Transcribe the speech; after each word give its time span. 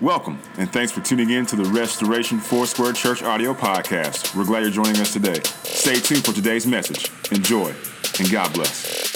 Welcome, 0.00 0.40
and 0.58 0.70
thanks 0.72 0.90
for 0.90 1.00
tuning 1.00 1.30
in 1.30 1.46
to 1.46 1.54
the 1.54 1.64
Restoration 1.66 2.40
Foursquare 2.40 2.92
Church 2.92 3.22
audio 3.22 3.54
podcast. 3.54 4.36
We're 4.36 4.44
glad 4.44 4.62
you're 4.62 4.72
joining 4.72 5.00
us 5.00 5.12
today. 5.12 5.40
Stay 5.62 5.94
tuned 5.94 6.24
for 6.24 6.32
today's 6.32 6.66
message. 6.66 7.12
Enjoy, 7.30 7.72
and 8.18 8.28
God 8.28 8.52
bless. 8.52 9.14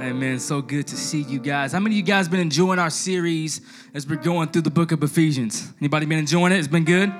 Amen. 0.00 0.40
So 0.40 0.60
good 0.60 0.88
to 0.88 0.96
see 0.96 1.22
you 1.22 1.38
guys. 1.38 1.72
How 1.72 1.78
many 1.78 1.94
of 1.94 1.98
you 1.98 2.02
guys 2.02 2.26
been 2.28 2.40
enjoying 2.40 2.80
our 2.80 2.90
series 2.90 3.60
as 3.94 4.08
we're 4.08 4.16
going 4.16 4.48
through 4.48 4.62
the 4.62 4.70
book 4.70 4.90
of 4.90 5.04
Ephesians? 5.04 5.72
Anybody 5.80 6.04
been 6.06 6.18
enjoying 6.18 6.52
it? 6.52 6.58
It's 6.58 6.66
been 6.66 6.84
good? 6.84 7.10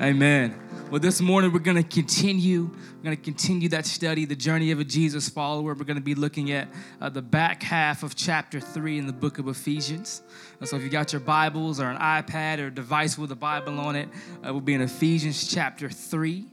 Amen. 0.00 0.58
Well, 0.92 1.00
this 1.00 1.22
morning 1.22 1.54
we're 1.54 1.60
going 1.60 1.82
to 1.82 1.88
continue. 1.88 2.64
We're 2.64 3.02
going 3.02 3.16
to 3.16 3.22
continue 3.22 3.70
that 3.70 3.86
study, 3.86 4.26
the 4.26 4.36
journey 4.36 4.72
of 4.72 4.78
a 4.78 4.84
Jesus 4.84 5.26
follower. 5.26 5.72
We're 5.72 5.86
going 5.86 5.96
to 5.96 6.02
be 6.02 6.14
looking 6.14 6.50
at 6.50 6.68
uh, 7.00 7.08
the 7.08 7.22
back 7.22 7.62
half 7.62 8.02
of 8.02 8.14
chapter 8.14 8.60
three 8.60 8.98
in 8.98 9.06
the 9.06 9.12
book 9.14 9.38
of 9.38 9.48
Ephesians. 9.48 10.20
Uh, 10.60 10.66
so, 10.66 10.76
if 10.76 10.82
you 10.82 10.90
got 10.90 11.10
your 11.10 11.20
Bibles 11.20 11.80
or 11.80 11.88
an 11.88 11.96
iPad 11.96 12.58
or 12.58 12.66
a 12.66 12.70
device 12.70 13.16
with 13.16 13.32
a 13.32 13.34
Bible 13.34 13.80
on 13.80 13.96
it, 13.96 14.06
uh, 14.46 14.52
we'll 14.52 14.60
be 14.60 14.74
in 14.74 14.82
Ephesians 14.82 15.50
chapter 15.50 15.88
three. 15.88 16.44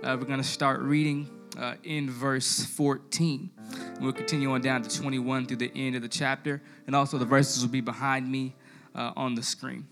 Uh, 0.00 0.16
we're 0.16 0.28
going 0.28 0.40
to 0.40 0.44
start 0.46 0.78
reading 0.82 1.28
uh, 1.58 1.74
in 1.82 2.08
verse 2.08 2.64
14. 2.64 3.50
And 3.78 3.98
we'll 3.98 4.12
continue 4.12 4.52
on 4.52 4.60
down 4.60 4.82
to 4.82 4.96
21 4.96 5.46
through 5.46 5.56
the 5.56 5.72
end 5.74 5.96
of 5.96 6.02
the 6.02 6.08
chapter, 6.08 6.62
and 6.86 6.94
also 6.94 7.18
the 7.18 7.24
verses 7.24 7.64
will 7.64 7.72
be 7.72 7.80
behind 7.80 8.30
me 8.30 8.54
uh, 8.94 9.10
on 9.16 9.34
the 9.34 9.42
screen. 9.42 9.88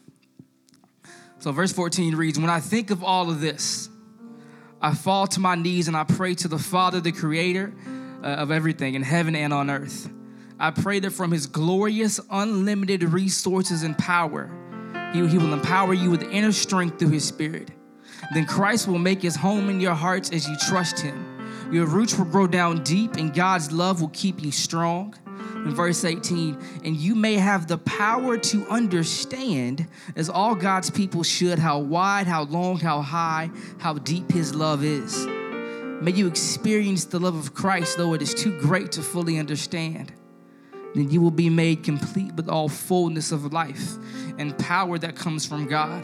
So, 1.40 1.52
verse 1.52 1.72
14 1.72 2.14
reads 2.16 2.38
When 2.38 2.50
I 2.50 2.60
think 2.60 2.90
of 2.90 3.02
all 3.02 3.30
of 3.30 3.40
this, 3.40 3.88
I 4.80 4.94
fall 4.94 5.26
to 5.28 5.40
my 5.40 5.54
knees 5.54 5.88
and 5.88 5.96
I 5.96 6.04
pray 6.04 6.34
to 6.34 6.48
the 6.48 6.58
Father, 6.58 7.00
the 7.00 7.12
creator 7.12 7.72
uh, 8.22 8.26
of 8.26 8.50
everything 8.50 8.94
in 8.94 9.02
heaven 9.02 9.34
and 9.34 9.52
on 9.52 9.70
earth. 9.70 10.10
I 10.58 10.70
pray 10.70 11.00
that 11.00 11.12
from 11.12 11.30
his 11.30 11.46
glorious, 11.46 12.20
unlimited 12.30 13.02
resources 13.02 13.82
and 13.82 13.96
power, 13.96 14.50
he, 15.14 15.26
he 15.26 15.38
will 15.38 15.54
empower 15.54 15.94
you 15.94 16.10
with 16.10 16.22
inner 16.24 16.52
strength 16.52 16.98
through 16.98 17.10
his 17.10 17.24
spirit. 17.24 17.70
Then 18.34 18.44
Christ 18.44 18.86
will 18.86 18.98
make 18.98 19.22
his 19.22 19.36
home 19.36 19.70
in 19.70 19.80
your 19.80 19.94
hearts 19.94 20.30
as 20.32 20.46
you 20.46 20.56
trust 20.68 21.00
him. 21.00 21.26
Your 21.72 21.86
roots 21.86 22.18
will 22.18 22.26
grow 22.26 22.46
down 22.46 22.84
deep, 22.84 23.14
and 23.14 23.32
God's 23.32 23.72
love 23.72 24.02
will 24.02 24.10
keep 24.10 24.42
you 24.42 24.52
strong 24.52 25.14
in 25.64 25.74
verse 25.74 26.04
18, 26.04 26.58
and 26.84 26.96
you 26.96 27.14
may 27.14 27.34
have 27.34 27.66
the 27.66 27.78
power 27.78 28.38
to 28.38 28.66
understand, 28.68 29.86
as 30.16 30.28
all 30.28 30.54
God's 30.54 30.90
people 30.90 31.22
should, 31.22 31.58
how 31.58 31.78
wide, 31.78 32.26
how 32.26 32.44
long, 32.44 32.78
how 32.78 33.02
high, 33.02 33.50
how 33.78 33.94
deep 33.94 34.30
His 34.30 34.54
love 34.54 34.84
is. 34.84 35.26
May 35.26 36.12
you 36.12 36.26
experience 36.26 37.04
the 37.04 37.20
love 37.20 37.36
of 37.36 37.54
Christ, 37.54 37.98
though 37.98 38.14
it 38.14 38.22
is 38.22 38.32
too 38.32 38.58
great 38.58 38.92
to 38.92 39.02
fully 39.02 39.38
understand. 39.38 40.12
Then 40.94 41.10
you 41.10 41.20
will 41.20 41.30
be 41.30 41.50
made 41.50 41.84
complete 41.84 42.34
with 42.34 42.48
all 42.48 42.68
fullness 42.68 43.32
of 43.32 43.52
life 43.52 43.96
and 44.38 44.56
power 44.58 44.98
that 44.98 45.14
comes 45.14 45.46
from 45.46 45.66
God. 45.66 46.02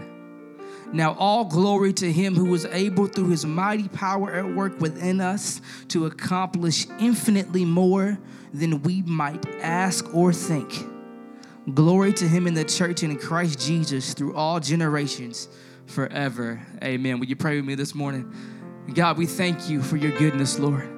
Now, 0.93 1.15
all 1.19 1.45
glory 1.45 1.93
to 1.95 2.11
him 2.11 2.35
who 2.35 2.47
was 2.47 2.65
able 2.67 3.07
through 3.07 3.29
his 3.29 3.45
mighty 3.45 3.89
power 3.89 4.33
at 4.33 4.55
work 4.55 4.81
within 4.81 5.21
us 5.21 5.61
to 5.89 6.07
accomplish 6.07 6.87
infinitely 7.01 7.65
more 7.65 8.19
than 8.55 8.83
we 8.83 9.03
might 9.03 9.45
ask 9.61 10.15
or 10.15 10.33
think. 10.33 10.73
Glory 11.75 12.13
to 12.15 12.29
him 12.29 12.47
in 12.47 12.55
the 12.55 12.65
church 12.65 13.03
and 13.03 13.13
in 13.13 13.19
Christ 13.19 13.59
Jesus 13.59 14.15
through 14.15 14.35
all 14.35 14.61
generations 14.61 15.49
forever. 15.87 16.65
Amen. 16.83 17.19
Will 17.19 17.27
you 17.27 17.37
pray 17.37 17.57
with 17.57 17.65
me 17.65 17.75
this 17.75 17.95
morning? 17.95 18.33
God, 18.95 19.19
we 19.19 19.27
thank 19.27 19.69
you 19.69 19.83
for 19.83 19.97
your 19.97 20.17
goodness, 20.17 20.59
Lord. 20.59 20.96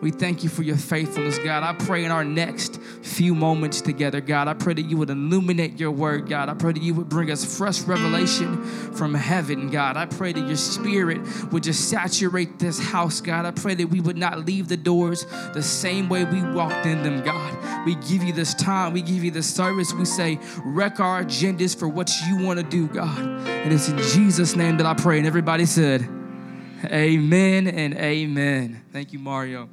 We 0.00 0.10
thank 0.10 0.42
you 0.42 0.48
for 0.48 0.62
your 0.62 0.78
faithfulness, 0.78 1.38
God. 1.38 1.62
I 1.62 1.74
pray 1.74 2.04
in 2.04 2.10
our 2.10 2.24
next 2.24 2.80
few 3.02 3.34
moments 3.34 3.82
together, 3.82 4.20
God, 4.20 4.48
I 4.48 4.54
pray 4.54 4.72
that 4.74 4.82
you 4.82 4.96
would 4.96 5.10
illuminate 5.10 5.78
your 5.78 5.90
word, 5.90 6.28
God. 6.28 6.48
I 6.48 6.54
pray 6.54 6.72
that 6.72 6.82
you 6.82 6.94
would 6.94 7.08
bring 7.08 7.30
us 7.30 7.58
fresh 7.58 7.82
revelation 7.82 8.62
from 8.94 9.12
heaven, 9.12 9.68
God. 9.68 9.96
I 9.96 10.06
pray 10.06 10.32
that 10.32 10.46
your 10.46 10.56
spirit 10.56 11.20
would 11.52 11.62
just 11.62 11.90
saturate 11.90 12.58
this 12.58 12.78
house, 12.78 13.20
God. 13.20 13.44
I 13.44 13.50
pray 13.50 13.74
that 13.74 13.88
we 13.88 14.00
would 14.00 14.16
not 14.16 14.46
leave 14.46 14.68
the 14.68 14.76
doors 14.76 15.26
the 15.52 15.62
same 15.62 16.08
way 16.08 16.24
we 16.24 16.42
walked 16.42 16.86
in 16.86 17.02
them, 17.02 17.22
God. 17.22 17.84
We 17.84 17.94
give 17.96 18.22
you 18.22 18.32
this 18.32 18.54
time, 18.54 18.94
we 18.94 19.02
give 19.02 19.22
you 19.22 19.30
this 19.30 19.52
service. 19.52 19.92
We 19.92 20.04
say, 20.06 20.38
wreck 20.64 21.00
our 21.00 21.24
agendas 21.24 21.76
for 21.78 21.88
what 21.88 22.10
you 22.26 22.38
want 22.38 22.58
to 22.58 22.64
do, 22.64 22.86
God. 22.88 23.18
And 23.18 23.72
it's 23.72 23.88
in 23.88 23.98
Jesus' 23.98 24.56
name 24.56 24.78
that 24.78 24.86
I 24.86 24.94
pray. 24.94 25.18
And 25.18 25.26
everybody 25.26 25.66
said, 25.66 26.08
Amen 26.86 27.66
and 27.66 27.94
amen. 27.94 28.82
Thank 28.90 29.12
you, 29.12 29.18
Mario. 29.18 29.68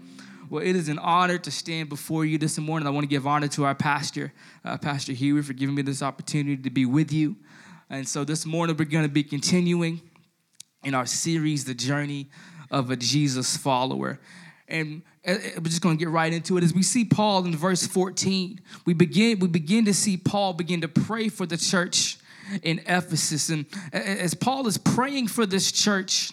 Well, 0.50 0.64
it 0.64 0.78
is 0.78 0.88
an 0.88 0.98
honor 1.00 1.38
to 1.40 1.52
stand 1.52 1.90
before 1.90 2.24
you 2.24 2.38
this 2.38 2.58
morning. 2.58 2.88
I 2.88 2.92
want 2.92 3.04
to 3.04 3.10
give 3.10 3.28
honor 3.28 3.50
to 3.50 3.66
our 3.66 3.76
pastor, 3.76 4.32
uh, 4.64 4.78
Pastor 4.78 5.12
Huey, 5.12 5.42
for 5.42 5.52
giving 5.52 5.76
me 5.76 5.82
this 5.82 6.02
opportunity 6.02 6.56
to 6.56 6.70
be 6.70 6.86
with 6.86 7.12
you. 7.12 7.36
And 7.90 8.08
so 8.08 8.24
this 8.24 8.46
morning, 8.46 8.78
we're 8.78 8.86
going 8.86 9.04
to 9.04 9.12
be 9.12 9.24
continuing 9.24 10.00
in 10.86 10.94
our 10.94 11.06
series, 11.06 11.66
The 11.66 11.74
Journey 11.74 12.30
of 12.72 12.92
a 12.92 12.96
Jesus 12.96 13.58
Follower. 13.58 14.22
And 14.70 15.02
uh, 15.28 15.32
uh, 15.32 15.38
we're 15.58 15.64
just 15.66 15.82
going 15.82 15.98
to 15.98 16.00
get 16.00 16.12
right 16.12 16.32
into 16.32 16.58
it. 16.58 16.64
As 16.64 16.74
we 16.74 16.84
see 16.84 17.04
Paul 17.04 17.44
in 17.44 17.54
verse 17.54 17.86
14, 17.86 18.62
we 18.86 18.94
begin, 18.94 19.40
we 19.40 19.50
begin 19.50 19.84
to 19.84 19.94
see 19.94 20.16
Paul 20.16 20.54
begin 20.54 20.80
to 20.80 20.88
pray 20.88 21.28
for 21.28 21.46
the 21.46 21.58
church 21.58 22.20
in 22.64 22.80
Ephesus. 22.86 23.50
And 23.50 23.66
as 23.92 24.34
Paul 24.34 24.66
is 24.68 24.78
praying 24.78 25.28
for 25.28 25.46
this 25.46 25.74
church 25.74 26.32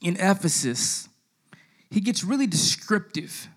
in 0.00 0.16
Ephesus, 0.16 1.10
he 1.92 2.00
gets 2.00 2.24
really 2.24 2.46
descriptive 2.46 3.48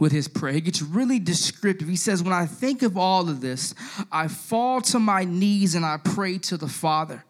with 0.00 0.10
his 0.10 0.26
prayer. 0.26 0.52
He 0.52 0.60
gets 0.60 0.82
really 0.82 1.20
descriptive. 1.20 1.88
He 1.88 1.96
says, 1.96 2.22
When 2.22 2.32
I 2.32 2.46
think 2.46 2.82
of 2.82 2.98
all 2.98 3.28
of 3.28 3.40
this, 3.40 3.74
I 4.10 4.26
fall 4.26 4.80
to 4.82 4.98
my 4.98 5.24
knees 5.24 5.76
and 5.76 5.84
I 5.86 5.98
pray 6.02 6.38
to 6.38 6.56
the 6.56 6.66
Father, 6.66 7.24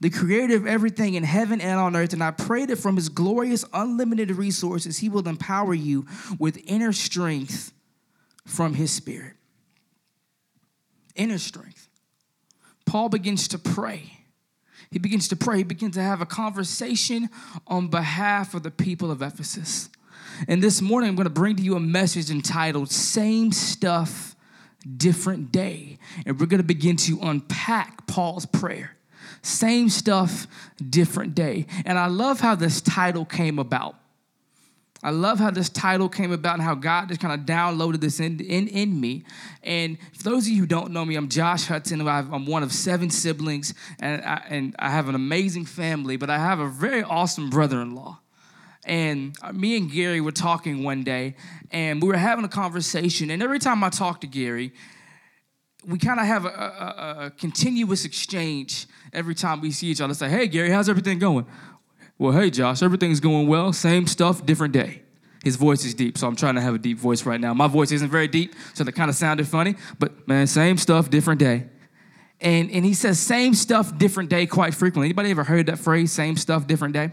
the 0.00 0.10
creator 0.10 0.56
of 0.56 0.66
everything 0.66 1.14
in 1.14 1.24
heaven 1.24 1.60
and 1.62 1.80
on 1.80 1.96
earth. 1.96 2.12
And 2.12 2.22
I 2.22 2.32
pray 2.32 2.66
that 2.66 2.76
from 2.76 2.96
his 2.96 3.08
glorious, 3.08 3.64
unlimited 3.72 4.30
resources, 4.30 4.98
he 4.98 5.08
will 5.08 5.26
empower 5.26 5.72
you 5.72 6.06
with 6.38 6.62
inner 6.66 6.92
strength 6.92 7.72
from 8.44 8.74
his 8.74 8.90
spirit. 8.90 9.34
Inner 11.14 11.38
strength. 11.38 11.88
Paul 12.84 13.08
begins 13.08 13.48
to 13.48 13.58
pray 13.58 14.23
he 14.94 15.00
begins 15.00 15.26
to 15.26 15.34
pray. 15.34 15.56
He 15.56 15.64
begins 15.64 15.96
to 15.96 16.02
have 16.02 16.20
a 16.20 16.26
conversation 16.26 17.28
on 17.66 17.88
behalf 17.88 18.54
of 18.54 18.62
the 18.62 18.70
people 18.70 19.10
of 19.10 19.22
Ephesus. 19.22 19.90
And 20.46 20.62
this 20.62 20.80
morning, 20.80 21.08
I'm 21.08 21.16
going 21.16 21.24
to 21.24 21.30
bring 21.30 21.56
to 21.56 21.64
you 21.64 21.74
a 21.74 21.80
message 21.80 22.30
entitled 22.30 22.92
Same 22.92 23.50
Stuff, 23.50 24.36
Different 24.96 25.50
Day. 25.50 25.98
And 26.24 26.38
we're 26.38 26.46
going 26.46 26.62
to 26.62 26.64
begin 26.64 26.94
to 26.98 27.18
unpack 27.22 28.06
Paul's 28.06 28.46
prayer. 28.46 28.96
Same 29.42 29.88
stuff, 29.88 30.46
different 30.90 31.34
day. 31.34 31.66
And 31.84 31.98
I 31.98 32.06
love 32.06 32.38
how 32.38 32.54
this 32.54 32.80
title 32.80 33.24
came 33.24 33.58
about. 33.58 33.96
I 35.04 35.10
love 35.10 35.38
how 35.38 35.50
this 35.50 35.68
title 35.68 36.08
came 36.08 36.32
about 36.32 36.54
and 36.54 36.62
how 36.62 36.74
God 36.74 37.08
just 37.08 37.20
kind 37.20 37.38
of 37.38 37.46
downloaded 37.46 38.00
this 38.00 38.20
in, 38.20 38.40
in, 38.40 38.68
in 38.68 38.98
me. 38.98 39.24
And 39.62 39.98
for 40.16 40.22
those 40.22 40.46
of 40.46 40.52
you 40.54 40.60
who 40.60 40.66
don't 40.66 40.92
know 40.92 41.04
me, 41.04 41.14
I'm 41.14 41.28
Josh 41.28 41.66
Hudson. 41.66 42.08
I'm 42.08 42.46
one 42.46 42.62
of 42.62 42.72
seven 42.72 43.10
siblings, 43.10 43.74
and 44.00 44.24
I, 44.24 44.42
and 44.48 44.74
I 44.78 44.88
have 44.88 45.10
an 45.10 45.14
amazing 45.14 45.66
family, 45.66 46.16
but 46.16 46.30
I 46.30 46.38
have 46.38 46.58
a 46.58 46.68
very 46.68 47.02
awesome 47.02 47.50
brother 47.50 47.82
in 47.82 47.94
law. 47.94 48.20
And 48.86 49.36
uh, 49.42 49.52
me 49.52 49.76
and 49.76 49.92
Gary 49.92 50.22
were 50.22 50.32
talking 50.32 50.82
one 50.82 51.04
day, 51.04 51.36
and 51.70 52.00
we 52.00 52.08
were 52.08 52.16
having 52.16 52.46
a 52.46 52.48
conversation. 52.48 53.28
And 53.28 53.42
every 53.42 53.58
time 53.58 53.84
I 53.84 53.90
talk 53.90 54.22
to 54.22 54.26
Gary, 54.26 54.72
we 55.86 55.98
kind 55.98 56.18
of 56.18 56.24
have 56.24 56.46
a, 56.46 56.48
a, 56.48 57.24
a, 57.26 57.30
continuous 57.30 58.06
exchange 58.06 58.86
every 59.12 59.34
time 59.34 59.60
we 59.60 59.70
see 59.70 59.88
each 59.88 60.00
other. 60.00 60.14
Say, 60.14 60.30
hey, 60.30 60.46
Gary, 60.46 60.70
how's 60.70 60.88
everything 60.88 61.18
going? 61.18 61.44
Well, 62.16 62.32
hey, 62.32 62.48
Josh, 62.48 62.82
everything's 62.82 63.20
going 63.20 63.48
well. 63.48 63.72
Same 63.74 64.06
stuff, 64.06 64.46
different 64.46 64.72
day. 64.72 65.03
His 65.44 65.56
voice 65.56 65.84
is 65.84 65.94
deep, 65.94 66.18
so 66.18 66.26
I'm 66.26 66.36
trying 66.36 66.54
to 66.54 66.62
have 66.62 66.74
a 66.74 66.78
deep 66.78 66.98
voice 66.98 67.24
right 67.26 67.40
now. 67.40 67.54
My 67.54 67.68
voice 67.68 67.92
isn't 67.92 68.10
very 68.10 68.26
deep, 68.26 68.54
so 68.72 68.82
that 68.82 68.92
kind 68.92 69.10
of 69.10 69.14
sounded 69.14 69.46
funny, 69.46 69.76
but 69.98 70.26
man, 70.26 70.46
same 70.46 70.78
stuff, 70.78 71.10
different 71.10 71.38
day. 71.38 71.66
And, 72.40 72.70
and 72.70 72.84
he 72.84 72.94
says 72.94 73.20
same 73.20 73.54
stuff, 73.54 73.96
different 73.96 74.30
day 74.30 74.46
quite 74.46 74.74
frequently. 74.74 75.06
Anybody 75.06 75.30
ever 75.30 75.44
heard 75.44 75.66
that 75.66 75.78
phrase, 75.78 76.12
same 76.12 76.36
stuff, 76.36 76.66
different 76.66 76.94
day? 76.94 77.12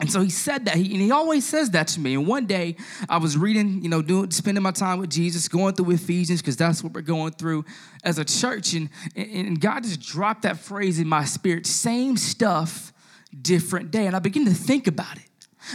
And 0.00 0.10
so 0.10 0.22
he 0.22 0.30
said 0.30 0.64
that, 0.64 0.76
he, 0.76 0.92
and 0.92 1.02
he 1.02 1.10
always 1.10 1.46
says 1.46 1.70
that 1.70 1.86
to 1.88 2.00
me. 2.00 2.14
And 2.14 2.26
one 2.26 2.46
day 2.46 2.76
I 3.08 3.18
was 3.18 3.36
reading, 3.36 3.82
you 3.82 3.88
know, 3.90 4.00
doing, 4.00 4.30
spending 4.30 4.62
my 4.62 4.70
time 4.70 4.98
with 4.98 5.10
Jesus, 5.10 5.46
going 5.46 5.74
through 5.74 5.90
Ephesians, 5.92 6.40
because 6.40 6.56
that's 6.56 6.82
what 6.82 6.94
we're 6.94 7.02
going 7.02 7.32
through 7.32 7.66
as 8.02 8.18
a 8.18 8.24
church. 8.24 8.72
And, 8.72 8.88
and 9.14 9.60
God 9.60 9.82
just 9.84 10.00
dropped 10.00 10.42
that 10.42 10.58
phrase 10.58 10.98
in 10.98 11.06
my 11.06 11.24
spirit 11.26 11.66
same 11.66 12.16
stuff, 12.16 12.94
different 13.40 13.90
day. 13.90 14.06
And 14.06 14.16
I 14.16 14.20
begin 14.20 14.46
to 14.46 14.54
think 14.54 14.86
about 14.86 15.18
it. 15.18 15.29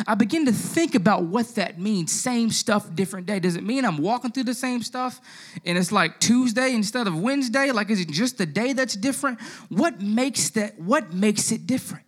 I 0.07 0.15
begin 0.15 0.45
to 0.45 0.51
think 0.51 0.95
about 0.95 1.23
what 1.23 1.55
that 1.55 1.79
means. 1.79 2.11
Same 2.11 2.49
stuff, 2.49 2.93
different 2.95 3.27
day. 3.27 3.39
Does 3.39 3.55
it 3.55 3.63
mean 3.63 3.85
I'm 3.85 3.97
walking 3.97 4.31
through 4.31 4.45
the 4.45 4.53
same 4.53 4.81
stuff 4.81 5.21
and 5.65 5.77
it's 5.77 5.91
like 5.91 6.19
Tuesday 6.19 6.73
instead 6.73 7.07
of 7.07 7.19
Wednesday? 7.19 7.71
Like, 7.71 7.89
is 7.89 7.99
it 7.99 8.09
just 8.09 8.37
the 8.37 8.45
day 8.45 8.73
that's 8.73 8.95
different? 8.95 9.39
What 9.69 10.01
makes 10.01 10.49
that, 10.51 10.79
what 10.79 11.13
makes 11.13 11.51
it 11.51 11.67
different? 11.67 12.05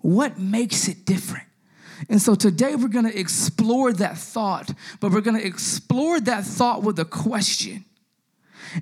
What 0.00 0.38
makes 0.38 0.88
it 0.88 1.04
different? 1.04 1.44
And 2.08 2.20
so 2.20 2.34
today 2.34 2.74
we're 2.74 2.88
going 2.88 3.10
to 3.10 3.18
explore 3.18 3.92
that 3.94 4.18
thought, 4.18 4.70
but 5.00 5.12
we're 5.12 5.22
going 5.22 5.38
to 5.38 5.46
explore 5.46 6.20
that 6.20 6.44
thought 6.44 6.82
with 6.82 6.98
a 6.98 7.04
question. 7.04 7.84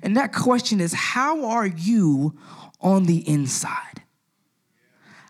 And 0.03 0.17
that 0.17 0.33
question 0.33 0.81
is 0.81 0.93
how 0.93 1.45
are 1.45 1.67
you 1.67 2.37
on 2.81 3.05
the 3.05 3.27
inside? 3.27 3.94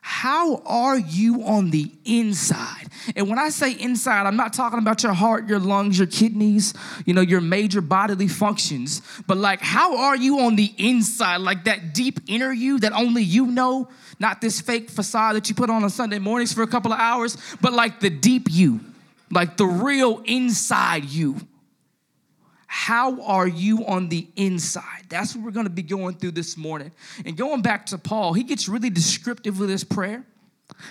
How 0.07 0.57
are 0.68 1.00
you 1.00 1.42
on 1.46 1.72
the 1.72 1.92
inside? 2.06 2.90
And 3.16 3.28
when 3.28 3.40
I 3.40 3.50
say 3.50 3.72
inside, 3.72 4.28
I'm 4.28 4.36
not 4.36 4.54
talking 4.54 4.78
about 4.78 5.02
your 5.02 5.13
heart, 5.13 5.48
your 5.50 5.57
lungs, 5.57 5.98
your 5.98 6.06
kidneys, 6.06 6.75
you 7.07 7.16
know, 7.16 7.22
your 7.22 7.42
major 7.42 7.81
bodily 7.81 8.28
functions, 8.28 9.02
but 9.25 9.38
like, 9.38 9.62
how 9.62 9.98
are 9.98 10.16
you 10.16 10.42
on 10.42 10.57
the 10.57 10.72
inside? 10.78 11.38
Like 11.38 11.63
that 11.63 11.96
deep 11.96 12.19
inner 12.28 12.54
you 12.54 12.80
that 12.81 12.94
only 12.94 13.24
you 13.24 13.48
know, 13.48 13.90
not 14.19 14.42
this 14.42 14.62
fake 14.62 14.92
facade 14.92 15.38
that 15.38 15.50
you 15.50 15.56
put 15.56 15.72
on 15.72 15.84
on 15.84 15.90
Sunday 15.90 16.19
mornings 16.19 16.54
for 16.54 16.62
a 16.62 16.68
couple 16.68 16.94
of 16.94 17.00
hours, 17.00 17.36
but 17.60 17.74
like 17.74 18.00
the 18.00 18.12
deep 18.12 18.48
you, 18.51 18.81
like 19.31 19.58
the 19.58 19.66
real 19.66 20.22
inside 20.28 21.06
you. 21.06 21.36
How 22.77 23.22
are 23.22 23.48
you 23.48 23.86
on 23.86 24.10
the 24.10 24.27
inside? 24.36 25.06
That's 25.07 25.33
what 25.33 25.45
we're 25.45 25.51
going 25.51 25.66
to 25.66 25.72
be 25.72 25.81
going 25.81 26.18
through 26.18 26.31
this 26.31 26.57
morning. 26.57 26.92
And 27.25 27.38
going 27.38 27.62
back 27.62 27.86
to 27.88 27.98
Paul, 27.98 28.33
he 28.33 28.44
gets 28.44 28.68
really 28.68 28.89
descriptive 28.89 29.62
with 29.62 29.69
this 29.69 29.86
prayer. 29.86 30.25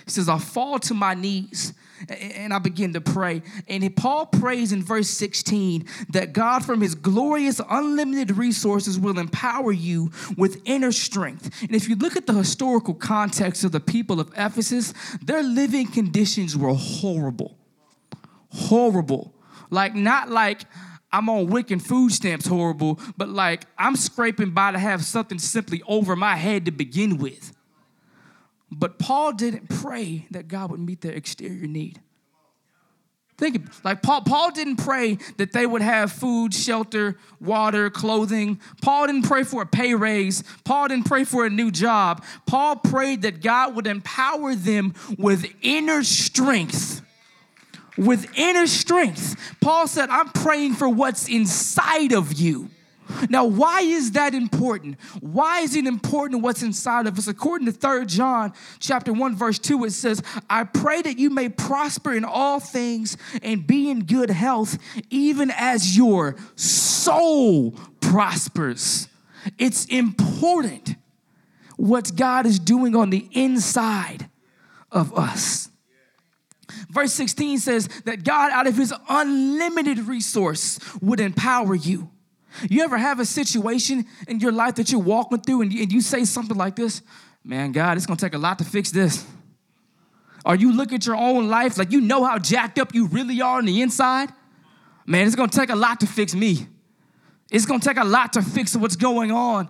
He 0.03 0.09
says, 0.09 0.27
I 0.27 0.39
fall 0.39 0.79
to 0.79 0.95
my 0.95 1.13
knees 1.13 1.73
and 2.09 2.51
I 2.51 2.57
begin 2.57 2.93
to 2.93 3.01
pray. 3.01 3.43
And 3.69 3.95
Paul 3.95 4.25
prays 4.25 4.71
in 4.71 4.81
verse 4.81 5.11
16 5.11 5.85
that 6.09 6.33
God, 6.33 6.65
from 6.65 6.81
his 6.81 6.95
glorious, 6.95 7.61
unlimited 7.69 8.35
resources, 8.35 8.99
will 8.99 9.19
empower 9.19 9.71
you 9.71 10.11
with 10.37 10.63
inner 10.65 10.91
strength. 10.91 11.61
And 11.61 11.75
if 11.75 11.87
you 11.87 11.95
look 11.95 12.15
at 12.15 12.25
the 12.25 12.33
historical 12.33 12.95
context 12.95 13.63
of 13.63 13.71
the 13.71 13.79
people 13.79 14.19
of 14.19 14.33
Ephesus, 14.35 14.91
their 15.21 15.43
living 15.43 15.85
conditions 15.85 16.57
were 16.57 16.73
horrible. 16.73 17.55
Horrible. 18.49 19.35
Like, 19.69 19.93
not 19.93 20.29
like, 20.31 20.61
I'm 21.15 21.29
on 21.29 21.47
wicked 21.47 21.71
and 21.71 21.85
food 21.85 22.11
stamps 22.11 22.45
horrible, 22.45 22.99
but 23.15 23.29
like 23.29 23.65
I'm 23.77 23.95
scraping 23.95 24.51
by 24.51 24.73
to 24.73 24.79
have 24.79 25.05
something 25.05 25.39
simply 25.39 25.81
over 25.87 26.13
my 26.15 26.35
head 26.35 26.65
to 26.65 26.71
begin 26.71 27.17
with. 27.17 27.53
But 28.69 28.99
Paul 28.99 29.31
didn't 29.31 29.69
pray 29.69 30.27
that 30.31 30.49
God 30.49 30.71
would 30.71 30.81
meet 30.81 30.99
their 30.99 31.13
exterior 31.13 31.67
need. 31.67 32.01
Think 33.37 33.65
like 33.83 34.01
Paul, 34.01 34.21
Paul 34.21 34.51
didn't 34.51 34.77
pray 34.77 35.17
that 35.37 35.53
they 35.53 35.65
would 35.65 35.81
have 35.81 36.11
food, 36.11 36.53
shelter, 36.53 37.17
water, 37.39 37.89
clothing. 37.89 38.59
Paul 38.81 39.07
didn't 39.07 39.23
pray 39.23 39.43
for 39.43 39.61
a 39.61 39.65
pay 39.65 39.93
raise. 39.93 40.43
Paul 40.65 40.89
didn't 40.89 41.05
pray 41.05 41.23
for 41.23 41.45
a 41.45 41.49
new 41.49 41.71
job. 41.71 42.25
Paul 42.45 42.75
prayed 42.75 43.21
that 43.21 43.41
God 43.41 43.75
would 43.75 43.87
empower 43.87 44.53
them 44.53 44.93
with 45.17 45.45
inner 45.61 46.03
strength 46.03 47.04
with 47.97 48.37
inner 48.37 48.67
strength. 48.67 49.35
Paul 49.61 49.87
said, 49.87 50.09
I'm 50.09 50.29
praying 50.29 50.75
for 50.75 50.89
what's 50.89 51.27
inside 51.27 52.11
of 52.11 52.33
you. 52.33 52.69
Now, 53.29 53.45
why 53.45 53.81
is 53.81 54.13
that 54.13 54.33
important? 54.33 54.99
Why 55.19 55.59
is 55.59 55.75
it 55.75 55.85
important 55.85 56.41
what's 56.41 56.63
inside 56.63 57.07
of 57.07 57.17
us? 57.17 57.27
According 57.27 57.67
to 57.67 57.71
3 57.71 58.05
John 58.07 58.53
chapter 58.79 59.13
1, 59.13 59.35
verse 59.35 59.59
2, 59.59 59.85
it 59.85 59.91
says, 59.91 60.23
I 60.49 60.63
pray 60.63 61.01
that 61.03 61.19
you 61.19 61.29
may 61.29 61.49
prosper 61.49 62.13
in 62.13 62.25
all 62.25 62.59
things 62.59 63.15
and 63.43 63.65
be 63.65 63.89
in 63.89 64.05
good 64.05 64.31
health, 64.31 64.77
even 65.09 65.51
as 65.51 65.95
your 65.95 66.35
soul 66.55 67.71
prospers. 68.01 69.07
It's 69.59 69.85
important 69.85 70.95
what 71.77 72.15
God 72.15 72.45
is 72.45 72.57
doing 72.57 72.95
on 72.95 73.11
the 73.11 73.27
inside 73.33 74.29
of 74.91 75.17
us. 75.17 75.69
Verse 76.89 77.13
16 77.13 77.59
says 77.59 77.87
that 78.05 78.23
God, 78.23 78.51
out 78.51 78.67
of 78.67 78.77
his 78.77 78.93
unlimited 79.09 79.99
resource, 79.99 80.79
would 81.01 81.19
empower 81.19 81.75
you. 81.75 82.09
You 82.69 82.83
ever 82.83 82.97
have 82.97 83.19
a 83.19 83.25
situation 83.25 84.05
in 84.27 84.39
your 84.39 84.51
life 84.51 84.75
that 84.75 84.91
you're 84.91 85.01
walking 85.01 85.41
through 85.41 85.61
and 85.61 85.73
you, 85.73 85.83
and 85.83 85.91
you 85.91 86.01
say 86.01 86.25
something 86.25 86.57
like 86.57 86.75
this? 86.75 87.01
Man, 87.43 87.71
God, 87.71 87.97
it's 87.97 88.05
gonna 88.05 88.17
take 88.17 88.33
a 88.33 88.39
lot 88.39 88.57
to 88.59 88.65
fix 88.65 88.91
this. 88.91 89.25
Or 90.45 90.55
you 90.55 90.71
look 90.71 90.93
at 90.93 91.05
your 91.05 91.15
own 91.15 91.49
life 91.49 91.77
like 91.77 91.91
you 91.91 92.01
know 92.01 92.23
how 92.23 92.37
jacked 92.37 92.79
up 92.79 92.93
you 92.93 93.07
really 93.07 93.41
are 93.41 93.57
on 93.57 93.65
the 93.65 93.81
inside? 93.81 94.29
Man, 95.05 95.27
it's 95.27 95.35
gonna 95.35 95.49
take 95.49 95.69
a 95.69 95.75
lot 95.75 95.99
to 95.99 96.07
fix 96.07 96.33
me. 96.33 96.67
It's 97.51 97.65
gonna 97.65 97.79
take 97.79 97.97
a 97.97 98.03
lot 98.03 98.33
to 98.33 98.41
fix 98.41 98.75
what's 98.75 98.95
going 98.95 99.31
on 99.31 99.69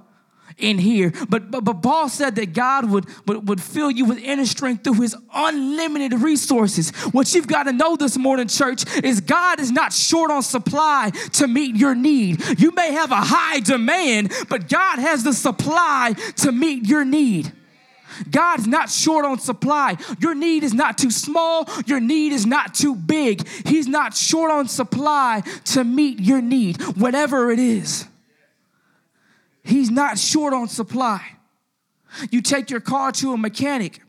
in 0.58 0.78
here. 0.78 1.14
But, 1.30 1.52
but, 1.52 1.64
but 1.64 1.82
Paul 1.82 2.10
said 2.10 2.36
that 2.36 2.54
God 2.54 2.90
would, 2.90 3.06
would, 3.28 3.48
would 3.48 3.62
fill 3.62 3.92
you 3.92 4.06
with 4.06 4.20
inner 4.20 4.46
strength 4.46 4.84
through 4.84 5.02
his 5.02 5.16
unlimited 5.34 6.22
resources. 6.22 6.92
What 7.12 7.34
you've 7.34 7.48
got 7.48 7.64
to 7.64 7.74
know 7.74 7.96
this 7.96 8.18
morning, 8.18 8.48
church, 8.48 8.84
is 9.04 9.22
God 9.22 9.60
is 9.60 9.72
not 9.72 9.94
short 9.94 10.32
on 10.32 10.44
supply 10.44 11.12
to 11.34 11.48
meet 11.48 11.76
your 11.76 11.96
need. 11.96 12.60
You 12.60 12.72
may 12.72 12.94
have 12.94 13.12
a 13.12 13.16
high 13.16 13.60
demand, 13.60 14.32
but 14.50 14.70
God 14.70 15.00
has 15.00 15.24
the 15.24 15.34
supply 15.34 16.16
to 16.38 16.52
meet 16.52 16.86
your 16.86 17.04
need. 17.04 17.52
God's 18.32 18.66
not 18.66 18.90
short 18.90 19.26
on 19.26 19.40
supply. 19.40 19.98
Your 20.20 20.36
need 20.36 20.64
is 20.64 20.74
not 20.74 20.98
too 20.98 21.12
small. 21.12 21.68
Your 21.86 22.00
need 22.00 22.32
is 22.32 22.46
not 22.46 22.74
too 22.74 22.96
big. 22.96 23.46
He's 23.66 23.88
not 23.88 24.16
short 24.16 24.52
on 24.52 24.70
supply 24.70 25.44
to 25.66 25.84
meet 25.84 26.20
your 26.20 26.42
need, 26.42 26.82
whatever 26.96 27.52
it 27.52 27.60
is. 27.60 28.08
He's 29.66 29.90
not 29.90 30.20
short 30.20 30.54
on 30.54 30.68
supply. 30.68 31.26
You 32.30 32.42
take 32.42 32.70
your 32.70 32.80
car 32.80 33.12
to 33.14 33.34
a 33.34 33.38
mechanic, 33.38 34.00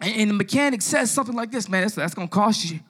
and 0.00 0.30
the 0.30 0.34
mechanic 0.34 0.80
says 0.80 1.10
something 1.10 1.36
like 1.36 1.50
this, 1.52 1.68
man, 1.68 1.82
that's, 1.82 1.94
that's 1.94 2.14
gonna 2.14 2.28
cost 2.28 2.70
you. 2.70 2.80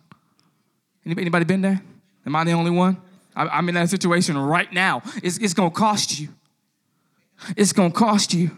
Anybody 1.05 1.45
been 1.45 1.61
there? 1.61 1.83
Am 2.25 2.37
I 2.37 2.45
the 2.45 2.53
only 2.53 2.71
one? 2.71 2.97
I'm 3.35 3.69
in 3.69 3.75
that 3.75 3.89
situation 3.91 4.39
right 4.39 4.73
now. 4.73 5.03
It's, 5.23 5.39
it's 5.39 5.53
gonna 5.53 5.71
cost 5.71 6.21
you. 6.21 6.29
It's 7.57 7.73
gonna 7.73 7.91
cost 7.91 8.33
you. 8.33 8.53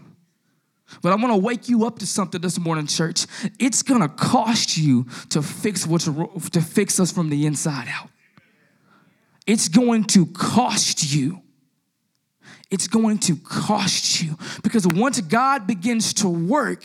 But 1.00 1.14
I'm 1.14 1.22
gonna 1.22 1.38
wake 1.38 1.70
you 1.70 1.86
up 1.86 1.98
to 2.00 2.06
something 2.06 2.40
this 2.40 2.58
morning, 2.58 2.86
church. 2.86 3.26
It's 3.58 3.82
gonna 3.82 4.10
cost 4.10 4.76
you 4.76 5.06
to 5.30 5.40
fix 5.40 5.86
what's 5.86 6.04
to 6.04 6.60
fix 6.60 7.00
us 7.00 7.10
from 7.10 7.30
the 7.30 7.46
inside 7.46 7.88
out. 7.88 8.10
It's 9.46 9.68
going 9.68 10.04
to 10.04 10.26
cost 10.26 11.14
you 11.14 11.40
it's 12.70 12.88
going 12.88 13.18
to 13.18 13.36
cost 13.36 14.22
you. 14.22 14.36
Because 14.62 14.86
once 14.86 15.20
God 15.20 15.66
begins 15.66 16.14
to 16.14 16.28
work, 16.28 16.84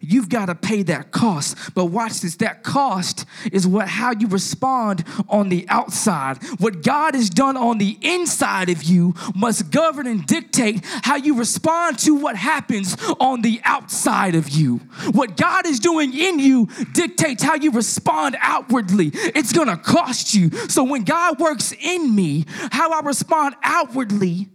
you've 0.00 0.28
got 0.28 0.46
to 0.46 0.54
pay 0.54 0.82
that 0.84 1.10
cost. 1.10 1.56
But 1.74 1.86
watch 1.86 2.20
this 2.20 2.36
that 2.36 2.62
cost 2.62 3.24
is 3.52 3.66
what 3.66 3.88
how 3.88 4.12
you 4.12 4.28
respond 4.28 5.04
on 5.28 5.48
the 5.48 5.66
outside. 5.68 6.42
What 6.58 6.82
God 6.82 7.14
has 7.14 7.30
done 7.30 7.56
on 7.56 7.78
the 7.78 7.98
inside 8.00 8.68
of 8.70 8.82
you 8.82 9.14
must 9.34 9.70
govern 9.70 10.06
and 10.06 10.24
dictate 10.26 10.84
how 11.02 11.16
you 11.16 11.38
respond 11.38 11.98
to 12.00 12.14
what 12.14 12.36
happens 12.36 12.96
on 13.20 13.42
the 13.42 13.60
outside 13.64 14.34
of 14.34 14.48
you. 14.48 14.78
What 15.12 15.36
God 15.36 15.66
is 15.66 15.80
doing 15.80 16.16
in 16.16 16.38
you 16.38 16.68
dictates 16.92 17.42
how 17.42 17.54
you 17.54 17.70
respond 17.72 18.36
outwardly. 18.40 19.10
It's 19.12 19.52
going 19.52 19.68
to 19.68 19.76
cost 19.76 20.34
you. 20.34 20.50
So 20.68 20.84
when 20.84 21.04
God 21.04 21.38
works 21.38 21.72
in 21.72 22.14
me, 22.14 22.44
how 22.70 22.92
I 22.92 23.00
respond 23.00 23.56
outwardly 23.62 24.48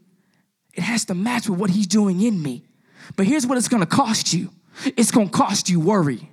it 0.73 0.81
has 0.81 1.05
to 1.05 1.13
match 1.13 1.49
with 1.49 1.59
what 1.59 1.69
he's 1.69 1.87
doing 1.87 2.21
in 2.21 2.41
me. 2.41 2.63
But 3.15 3.27
here's 3.27 3.45
what 3.45 3.57
it's 3.57 3.67
gonna 3.67 3.85
cost 3.85 4.33
you 4.33 4.49
it's 4.97 5.11
gonna 5.11 5.29
cost 5.29 5.69
you 5.69 5.79
worry, 5.79 6.29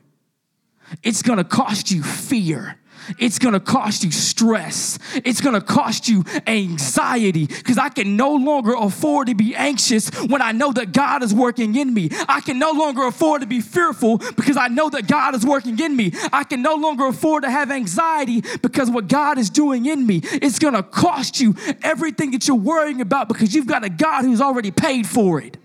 it's 1.03 1.23
gonna 1.23 1.45
cost 1.45 1.91
you 1.91 2.03
fear. 2.03 2.80
It's 3.19 3.39
gonna 3.39 3.61
cost 3.61 4.05
you 4.05 4.11
stress. 4.11 4.99
It's 5.25 5.41
gonna 5.41 5.61
cost 5.61 6.09
you 6.09 6.25
anxiety 6.47 7.47
because 7.47 7.79
I 7.79 7.89
can 7.89 8.17
no 8.17 8.35
longer 8.35 8.75
afford 8.75 9.29
to 9.29 9.35
be 9.35 9.55
anxious 9.55 10.11
when 10.27 10.43
I 10.43 10.53
know 10.53 10.73
that 10.73 10.93
God 10.93 11.23
is 11.23 11.35
working 11.35 11.77
in 11.77 11.93
me. 11.93 12.11
I 12.29 12.41
can 12.41 12.59
no 12.59 12.73
longer 12.73 13.05
afford 13.05 13.41
to 13.43 13.47
be 13.47 13.61
fearful 13.61 14.19
because 14.19 14.57
I 14.57 14.69
know 14.69 14.91
that 14.91 15.07
God 15.07 15.35
is 15.35 15.45
working 15.45 15.79
in 15.79 15.97
me. 15.97 16.13
I 16.33 16.45
can 16.45 16.63
no 16.63 16.75
longer 16.75 17.07
afford 17.07 17.45
to 17.45 17.51
have 17.51 17.71
anxiety 17.71 18.43
because 18.63 18.91
what 18.91 19.09
God 19.09 19.39
is 19.39 19.51
doing 19.51 19.87
in 19.87 20.07
me. 20.07 20.21
It's 20.25 20.59
gonna 20.59 20.83
cost 20.83 21.41
you 21.41 21.55
everything 21.83 22.31
that 22.33 22.47
you're 22.47 22.57
worrying 22.57 23.01
about 23.01 23.29
because 23.29 23.55
you've 23.55 23.67
got 23.67 23.85
a 23.85 23.89
God 23.89 24.25
who's 24.25 24.41
already 24.41 24.71
paid 24.71 25.07
for 25.07 25.41
it. 25.41 25.57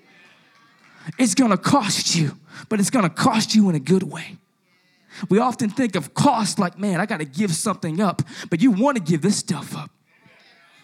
It's 1.18 1.36
gonna 1.36 1.58
cost 1.58 2.16
you, 2.16 2.38
but 2.70 2.80
it's 2.80 2.90
gonna 2.90 3.10
cost 3.10 3.56
you 3.56 3.70
in 3.70 3.76
a 3.76 3.80
good 3.80 4.04
way. 4.04 4.38
We 5.30 5.40
often 5.40 5.70
think 5.70 5.96
of 5.96 6.14
cost 6.14 6.60
like, 6.60 6.78
man, 6.78 7.00
I 7.00 7.06
got 7.06 7.20
to 7.20 7.26
give 7.26 7.52
something 7.52 8.02
up, 8.02 8.22
but 8.50 8.62
you 8.62 8.72
want 8.72 8.98
to 8.98 9.04
give 9.04 9.22
this 9.22 9.38
stuff 9.38 9.76
up. 9.76 9.92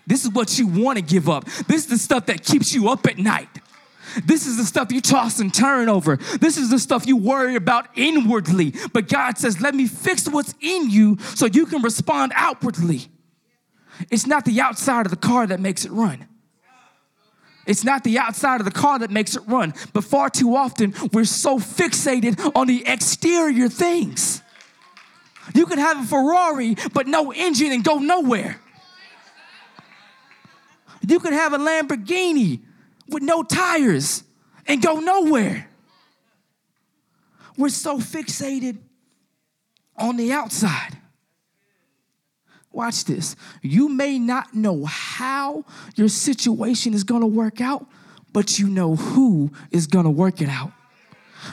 This 0.08 0.26
is 0.26 0.32
what 0.32 0.58
you 0.58 0.68
want 0.68 0.98
to 0.98 1.04
give 1.04 1.30
up. 1.30 1.46
This 1.46 1.84
is 1.84 1.88
the 1.88 1.98
stuff 1.98 2.26
that 2.26 2.44
keeps 2.44 2.74
you 2.74 2.90
up 2.90 3.06
at 3.08 3.18
night. 3.18 3.50
This 4.26 4.46
is 4.46 4.58
the 4.58 4.66
stuff 4.66 4.92
you 4.92 5.00
toss 5.00 5.40
and 5.40 5.54
turn 5.54 5.88
over. 5.88 6.18
This 6.18 6.58
is 6.58 6.70
the 6.70 6.80
stuff 6.80 7.08
you 7.08 7.18
worry 7.18 7.56
about 7.56 7.88
inwardly. 7.96 8.74
But 8.94 9.08
God 9.08 9.38
says, 9.38 9.62
let 9.62 9.74
me 9.74 9.88
fix 9.88 10.28
what's 10.28 10.54
in 10.60 10.90
you 10.90 11.18
so 11.20 11.46
you 11.46 11.66
can 11.66 11.82
respond 11.82 12.34
outwardly. 12.36 13.08
It's 14.10 14.26
not 14.26 14.46
the 14.46 14.60
outside 14.60 15.06
of 15.06 15.12
the 15.12 15.18
car 15.18 15.48
that 15.48 15.60
makes 15.60 15.86
it 15.86 15.92
run. 15.92 16.28
It's 17.72 17.86
not 17.86 18.04
the 18.04 18.20
outside 18.20 18.60
of 18.60 18.66
the 18.66 18.72
car 18.72 19.00
that 19.00 19.12
makes 19.12 19.38
it 19.38 19.44
run, 19.48 19.74
but 19.94 20.04
far 20.04 20.30
too 20.30 20.58
often 20.58 20.94
we're 21.14 21.24
so 21.24 21.58
fixated 21.58 22.52
on 22.54 22.68
the 22.68 22.86
exterior 22.86 23.70
things. 23.70 24.42
You 25.56 25.66
can 25.66 25.78
have 25.78 26.04
a 26.04 26.06
Ferrari, 26.06 26.76
but 26.94 27.08
no 27.08 27.32
engine 27.32 27.72
and 27.72 27.82
go 27.82 28.00
nowhere. 28.00 28.60
You 31.08 31.22
can 31.22 31.32
have 31.32 31.54
a 31.54 31.58
Lamborghini 31.58 32.60
with 33.08 33.24
no 33.24 33.42
tires 33.42 34.26
and 34.68 34.82
go 34.82 35.00
nowhere. 35.00 35.70
We're 37.58 37.70
so 37.70 38.00
fixated 38.00 38.80
on 39.96 40.18
the 40.18 40.34
outside. 40.34 40.98
Watch 42.72 43.06
this. 43.06 43.36
You 43.62 43.90
may 43.90 44.18
not 44.18 44.54
know 44.54 44.86
how 44.86 45.66
your 45.96 46.08
situation 46.08 46.94
is 46.94 47.04
going 47.04 47.22
to 47.22 47.28
work 47.28 47.60
out, 47.60 47.86
but 48.32 48.60
you 48.60 48.68
know 48.68 48.96
who 48.96 49.52
is 49.72 49.88
going 49.88 50.06
to 50.06 50.12
work 50.12 50.42
it 50.42 50.50
out. 50.50 50.72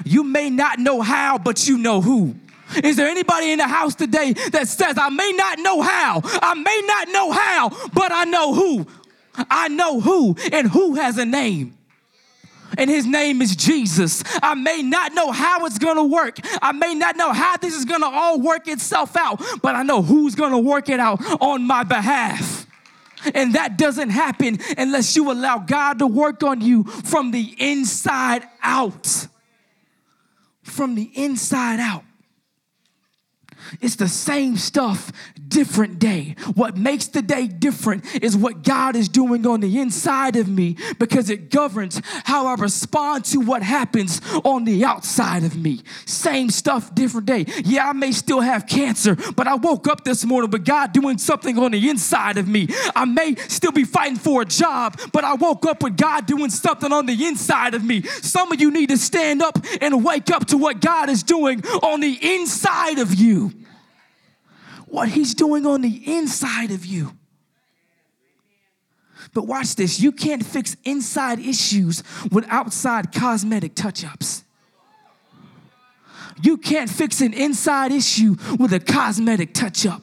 You 0.04 0.22
may 0.22 0.50
not 0.50 0.78
know 0.78 1.00
how, 1.00 1.38
but 1.38 1.66
you 1.66 1.78
know 1.78 2.00
who. 2.00 2.36
Is 2.84 2.96
there 2.96 3.08
anybody 3.08 3.50
in 3.50 3.58
the 3.58 3.66
house 3.66 3.94
today 3.94 4.34
that 4.52 4.68
says, 4.68 4.96
I 4.98 5.08
may 5.08 5.32
not 5.34 5.58
know 5.58 5.80
how, 5.80 6.20
I 6.24 6.54
may 6.54 6.82
not 6.86 7.08
know 7.08 7.32
how, 7.32 7.70
but 7.94 8.12
I 8.12 8.24
know 8.24 8.54
who? 8.54 8.86
I 9.34 9.68
know 9.68 10.00
who, 10.00 10.36
and 10.52 10.68
who 10.68 10.96
has 10.96 11.16
a 11.16 11.24
name 11.24 11.77
and 12.78 12.88
his 12.88 13.04
name 13.04 13.42
is 13.42 13.54
Jesus. 13.54 14.22
I 14.42 14.54
may 14.54 14.82
not 14.82 15.12
know 15.12 15.30
how 15.32 15.66
it's 15.66 15.78
gonna 15.78 16.04
work. 16.04 16.38
I 16.62 16.72
may 16.72 16.94
not 16.94 17.16
know 17.16 17.32
how 17.32 17.58
this 17.58 17.74
is 17.74 17.84
gonna 17.84 18.08
all 18.08 18.40
work 18.40 18.68
itself 18.68 19.16
out, 19.16 19.42
but 19.60 19.74
I 19.74 19.82
know 19.82 20.00
who's 20.00 20.34
gonna 20.34 20.60
work 20.60 20.88
it 20.88 21.00
out 21.00 21.20
on 21.42 21.66
my 21.66 21.82
behalf. 21.82 22.66
And 23.34 23.54
that 23.54 23.76
doesn't 23.76 24.10
happen 24.10 24.58
unless 24.78 25.16
you 25.16 25.30
allow 25.30 25.58
God 25.58 25.98
to 25.98 26.06
work 26.06 26.42
on 26.44 26.60
you 26.60 26.84
from 26.84 27.32
the 27.32 27.54
inside 27.58 28.44
out. 28.62 29.26
From 30.62 30.94
the 30.94 31.10
inside 31.14 31.80
out. 31.80 32.04
It's 33.80 33.96
the 33.96 34.08
same 34.08 34.56
stuff, 34.56 35.12
different 35.48 35.98
day. 35.98 36.34
What 36.54 36.76
makes 36.76 37.06
the 37.06 37.22
day 37.22 37.46
different 37.46 38.04
is 38.22 38.36
what 38.36 38.62
God 38.62 38.96
is 38.96 39.08
doing 39.08 39.46
on 39.46 39.60
the 39.60 39.78
inside 39.80 40.36
of 40.36 40.48
me 40.48 40.76
because 40.98 41.30
it 41.30 41.50
governs 41.50 42.00
how 42.24 42.46
I 42.46 42.54
respond 42.54 43.24
to 43.26 43.38
what 43.38 43.62
happens 43.62 44.20
on 44.44 44.64
the 44.64 44.84
outside 44.84 45.44
of 45.44 45.56
me. 45.56 45.82
Same 46.06 46.50
stuff, 46.50 46.94
different 46.94 47.26
day. 47.26 47.46
Yeah, 47.64 47.88
I 47.88 47.92
may 47.92 48.12
still 48.12 48.40
have 48.40 48.66
cancer, 48.66 49.16
but 49.36 49.46
I 49.46 49.54
woke 49.54 49.88
up 49.88 50.04
this 50.04 50.24
morning 50.24 50.50
with 50.50 50.64
God 50.64 50.92
doing 50.92 51.18
something 51.18 51.58
on 51.58 51.72
the 51.72 51.88
inside 51.88 52.38
of 52.38 52.48
me. 52.48 52.68
I 52.94 53.04
may 53.04 53.34
still 53.34 53.72
be 53.72 53.84
fighting 53.84 54.18
for 54.18 54.42
a 54.42 54.44
job, 54.44 55.00
but 55.12 55.24
I 55.24 55.34
woke 55.34 55.66
up 55.66 55.82
with 55.82 55.96
God 55.96 56.26
doing 56.26 56.50
something 56.50 56.92
on 56.92 57.06
the 57.06 57.26
inside 57.26 57.74
of 57.74 57.84
me. 57.84 58.02
Some 58.02 58.52
of 58.52 58.60
you 58.60 58.70
need 58.70 58.90
to 58.90 58.98
stand 58.98 59.42
up 59.42 59.58
and 59.80 60.04
wake 60.04 60.30
up 60.30 60.46
to 60.46 60.58
what 60.58 60.80
God 60.80 61.08
is 61.08 61.22
doing 61.22 61.64
on 61.66 62.00
the 62.00 62.18
inside 62.34 62.98
of 62.98 63.14
you 63.14 63.52
what 64.90 65.08
He's 65.08 65.34
doing 65.34 65.66
on 65.66 65.82
the 65.82 66.02
inside 66.06 66.70
of 66.70 66.84
you. 66.84 67.12
But 69.34 69.46
watch 69.46 69.74
this 69.74 70.00
you 70.00 70.12
can't 70.12 70.44
fix 70.44 70.76
inside 70.84 71.38
issues 71.38 72.02
with 72.30 72.46
outside 72.48 73.12
cosmetic 73.12 73.74
touch 73.74 74.04
ups. 74.04 74.44
You 76.42 76.56
can't 76.56 76.88
fix 76.88 77.20
an 77.20 77.32
inside 77.32 77.90
issue 77.92 78.36
with 78.58 78.72
a 78.72 78.80
cosmetic 78.80 79.54
touch 79.54 79.84
up. 79.86 80.02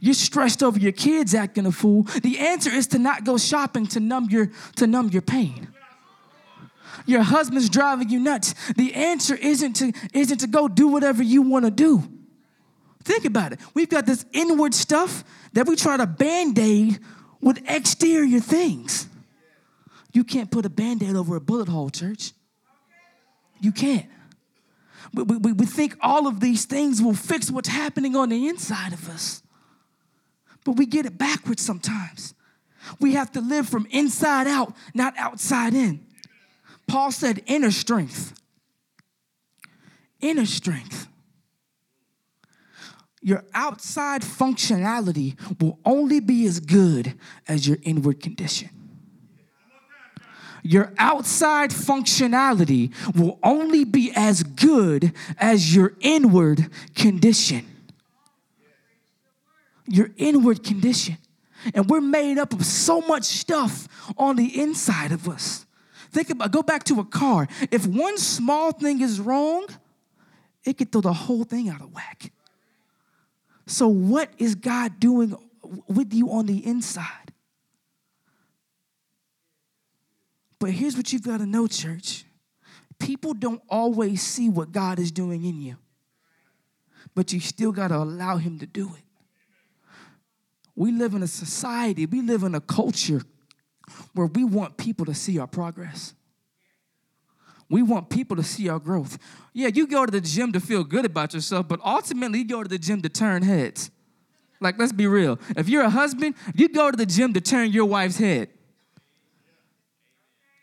You're 0.00 0.14
stressed 0.14 0.64
over 0.64 0.80
your 0.80 0.92
kids 0.92 1.32
acting 1.32 1.64
a 1.64 1.70
fool. 1.70 2.02
The 2.22 2.40
answer 2.40 2.70
is 2.70 2.88
to 2.88 2.98
not 2.98 3.24
go 3.24 3.38
shopping 3.38 3.86
to 3.88 4.00
numb 4.00 4.28
your, 4.30 4.50
to 4.76 4.88
numb 4.88 5.10
your 5.10 5.22
pain. 5.22 5.68
Your 7.06 7.22
husband's 7.22 7.68
driving 7.68 8.10
you 8.10 8.18
nuts. 8.18 8.54
The 8.74 8.94
answer 8.94 9.36
isn't 9.36 9.74
to, 9.74 9.92
isn't 10.12 10.38
to 10.38 10.48
go 10.48 10.66
do 10.66 10.88
whatever 10.88 11.22
you 11.22 11.42
want 11.42 11.66
to 11.66 11.70
do. 11.70 12.02
Think 13.04 13.24
about 13.24 13.52
it. 13.52 13.60
We've 13.74 13.88
got 13.88 14.06
this 14.06 14.24
inward 14.32 14.74
stuff 14.74 15.24
that 15.52 15.66
we 15.66 15.76
try 15.76 15.96
to 15.96 16.06
band 16.06 16.58
aid 16.58 16.98
with 17.40 17.62
exterior 17.68 18.40
things. 18.40 19.08
You 20.12 20.24
can't 20.24 20.50
put 20.50 20.66
a 20.66 20.70
band 20.70 21.02
aid 21.02 21.16
over 21.16 21.36
a 21.36 21.40
bullet 21.40 21.68
hole, 21.68 21.90
church. 21.90 22.32
You 23.60 23.72
can't. 23.72 24.06
We, 25.14 25.22
we, 25.24 25.52
we 25.52 25.66
think 25.66 25.96
all 26.00 26.26
of 26.26 26.40
these 26.40 26.64
things 26.64 27.02
will 27.02 27.14
fix 27.14 27.50
what's 27.50 27.68
happening 27.68 28.14
on 28.16 28.28
the 28.28 28.48
inside 28.48 28.92
of 28.92 29.08
us, 29.08 29.42
but 30.64 30.72
we 30.72 30.86
get 30.86 31.06
it 31.06 31.18
backwards 31.18 31.62
sometimes. 31.62 32.34
We 33.00 33.14
have 33.14 33.30
to 33.32 33.40
live 33.40 33.68
from 33.68 33.86
inside 33.90 34.46
out, 34.46 34.74
not 34.94 35.14
outside 35.16 35.74
in. 35.74 36.04
Paul 36.86 37.12
said, 37.12 37.42
inner 37.46 37.70
strength. 37.70 38.34
Inner 40.20 40.46
strength 40.46 41.08
your 43.22 43.44
outside 43.54 44.22
functionality 44.22 45.36
will 45.60 45.78
only 45.84 46.18
be 46.18 46.44
as 46.46 46.58
good 46.58 47.14
as 47.46 47.66
your 47.68 47.78
inward 47.82 48.20
condition. 48.20 48.68
Your 50.64 50.92
outside 50.98 51.70
functionality 51.70 52.92
will 53.16 53.38
only 53.42 53.84
be 53.84 54.12
as 54.14 54.42
good 54.42 55.12
as 55.38 55.74
your 55.74 55.94
inward 56.00 56.68
condition. 56.94 57.66
Your 59.86 60.10
inward 60.16 60.62
condition. 60.62 61.18
And 61.74 61.88
we're 61.88 62.00
made 62.00 62.38
up 62.38 62.52
of 62.52 62.64
so 62.64 63.00
much 63.00 63.24
stuff 63.24 63.88
on 64.16 64.36
the 64.36 64.60
inside 64.60 65.12
of 65.12 65.28
us. 65.28 65.64
Think 66.10 66.30
about 66.30 66.50
go 66.50 66.62
back 66.62 66.84
to 66.84 67.00
a 67.00 67.04
car. 67.04 67.48
If 67.70 67.86
one 67.86 68.18
small 68.18 68.72
thing 68.72 69.00
is 69.00 69.20
wrong, 69.20 69.66
it 70.64 70.78
could 70.78 70.92
throw 70.92 71.00
the 71.00 71.12
whole 71.12 71.44
thing 71.44 71.68
out 71.68 71.80
of 71.80 71.92
whack. 71.92 72.32
So, 73.72 73.88
what 73.88 74.28
is 74.36 74.54
God 74.54 75.00
doing 75.00 75.34
with 75.88 76.12
you 76.12 76.30
on 76.30 76.44
the 76.44 76.58
inside? 76.66 77.32
But 80.58 80.72
here's 80.72 80.94
what 80.94 81.10
you've 81.10 81.22
got 81.22 81.38
to 81.38 81.46
know, 81.46 81.66
church 81.66 82.26
people 82.98 83.32
don't 83.32 83.62
always 83.70 84.20
see 84.20 84.50
what 84.50 84.72
God 84.72 84.98
is 84.98 85.10
doing 85.10 85.44
in 85.46 85.62
you, 85.62 85.76
but 87.14 87.32
you 87.32 87.40
still 87.40 87.72
got 87.72 87.88
to 87.88 87.96
allow 87.96 88.36
Him 88.36 88.58
to 88.58 88.66
do 88.66 88.90
it. 88.94 89.04
We 90.76 90.92
live 90.92 91.14
in 91.14 91.22
a 91.22 91.26
society, 91.26 92.04
we 92.04 92.20
live 92.20 92.42
in 92.42 92.54
a 92.54 92.60
culture 92.60 93.22
where 94.12 94.26
we 94.26 94.44
want 94.44 94.76
people 94.76 95.06
to 95.06 95.14
see 95.14 95.38
our 95.38 95.46
progress. 95.46 96.12
We 97.72 97.80
want 97.80 98.10
people 98.10 98.36
to 98.36 98.42
see 98.42 98.68
our 98.68 98.78
growth. 98.78 99.16
Yeah, 99.54 99.68
you 99.68 99.86
go 99.86 100.04
to 100.04 100.12
the 100.12 100.20
gym 100.20 100.52
to 100.52 100.60
feel 100.60 100.84
good 100.84 101.06
about 101.06 101.32
yourself, 101.32 101.68
but 101.68 101.80
ultimately 101.82 102.40
you 102.40 102.44
go 102.44 102.62
to 102.62 102.68
the 102.68 102.76
gym 102.76 103.00
to 103.00 103.08
turn 103.08 103.42
heads. 103.42 103.90
Like, 104.60 104.78
let's 104.78 104.92
be 104.92 105.06
real. 105.06 105.38
If 105.56 105.70
you're 105.70 105.82
a 105.82 105.88
husband, 105.88 106.34
you 106.54 106.68
go 106.68 106.90
to 106.90 106.96
the 106.98 107.06
gym 107.06 107.32
to 107.32 107.40
turn 107.40 107.72
your 107.72 107.86
wife's 107.86 108.18
head. 108.18 108.50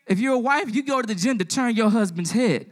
If 0.06 0.20
you're 0.20 0.34
a 0.34 0.38
wife, 0.38 0.72
you 0.72 0.84
go 0.84 1.00
to 1.00 1.06
the 1.08 1.16
gym 1.16 1.36
to 1.38 1.44
turn 1.44 1.74
your 1.74 1.90
husband's 1.90 2.30
head. 2.30 2.70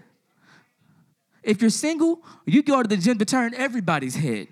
If 1.42 1.60
you're 1.60 1.68
single, 1.68 2.22
you 2.46 2.62
go 2.62 2.80
to 2.80 2.88
the 2.88 2.96
gym 2.96 3.18
to 3.18 3.24
turn 3.24 3.54
everybody's 3.54 4.14
head. 4.14 4.46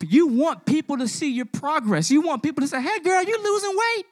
You 0.00 0.28
want 0.28 0.64
people 0.64 0.98
to 0.98 1.08
see 1.08 1.32
your 1.32 1.46
progress. 1.46 2.08
You 2.08 2.20
want 2.20 2.44
people 2.44 2.60
to 2.60 2.68
say, 2.68 2.80
hey, 2.80 3.00
girl, 3.00 3.24
you're 3.24 3.42
losing 3.42 3.76
weight. 3.76 4.06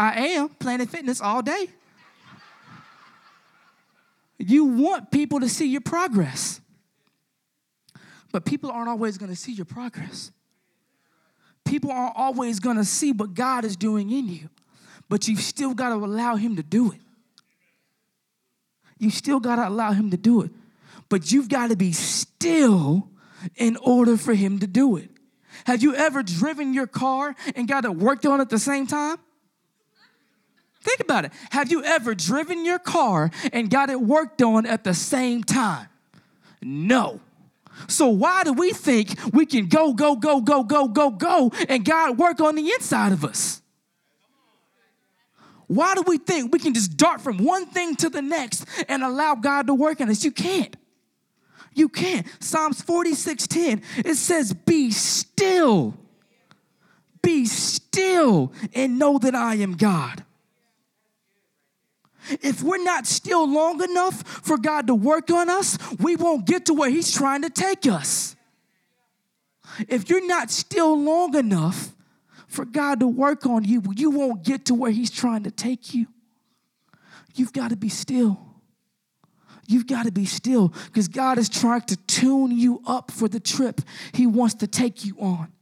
I 0.00 0.28
am 0.28 0.48
Planet 0.48 0.88
Fitness 0.88 1.20
all 1.20 1.42
day. 1.42 1.68
You 4.38 4.64
want 4.64 5.10
people 5.10 5.40
to 5.40 5.48
see 5.48 5.66
your 5.66 5.82
progress. 5.82 6.62
But 8.32 8.46
people 8.46 8.70
aren't 8.70 8.88
always 8.88 9.18
going 9.18 9.28
to 9.28 9.36
see 9.36 9.52
your 9.52 9.66
progress. 9.66 10.32
People 11.66 11.90
aren't 11.90 12.16
always 12.16 12.60
going 12.60 12.78
to 12.78 12.84
see 12.84 13.12
what 13.12 13.34
God 13.34 13.66
is 13.66 13.76
doing 13.76 14.10
in 14.10 14.26
you. 14.26 14.48
But 15.10 15.28
you've 15.28 15.42
still 15.42 15.74
got 15.74 15.90
to 15.90 15.96
allow 15.96 16.36
Him 16.36 16.56
to 16.56 16.62
do 16.62 16.92
it. 16.92 17.00
You 18.98 19.10
still 19.10 19.38
got 19.38 19.56
to 19.56 19.68
allow 19.68 19.92
Him 19.92 20.10
to 20.12 20.16
do 20.16 20.40
it. 20.40 20.50
But 21.10 21.30
you've 21.30 21.50
got 21.50 21.68
to 21.68 21.76
be 21.76 21.92
still 21.92 23.10
in 23.54 23.76
order 23.76 24.16
for 24.16 24.32
Him 24.32 24.60
to 24.60 24.66
do 24.66 24.96
it. 24.96 25.10
Have 25.66 25.82
you 25.82 25.94
ever 25.94 26.22
driven 26.22 26.72
your 26.72 26.86
car 26.86 27.36
and 27.54 27.68
got 27.68 27.84
it 27.84 27.94
worked 27.94 28.24
on 28.24 28.40
at 28.40 28.48
the 28.48 28.58
same 28.58 28.86
time? 28.86 29.18
Think 30.80 31.00
about 31.00 31.26
it. 31.26 31.32
Have 31.50 31.70
you 31.70 31.84
ever 31.84 32.14
driven 32.14 32.64
your 32.64 32.78
car 32.78 33.30
and 33.52 33.68
got 33.68 33.90
it 33.90 34.00
worked 34.00 34.40
on 34.40 34.64
at 34.66 34.84
the 34.84 34.94
same 34.94 35.44
time? 35.44 35.88
No. 36.62 37.20
So 37.88 38.08
why 38.08 38.44
do 38.44 38.52
we 38.52 38.72
think 38.72 39.18
we 39.32 39.46
can 39.46 39.66
go, 39.66 39.92
go, 39.92 40.16
go, 40.16 40.40
go, 40.40 40.62
go, 40.62 40.88
go, 40.88 41.10
go, 41.10 41.52
and 41.68 41.84
God 41.84 42.18
work 42.18 42.40
on 42.40 42.54
the 42.54 42.70
inside 42.70 43.12
of 43.12 43.24
us? 43.24 43.60
Why 45.66 45.94
do 45.94 46.02
we 46.06 46.18
think 46.18 46.52
we 46.52 46.58
can 46.58 46.74
just 46.74 46.96
dart 46.96 47.20
from 47.20 47.38
one 47.38 47.66
thing 47.66 47.94
to 47.96 48.08
the 48.08 48.22
next 48.22 48.64
and 48.88 49.04
allow 49.04 49.36
God 49.36 49.68
to 49.68 49.74
work 49.74 50.00
on 50.00 50.10
us? 50.10 50.24
You 50.24 50.32
can't. 50.32 50.74
You 51.74 51.88
can't. 51.88 52.26
Psalms 52.40 52.82
46:10, 52.82 53.82
it 54.04 54.16
says, 54.16 54.52
Be 54.52 54.90
still. 54.90 55.94
Be 57.22 57.46
still 57.46 58.52
and 58.74 58.98
know 58.98 59.18
that 59.18 59.34
I 59.34 59.56
am 59.56 59.76
God. 59.76 60.24
If 62.42 62.62
we're 62.62 62.82
not 62.82 63.06
still 63.06 63.48
long 63.48 63.82
enough 63.82 64.22
for 64.22 64.56
God 64.56 64.86
to 64.86 64.94
work 64.94 65.30
on 65.30 65.48
us, 65.48 65.78
we 65.98 66.16
won't 66.16 66.46
get 66.46 66.66
to 66.66 66.74
where 66.74 66.90
He's 66.90 67.12
trying 67.12 67.42
to 67.42 67.50
take 67.50 67.86
us. 67.86 68.36
If 69.88 70.08
you're 70.10 70.26
not 70.26 70.50
still 70.50 71.00
long 71.00 71.36
enough 71.36 71.94
for 72.46 72.64
God 72.64 73.00
to 73.00 73.06
work 73.06 73.46
on 73.46 73.64
you, 73.64 73.82
you 73.96 74.10
won't 74.10 74.42
get 74.42 74.66
to 74.66 74.74
where 74.74 74.90
He's 74.90 75.10
trying 75.10 75.44
to 75.44 75.50
take 75.50 75.94
you. 75.94 76.06
You've 77.34 77.52
got 77.52 77.70
to 77.70 77.76
be 77.76 77.88
still. 77.88 78.40
You've 79.66 79.86
got 79.86 80.06
to 80.06 80.12
be 80.12 80.26
still 80.26 80.74
because 80.86 81.06
God 81.06 81.38
is 81.38 81.48
trying 81.48 81.82
to 81.82 81.96
tune 81.96 82.50
you 82.50 82.82
up 82.86 83.12
for 83.12 83.28
the 83.28 83.38
trip 83.38 83.80
He 84.12 84.26
wants 84.26 84.54
to 84.54 84.66
take 84.66 85.04
you 85.04 85.16
on. 85.20 85.52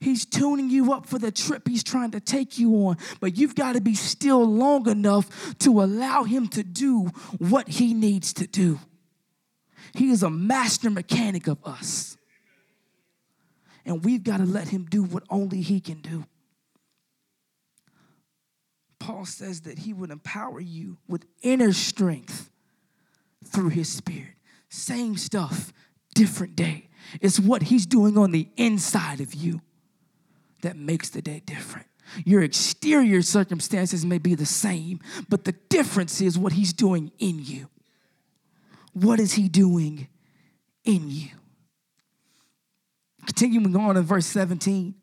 He's 0.00 0.24
tuning 0.24 0.70
you 0.70 0.92
up 0.92 1.06
for 1.06 1.18
the 1.18 1.32
trip 1.32 1.66
he's 1.66 1.82
trying 1.82 2.12
to 2.12 2.20
take 2.20 2.58
you 2.58 2.72
on. 2.86 2.98
But 3.20 3.36
you've 3.36 3.54
got 3.54 3.72
to 3.72 3.80
be 3.80 3.94
still 3.94 4.44
long 4.44 4.88
enough 4.88 5.58
to 5.58 5.82
allow 5.82 6.24
him 6.24 6.48
to 6.48 6.62
do 6.62 7.10
what 7.38 7.68
he 7.68 7.94
needs 7.94 8.32
to 8.34 8.46
do. 8.46 8.78
He 9.94 10.10
is 10.10 10.22
a 10.22 10.30
master 10.30 10.90
mechanic 10.90 11.46
of 11.48 11.58
us. 11.64 12.16
And 13.84 14.04
we've 14.04 14.22
got 14.22 14.36
to 14.36 14.44
let 14.44 14.68
him 14.68 14.86
do 14.88 15.02
what 15.02 15.24
only 15.30 15.62
he 15.62 15.80
can 15.80 16.00
do. 16.00 16.24
Paul 18.98 19.24
says 19.24 19.62
that 19.62 19.80
he 19.80 19.92
would 19.92 20.10
empower 20.10 20.60
you 20.60 20.98
with 21.08 21.24
inner 21.42 21.72
strength 21.72 22.50
through 23.44 23.70
his 23.70 23.90
spirit. 23.90 24.34
Same 24.68 25.16
stuff, 25.16 25.72
different 26.14 26.54
day. 26.54 26.88
It's 27.20 27.40
what 27.40 27.62
he's 27.62 27.86
doing 27.86 28.18
on 28.18 28.32
the 28.32 28.48
inside 28.56 29.20
of 29.20 29.34
you 29.34 29.62
that 30.62 30.76
makes 30.76 31.08
the 31.10 31.22
day 31.22 31.42
different. 31.44 31.86
Your 32.24 32.42
exterior 32.42 33.22
circumstances 33.22 34.04
may 34.04 34.18
be 34.18 34.34
the 34.34 34.46
same, 34.46 35.00
but 35.28 35.44
the 35.44 35.52
difference 35.68 36.20
is 36.20 36.38
what 36.38 36.54
he's 36.54 36.72
doing 36.72 37.12
in 37.18 37.44
you. 37.44 37.68
What 38.92 39.20
is 39.20 39.34
he 39.34 39.48
doing 39.48 40.08
in 40.84 41.10
you? 41.10 41.28
Continuing 43.26 43.76
on 43.76 43.96
in 43.96 44.04
verse 44.04 44.26
17, 44.26 44.94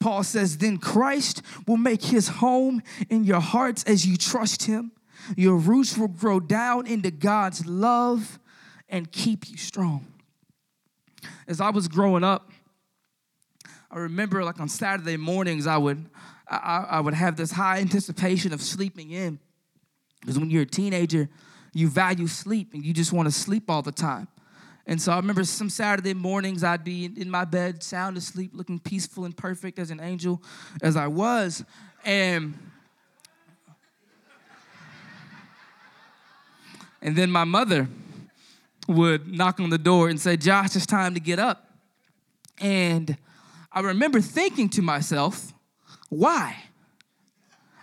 Paul 0.00 0.24
says, 0.24 0.58
Then 0.58 0.78
Christ 0.78 1.42
will 1.66 1.76
make 1.76 2.02
his 2.02 2.28
home 2.28 2.82
in 3.08 3.22
your 3.24 3.40
hearts 3.40 3.84
as 3.84 4.04
you 4.04 4.16
trust 4.16 4.64
him. 4.64 4.90
Your 5.36 5.56
roots 5.56 5.96
will 5.96 6.08
grow 6.08 6.40
down 6.40 6.86
into 6.88 7.12
God's 7.12 7.64
love 7.64 8.40
and 8.88 9.10
keep 9.12 9.48
you 9.48 9.56
strong. 9.56 10.06
As 11.46 11.60
I 11.60 11.70
was 11.70 11.86
growing 11.86 12.24
up, 12.24 12.50
I 13.92 13.98
remember 13.98 14.42
like 14.42 14.58
on 14.58 14.70
Saturday 14.70 15.18
mornings, 15.18 15.66
I 15.66 15.76
would 15.76 16.06
I, 16.48 16.86
I 16.90 17.00
would 17.00 17.14
have 17.14 17.36
this 17.36 17.52
high 17.52 17.78
anticipation 17.78 18.52
of 18.52 18.62
sleeping 18.62 19.10
in. 19.10 19.38
Because 20.20 20.38
when 20.38 20.50
you're 20.50 20.62
a 20.62 20.66
teenager, 20.66 21.28
you 21.72 21.88
value 21.88 22.26
sleep 22.26 22.74
and 22.74 22.84
you 22.84 22.92
just 22.92 23.12
want 23.12 23.26
to 23.26 23.32
sleep 23.32 23.70
all 23.70 23.82
the 23.82 23.92
time. 23.92 24.28
And 24.86 25.00
so 25.00 25.12
I 25.12 25.16
remember 25.16 25.44
some 25.44 25.70
Saturday 25.70 26.14
mornings 26.14 26.64
I'd 26.64 26.84
be 26.84 27.04
in 27.04 27.30
my 27.30 27.44
bed, 27.44 27.82
sound 27.82 28.16
asleep, 28.16 28.50
looking 28.54 28.78
peaceful 28.78 29.24
and 29.24 29.36
perfect 29.36 29.78
as 29.78 29.90
an 29.90 30.00
angel 30.00 30.42
as 30.82 30.96
I 30.96 31.06
was. 31.06 31.64
And 32.04 32.54
and 37.02 37.16
then 37.16 37.30
my 37.30 37.44
mother 37.44 37.88
would 38.88 39.28
knock 39.28 39.60
on 39.60 39.70
the 39.70 39.78
door 39.78 40.08
and 40.08 40.20
say, 40.20 40.36
Josh, 40.36 40.76
it's 40.76 40.86
time 40.86 41.14
to 41.14 41.20
get 41.20 41.38
up. 41.38 41.70
And 42.60 43.16
I 43.74 43.80
remember 43.80 44.20
thinking 44.20 44.68
to 44.70 44.82
myself, 44.82 45.52
why? 46.08 46.56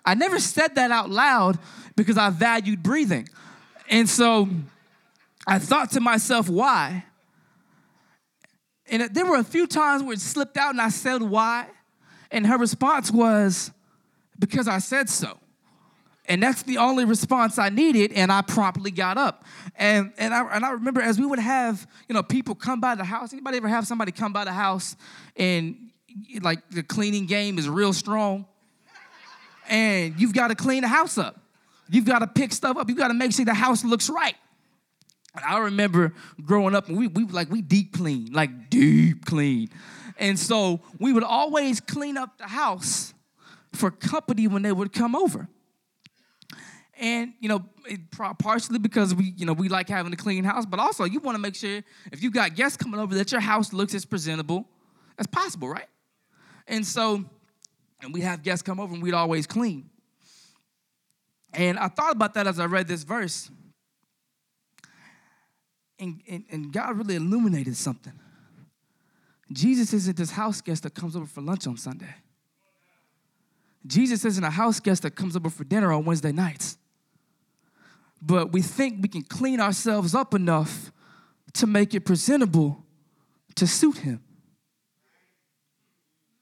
I 0.05 0.13
never 0.13 0.39
said 0.39 0.75
that 0.75 0.91
out 0.91 1.09
loud 1.09 1.57
because 1.95 2.17
I 2.17 2.29
valued 2.29 2.83
breathing. 2.83 3.27
And 3.89 4.07
so 4.07 4.47
I 5.47 5.59
thought 5.59 5.91
to 5.91 5.99
myself, 5.99 6.47
why? 6.47 7.05
And 8.91 9.03
there 9.13 9.25
were 9.25 9.37
a 9.37 9.43
few 9.43 9.67
times 9.67 10.03
where 10.03 10.13
it 10.13 10.21
slipped 10.21 10.57
out 10.57 10.71
and 10.71 10.81
I 10.81 10.89
said, 10.89 11.21
why? 11.21 11.67
And 12.31 12.45
her 12.45 12.57
response 12.57 13.11
was, 13.11 13.71
because 14.37 14.67
I 14.67 14.79
said 14.79 15.09
so. 15.09 15.37
And 16.27 16.43
that's 16.43 16.61
the 16.61 16.77
only 16.77 17.05
response 17.05 17.57
I 17.57 17.69
needed, 17.69 18.13
and 18.13 18.31
I 18.31 18.43
promptly 18.43 18.91
got 18.91 19.17
up. 19.17 19.43
And, 19.75 20.13
and, 20.19 20.31
I, 20.31 20.43
and 20.55 20.63
I 20.63 20.71
remember 20.71 21.01
as 21.01 21.19
we 21.19 21.25
would 21.25 21.39
have, 21.39 21.87
you 22.07 22.13
know, 22.13 22.21
people 22.21 22.53
come 22.53 22.79
by 22.79 22.93
the 22.93 23.03
house. 23.03 23.33
Anybody 23.33 23.57
ever 23.57 23.67
have 23.67 23.87
somebody 23.87 24.11
come 24.11 24.31
by 24.31 24.45
the 24.45 24.53
house 24.53 24.95
and 25.35 25.88
like 26.41 26.67
the 26.69 26.83
cleaning 26.83 27.25
game 27.25 27.57
is 27.57 27.67
real 27.69 27.93
strong? 27.93 28.45
And 29.67 30.19
you've 30.19 30.33
got 30.33 30.47
to 30.47 30.55
clean 30.55 30.81
the 30.81 30.87
house 30.87 31.17
up. 31.17 31.39
You've 31.89 32.05
got 32.05 32.19
to 32.19 32.27
pick 32.27 32.53
stuff 32.53 32.77
up. 32.77 32.89
You've 32.89 32.97
got 32.97 33.09
to 33.09 33.13
make 33.13 33.33
sure 33.33 33.45
the 33.45 33.53
house 33.53 33.83
looks 33.83 34.09
right. 34.09 34.35
And 35.35 35.45
I 35.45 35.59
remember 35.59 36.13
growing 36.43 36.75
up, 36.75 36.87
and 36.87 36.97
we, 36.97 37.07
we 37.07 37.25
like 37.25 37.49
we 37.51 37.61
deep 37.61 37.93
clean, 37.93 38.31
like 38.31 38.69
deep 38.69 39.25
clean. 39.25 39.69
And 40.17 40.37
so 40.37 40.81
we 40.99 41.13
would 41.13 41.23
always 41.23 41.79
clean 41.79 42.17
up 42.17 42.37
the 42.37 42.47
house 42.47 43.13
for 43.73 43.91
company 43.91 44.47
when 44.47 44.63
they 44.63 44.71
would 44.71 44.91
come 44.91 45.15
over 45.15 45.47
and 46.99 47.33
you 47.39 47.47
know 47.47 47.63
partially 48.37 48.77
because 48.77 49.15
we 49.15 49.33
you 49.37 49.45
know 49.45 49.53
we 49.53 49.69
like 49.69 49.87
having 49.89 50.11
a 50.11 50.17
clean 50.17 50.43
house 50.43 50.65
but 50.65 50.79
also 50.79 51.05
you 51.05 51.19
want 51.19 51.35
to 51.35 51.41
make 51.41 51.55
sure 51.55 51.81
if 52.11 52.21
you've 52.21 52.33
got 52.33 52.55
guests 52.55 52.77
coming 52.77 52.99
over 52.99 53.15
that 53.15 53.31
your 53.31 53.41
house 53.41 53.73
looks 53.73 53.95
as 53.95 54.05
presentable 54.05 54.67
as 55.17 55.25
possible 55.27 55.69
right 55.69 55.87
and 56.69 56.85
so 56.85 57.25
and 58.01 58.13
we 58.13 58.21
have 58.21 58.43
guests 58.43 58.61
come 58.61 58.79
over 58.79 58.93
and 58.93 59.03
we'd 59.03 59.13
always 59.13 59.45
clean. 59.45 59.89
And 61.53 61.77
i 61.77 61.87
thought 61.87 62.13
about 62.13 62.35
that 62.35 62.47
as 62.47 62.59
i 62.59 62.65
read 62.65 62.87
this 62.87 63.03
verse. 63.03 63.49
And, 65.99 66.21
and, 66.29 66.45
and 66.49 66.71
god 66.71 66.97
really 66.97 67.15
illuminated 67.15 67.75
something. 67.75 68.13
Jesus 69.51 69.93
isn't 69.93 70.15
this 70.15 70.31
house 70.31 70.61
guest 70.61 70.83
that 70.83 70.93
comes 70.93 71.15
over 71.15 71.25
for 71.25 71.41
lunch 71.41 71.67
on 71.67 71.75
sunday. 71.75 72.15
Jesus 73.85 74.23
isn't 74.25 74.43
a 74.43 74.49
house 74.49 74.79
guest 74.79 75.01
that 75.01 75.15
comes 75.15 75.35
over 75.35 75.49
for 75.49 75.63
dinner 75.63 75.91
on 75.91 76.05
wednesday 76.05 76.31
nights. 76.31 76.77
But 78.21 78.51
we 78.51 78.61
think 78.61 79.01
we 79.01 79.07
can 79.07 79.23
clean 79.23 79.59
ourselves 79.59 80.13
up 80.13 80.33
enough 80.33 80.91
to 81.53 81.67
make 81.67 81.93
it 81.93 82.01
presentable 82.01 82.85
to 83.55 83.65
suit 83.65 83.97
him. 83.97 84.21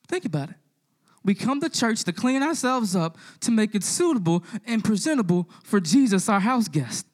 Think 0.08 0.26
about 0.26 0.50
it. 0.50 0.56
We 1.24 1.36
come 1.36 1.60
to 1.60 1.70
church 1.70 2.04
to 2.06 2.14
clean 2.14 2.42
ourselves 2.42 2.96
up 2.96 3.18
to 3.42 3.52
make 3.52 3.76
it 3.76 3.84
suitable 3.84 4.44
and 4.66 4.84
presentable 4.84 5.50
for 5.64 5.80
Jesus, 5.80 6.30
our 6.30 6.40
house 6.40 6.68
guest. 6.68 7.06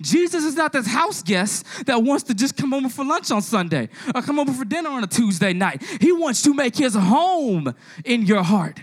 Jesus 0.00 0.44
is 0.44 0.56
not 0.56 0.72
this 0.72 0.86
house 0.86 1.22
guest 1.22 1.64
that 1.86 2.02
wants 2.02 2.24
to 2.24 2.34
just 2.34 2.56
come 2.56 2.74
over 2.74 2.88
for 2.88 3.04
lunch 3.04 3.30
on 3.30 3.40
Sunday 3.40 3.88
or 4.14 4.22
come 4.22 4.38
over 4.38 4.52
for 4.52 4.64
dinner 4.64 4.90
on 4.90 5.04
a 5.04 5.06
Tuesday 5.06 5.52
night. 5.52 5.82
He 6.00 6.12
wants 6.12 6.42
to 6.42 6.54
make 6.54 6.76
his 6.76 6.94
home 6.94 7.74
in 8.04 8.26
your 8.26 8.42
heart. 8.42 8.82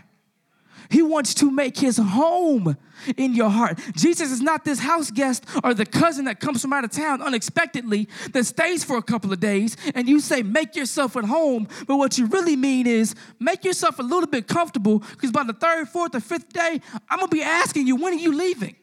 He 0.89 1.01
wants 1.01 1.33
to 1.35 1.51
make 1.51 1.77
his 1.77 1.97
home 1.97 2.77
in 3.17 3.33
your 3.33 3.49
heart. 3.49 3.79
Jesus 3.95 4.31
is 4.31 4.41
not 4.41 4.65
this 4.65 4.79
house 4.79 5.11
guest 5.11 5.45
or 5.63 5.73
the 5.73 5.85
cousin 5.85 6.25
that 6.25 6.39
comes 6.39 6.61
from 6.61 6.73
out 6.73 6.83
of 6.83 6.91
town 6.91 7.21
unexpectedly 7.21 8.07
that 8.31 8.45
stays 8.45 8.83
for 8.83 8.97
a 8.97 9.03
couple 9.03 9.31
of 9.33 9.39
days 9.39 9.75
and 9.95 10.07
you 10.07 10.19
say, 10.19 10.41
make 10.41 10.75
yourself 10.75 11.15
at 11.15 11.25
home. 11.25 11.67
But 11.87 11.97
what 11.97 12.17
you 12.17 12.25
really 12.27 12.55
mean 12.55 12.87
is 12.87 13.15
make 13.39 13.63
yourself 13.65 13.99
a 13.99 14.03
little 14.03 14.27
bit 14.27 14.47
comfortable 14.47 14.99
because 14.99 15.31
by 15.31 15.43
the 15.43 15.53
third, 15.53 15.89
fourth, 15.89 16.15
or 16.15 16.19
fifth 16.19 16.53
day, 16.53 16.81
I'm 17.09 17.19
going 17.19 17.29
to 17.29 17.35
be 17.35 17.43
asking 17.43 17.87
you, 17.87 17.95
when 17.95 18.13
are 18.13 18.17
you 18.17 18.35
leaving? 18.35 18.75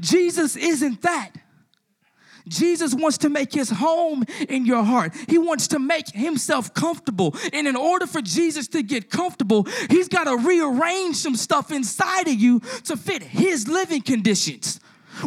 Jesus 0.00 0.56
isn't 0.56 1.02
that. 1.02 1.32
Jesus 2.48 2.94
wants 2.94 3.18
to 3.18 3.28
make 3.28 3.52
his 3.52 3.70
home 3.70 4.24
in 4.48 4.66
your 4.66 4.82
heart. 4.82 5.14
He 5.28 5.38
wants 5.38 5.68
to 5.68 5.78
make 5.78 6.08
himself 6.10 6.74
comfortable. 6.74 7.36
And 7.52 7.66
in 7.66 7.76
order 7.76 8.06
for 8.06 8.20
Jesus 8.20 8.68
to 8.68 8.82
get 8.82 9.10
comfortable, 9.10 9.66
he's 9.90 10.08
got 10.08 10.24
to 10.24 10.36
rearrange 10.36 11.16
some 11.16 11.36
stuff 11.36 11.70
inside 11.70 12.28
of 12.28 12.34
you 12.34 12.60
to 12.84 12.96
fit 12.96 13.22
his 13.22 13.68
living 13.68 14.02
conditions. 14.02 14.80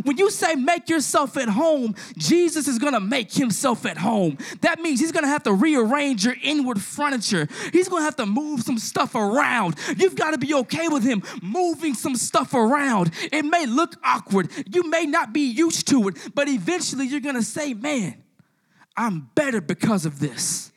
When 0.04 0.18
you 0.18 0.30
say 0.30 0.56
make 0.56 0.90
yourself 0.90 1.38
at 1.38 1.50
home, 1.50 1.96
Jesus 2.18 2.68
is 2.68 2.80
gonna 2.80 3.00
make 3.00 3.32
himself 3.32 3.86
at 3.86 3.98
home. 3.98 4.38
That 4.62 4.80
means 4.80 5.00
he's 5.00 5.12
gonna 5.12 5.28
have 5.28 5.44
to 5.44 5.54
rearrange 5.54 6.26
your 6.26 6.36
inward 6.42 6.82
furniture. 6.82 7.48
He's 7.72 7.90
gonna 7.90 8.06
have 8.06 8.16
to 8.18 8.26
move 8.26 8.62
some 8.62 8.78
stuff 8.78 9.16
around. 9.16 9.76
You've 9.98 10.16
gotta 10.16 10.38
be 10.38 10.54
okay 10.54 10.88
with 10.88 11.04
him 11.04 11.24
moving 11.42 11.94
some 11.94 12.16
stuff 12.16 12.54
around. 12.54 13.12
It 13.32 13.44
may 13.44 13.66
look 13.66 13.96
awkward, 14.04 14.50
you 14.72 14.90
may 14.90 15.06
not 15.06 15.34
be 15.34 15.42
used 15.42 15.88
to 15.90 16.08
it, 16.08 16.16
but 16.34 16.48
eventually 16.48 17.06
you're 17.06 17.20
gonna 17.20 17.44
say, 17.44 17.74
Man, 17.74 18.24
I'm 18.96 19.30
better 19.36 19.62
because 19.62 20.06
of 20.06 20.20
this. 20.20 20.71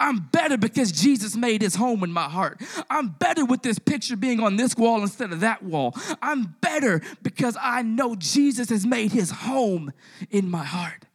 I'm 0.00 0.28
better 0.32 0.56
because 0.56 0.92
Jesus 0.92 1.36
made 1.36 1.62
his 1.62 1.74
home 1.74 2.04
in 2.04 2.12
my 2.12 2.28
heart. 2.28 2.60
I'm 2.90 3.08
better 3.08 3.44
with 3.44 3.62
this 3.62 3.78
picture 3.78 4.16
being 4.16 4.40
on 4.40 4.56
this 4.56 4.76
wall 4.76 5.02
instead 5.02 5.32
of 5.32 5.40
that 5.40 5.62
wall. 5.62 5.94
I'm 6.22 6.56
better 6.60 7.00
because 7.22 7.56
I 7.60 7.82
know 7.82 8.14
Jesus 8.14 8.70
has 8.70 8.86
made 8.86 9.12
his 9.12 9.30
home 9.30 9.92
in 10.30 10.50
my 10.50 10.64
heart. 10.64 11.06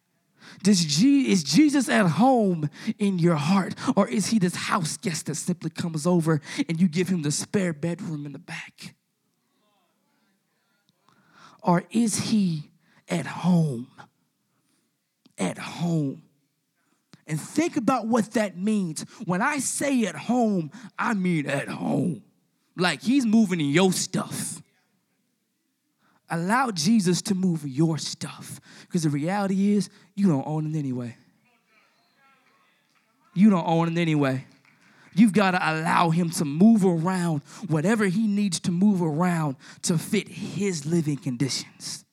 Does 0.64 0.84
Je- 0.84 1.32
is 1.32 1.44
Jesus 1.44 1.88
at 1.90 2.06
home 2.06 2.70
in 2.98 3.20
your 3.20 3.36
heart? 3.36 3.76
Or 3.96 4.08
is 4.08 4.28
he 4.28 4.40
this 4.40 4.56
house 4.56 4.98
guest 4.98 5.28
that 5.28 5.36
simply 5.36 5.70
comes 5.70 6.06
over 6.06 6.42
and 6.68 6.82
you 6.82 6.88
give 6.88 7.08
him 7.08 7.22
the 7.22 7.32
spare 7.32 7.74
bedroom 7.74 8.26
in 8.26 8.34
the 8.34 8.40
back? 8.40 8.96
Or 11.62 11.84
is 11.92 12.30
he 12.30 12.72
at 13.08 13.26
home? 13.26 13.88
At 15.38 15.58
home. 15.58 16.24
And 17.30 17.40
think 17.40 17.78
about 17.78 18.08
what 18.08 18.32
that 18.32 18.58
means. 18.58 19.06
When 19.26 19.42
I 19.42 19.60
say 19.60 20.06
at 20.06 20.16
home, 20.16 20.72
I 20.98 21.14
mean 21.14 21.46
at 21.46 21.68
home. 21.68 22.24
Like 22.76 23.04
he's 23.04 23.26
moving 23.26 23.60
your 23.60 23.94
stuff. 23.94 24.62
Allow 26.28 26.72
Jesus 26.72 27.22
to 27.24 27.36
move 27.36 27.68
your 27.68 28.00
stuff. 28.00 28.60
Because 28.82 29.04
the 29.04 29.10
reality 29.10 29.74
is, 29.74 29.90
you 30.16 30.28
don't 30.28 30.46
own 30.48 30.74
it 30.74 30.78
anyway. 30.78 31.16
You 33.36 33.52
don't 33.52 33.68
own 33.68 33.96
it 33.96 34.02
anyway. 34.02 34.46
You've 35.14 35.34
got 35.34 35.52
to 35.52 35.60
allow 35.60 36.10
him 36.10 36.32
to 36.32 36.46
move 36.46 36.84
around 36.84 37.44
whatever 37.68 38.06
he 38.06 38.26
needs 38.26 38.60
to 38.62 38.72
move 38.72 39.02
around 39.04 39.56
to 39.84 40.00
fit 40.00 40.28
his 40.28 40.86
living 40.86 41.18
conditions. 41.18 42.06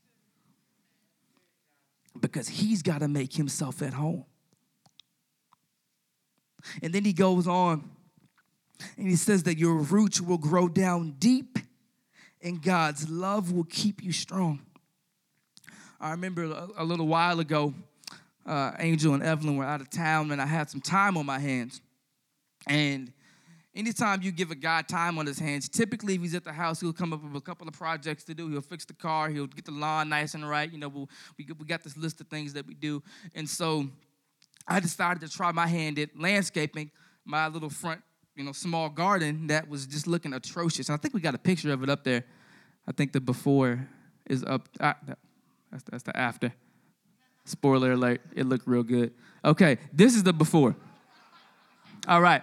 Because 2.18 2.48
he's 2.48 2.82
got 2.82 2.98
to 2.98 3.08
make 3.08 3.34
himself 3.34 3.80
at 3.80 3.94
home. 3.94 4.24
And 6.82 6.92
then 6.92 7.04
he 7.04 7.12
goes 7.12 7.46
on 7.46 7.88
and 8.96 9.08
he 9.08 9.16
says 9.16 9.42
that 9.44 9.58
your 9.58 9.76
roots 9.76 10.20
will 10.20 10.38
grow 10.38 10.68
down 10.68 11.16
deep 11.18 11.58
and 12.42 12.62
God's 12.62 13.08
love 13.08 13.52
will 13.52 13.64
keep 13.64 14.02
you 14.02 14.12
strong. 14.12 14.60
I 16.00 16.10
remember 16.10 16.44
a, 16.76 16.84
little 16.84 17.06
while 17.06 17.40
ago, 17.40 17.72
uh, 18.44 18.72
Angel 18.78 19.14
and 19.14 19.22
Evelyn 19.22 19.56
were 19.56 19.64
out 19.64 19.80
of 19.80 19.88
town, 19.88 20.30
and 20.30 20.40
I 20.40 20.46
had 20.46 20.68
some 20.70 20.80
time 20.80 21.16
on 21.16 21.24
my 21.24 21.38
hands. 21.38 21.80
And 22.68 23.12
anytime 23.74 24.22
you 24.22 24.30
give 24.30 24.50
a 24.50 24.54
guy 24.54 24.82
time 24.82 25.18
on 25.18 25.26
his 25.26 25.38
hands, 25.38 25.68
typically 25.68 26.14
if 26.14 26.20
he's 26.20 26.34
at 26.34 26.44
the 26.44 26.52
house, 26.52 26.80
he'll 26.80 26.92
come 26.92 27.12
up 27.12 27.22
with 27.22 27.34
a 27.34 27.40
couple 27.40 27.66
of 27.66 27.74
projects 27.74 28.24
to 28.24 28.34
do. 28.34 28.48
He'll 28.50 28.60
fix 28.60 28.84
the 28.84 28.94
car, 28.94 29.30
he'll 29.30 29.46
get 29.46 29.64
the 29.64 29.72
lawn 29.72 30.10
nice 30.10 30.34
and 30.34 30.48
right. 30.48 30.70
You 30.70 30.78
know, 30.78 30.88
we'll, 30.88 31.08
we, 31.38 31.46
we 31.58 31.64
got 31.64 31.82
this 31.82 31.96
list 31.96 32.20
of 32.20 32.28
things 32.28 32.52
that 32.52 32.66
we 32.66 32.74
do. 32.74 33.02
And 33.34 33.48
so 33.48 33.88
I 34.66 34.80
decided 34.80 35.20
to 35.20 35.28
try 35.28 35.52
my 35.52 35.66
hand 35.66 35.98
at 35.98 36.18
landscaping 36.18 36.90
my 37.24 37.48
little 37.48 37.70
front, 37.70 38.00
you 38.34 38.44
know, 38.44 38.52
small 38.52 38.88
garden 38.88 39.48
that 39.48 39.68
was 39.68 39.86
just 39.86 40.06
looking 40.06 40.32
atrocious. 40.32 40.90
I 40.90 40.96
think 40.96 41.14
we 41.14 41.20
got 41.20 41.34
a 41.34 41.38
picture 41.38 41.72
of 41.72 41.82
it 41.82 41.90
up 41.90 42.04
there. 42.04 42.24
I 42.86 42.92
think 42.92 43.12
the 43.12 43.20
before 43.20 43.88
is 44.28 44.44
up. 44.44 44.68
Ah, 44.80 44.96
that's, 45.70 45.84
that's 45.90 46.02
the 46.02 46.16
after. 46.16 46.52
Spoiler 47.44 47.92
alert, 47.92 48.20
it 48.34 48.46
looked 48.46 48.66
real 48.66 48.82
good. 48.82 49.12
Okay, 49.44 49.78
this 49.92 50.14
is 50.16 50.24
the 50.24 50.32
before. 50.32 50.74
All 52.08 52.20
right, 52.20 52.42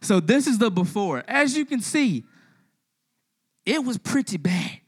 so 0.00 0.20
this 0.20 0.46
is 0.46 0.58
the 0.58 0.70
before. 0.70 1.22
As 1.26 1.56
you 1.56 1.64
can 1.64 1.80
see, 1.80 2.24
it 3.64 3.84
was 3.84 3.96
pretty 3.96 4.36
bad. 4.36 4.81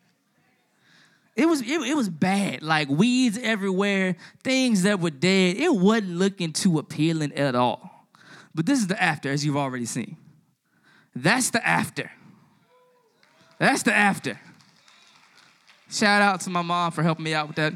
It 1.37 1.47
was 1.47 1.63
it, 1.63 1.81
it 1.81 1.97
was 1.97 2.09
bad, 2.09 2.63
like 2.63 2.89
weeds 2.89 3.39
everywhere, 3.43 4.17
things 4.43 4.85
that 4.85 5.01
were 5.01 5.11
dead. 5.11 5.57
It 5.57 5.75
wasn't 5.75 6.11
looking 6.11 6.53
too 6.53 6.79
appealing 6.79 7.33
at 7.33 7.55
all. 7.55 8.07
But 8.55 8.67
this 8.67 8.79
is 8.79 8.87
the 8.87 9.03
after, 9.03 9.31
as 9.31 9.45
you've 9.45 9.57
already 9.57 9.87
seen. 9.87 10.17
That's 11.15 11.51
the 11.51 11.67
after. 11.67 12.11
That's 13.59 13.83
the 13.83 13.93
after. 13.93 14.39
Shout 15.91 16.23
out 16.23 16.41
to 16.43 16.51
my 16.51 16.63
mom 16.63 16.93
for 16.93 17.03
helping 17.03 17.25
me 17.25 17.35
out 17.35 17.49
with 17.49 17.57
that. 17.57 17.75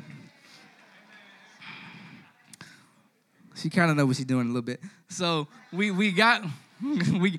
She 3.56 3.70
kind 3.70 3.90
of 3.90 3.96
know 3.96 4.06
what 4.06 4.16
she's 4.16 4.24
doing 4.24 4.44
a 4.44 4.48
little 4.48 4.62
bit. 4.62 4.80
So 5.08 5.48
we 5.72 5.90
we 5.90 6.12
got 6.12 6.44
we 6.82 7.38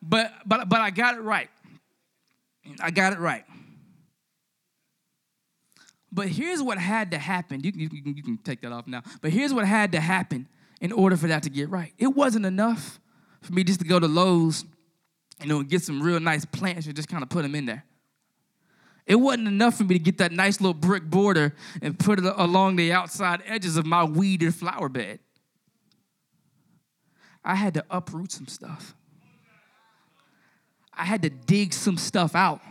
but 0.00 0.32
but 0.46 0.68
but 0.68 0.80
I 0.80 0.90
got 0.90 1.16
it 1.16 1.22
right. 1.22 1.50
I 2.80 2.90
got 2.90 3.12
it 3.12 3.18
right. 3.18 3.44
But 6.16 6.28
here's 6.28 6.62
what 6.62 6.78
had 6.78 7.10
to 7.10 7.18
happen. 7.18 7.60
You, 7.62 7.72
you, 7.74 7.90
you 7.92 8.22
can 8.22 8.38
take 8.38 8.62
that 8.62 8.72
off 8.72 8.86
now. 8.86 9.02
But 9.20 9.32
here's 9.32 9.52
what 9.52 9.66
had 9.66 9.92
to 9.92 10.00
happen 10.00 10.48
in 10.80 10.90
order 10.90 11.14
for 11.14 11.26
that 11.26 11.42
to 11.42 11.50
get 11.50 11.68
right. 11.68 11.92
It 11.98 12.06
wasn't 12.06 12.46
enough 12.46 12.98
for 13.42 13.52
me 13.52 13.62
just 13.62 13.80
to 13.80 13.86
go 13.86 14.00
to 14.00 14.08
Lowe's, 14.08 14.64
you 15.42 15.46
know, 15.46 15.60
and 15.60 15.68
get 15.68 15.82
some 15.82 16.02
real 16.02 16.18
nice 16.18 16.46
plants 16.46 16.86
and 16.86 16.96
just 16.96 17.10
kind 17.10 17.22
of 17.22 17.28
put 17.28 17.42
them 17.42 17.54
in 17.54 17.66
there. 17.66 17.84
It 19.04 19.16
wasn't 19.16 19.48
enough 19.48 19.76
for 19.76 19.84
me 19.84 19.96
to 19.96 19.98
get 19.98 20.16
that 20.16 20.32
nice 20.32 20.58
little 20.58 20.72
brick 20.72 21.04
border 21.04 21.54
and 21.82 21.98
put 21.98 22.18
it 22.18 22.24
along 22.24 22.76
the 22.76 22.94
outside 22.94 23.42
edges 23.44 23.76
of 23.76 23.84
my 23.84 24.02
weeded 24.02 24.54
flower 24.54 24.88
bed. 24.88 25.18
I 27.44 27.56
had 27.56 27.74
to 27.74 27.84
uproot 27.90 28.32
some 28.32 28.48
stuff. 28.48 28.94
I 30.94 31.04
had 31.04 31.20
to 31.20 31.28
dig 31.28 31.74
some 31.74 31.98
stuff 31.98 32.34
out. 32.34 32.62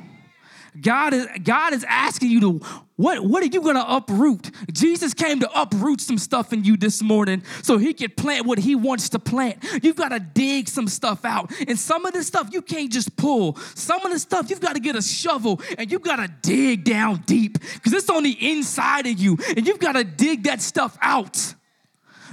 God 0.81 1.13
is, 1.13 1.27
God 1.43 1.73
is 1.73 1.85
asking 1.88 2.29
you 2.29 2.39
to, 2.41 2.65
what, 2.95 3.23
what 3.25 3.43
are 3.43 3.47
you 3.47 3.61
gonna 3.61 3.85
uproot? 3.88 4.51
Jesus 4.71 5.13
came 5.13 5.39
to 5.39 5.59
uproot 5.59 6.01
some 6.01 6.17
stuff 6.17 6.53
in 6.53 6.63
you 6.63 6.77
this 6.77 7.01
morning 7.01 7.43
so 7.61 7.77
he 7.77 7.93
can 7.93 8.11
plant 8.11 8.45
what 8.45 8.59
he 8.59 8.75
wants 8.75 9.09
to 9.09 9.19
plant. 9.19 9.63
You've 9.83 9.95
gotta 9.95 10.19
dig 10.19 10.69
some 10.69 10.88
stuff 10.88 11.25
out. 11.25 11.51
And 11.67 11.77
some 11.77 12.05
of 12.05 12.13
this 12.13 12.27
stuff 12.27 12.49
you 12.51 12.61
can't 12.61 12.91
just 12.91 13.15
pull. 13.17 13.57
Some 13.75 14.05
of 14.05 14.11
the 14.11 14.19
stuff 14.19 14.49
you've 14.49 14.61
gotta 14.61 14.79
get 14.79 14.95
a 14.95 15.01
shovel 15.01 15.61
and 15.77 15.91
you've 15.91 16.03
gotta 16.03 16.31
dig 16.41 16.83
down 16.83 17.23
deep 17.25 17.59
because 17.59 17.93
it's 17.93 18.09
on 18.09 18.23
the 18.23 18.51
inside 18.51 19.07
of 19.07 19.19
you 19.19 19.38
and 19.55 19.67
you've 19.67 19.79
gotta 19.79 20.03
dig 20.03 20.43
that 20.43 20.61
stuff 20.61 20.97
out. 21.01 21.55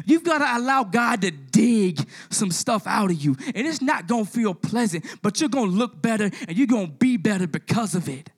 You've 0.05 0.25
got 0.25 0.39
to 0.39 0.63
allow 0.63 0.85
God 0.85 1.23
to 1.23 1.31
dig 1.31 2.07
some 2.31 2.51
stuff 2.51 2.87
out 2.87 3.11
of 3.11 3.23
you. 3.23 3.37
And 3.55 3.67
it's 3.67 3.83
not 3.83 4.07
going 4.07 4.25
to 4.25 4.31
feel 4.31 4.55
pleasant, 4.55 5.05
but 5.23 5.41
you're 5.41 5.49
going 5.49 5.71
to 5.71 5.77
look 5.77 6.01
better 6.01 6.31
and 6.49 6.57
you're 6.57 6.67
going 6.67 6.87
to 6.87 6.93
be 6.93 7.17
better 7.17 7.47
because 7.47 7.95
of 7.95 8.09
it. 8.09 8.31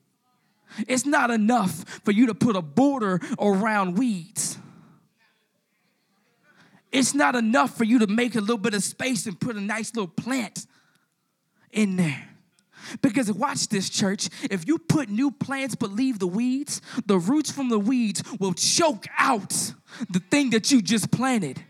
It's 0.88 1.06
not 1.06 1.30
enough 1.30 1.84
for 2.04 2.10
you 2.10 2.26
to 2.26 2.34
put 2.34 2.56
a 2.56 2.62
border 2.62 3.20
around 3.38 3.96
weeds. 3.96 4.58
It's 6.90 7.14
not 7.14 7.34
enough 7.34 7.76
for 7.76 7.84
you 7.84 7.98
to 8.00 8.06
make 8.06 8.34
a 8.34 8.40
little 8.40 8.58
bit 8.58 8.74
of 8.74 8.82
space 8.82 9.26
and 9.26 9.38
put 9.38 9.56
a 9.56 9.60
nice 9.60 9.94
little 9.94 10.08
plant 10.08 10.66
in 11.72 11.96
there. 11.96 12.33
Because 13.00 13.32
watch 13.32 13.68
this, 13.68 13.88
church. 13.88 14.28
If 14.50 14.66
you 14.66 14.78
put 14.78 15.08
new 15.08 15.30
plants 15.30 15.74
but 15.74 15.90
leave 15.90 16.18
the 16.18 16.26
weeds, 16.26 16.80
the 17.06 17.18
roots 17.18 17.50
from 17.50 17.68
the 17.68 17.78
weeds 17.78 18.22
will 18.38 18.54
choke 18.54 19.06
out 19.18 19.72
the 20.10 20.20
thing 20.30 20.50
that 20.50 20.70
you 20.70 20.82
just 20.82 21.10
planted. 21.10 21.62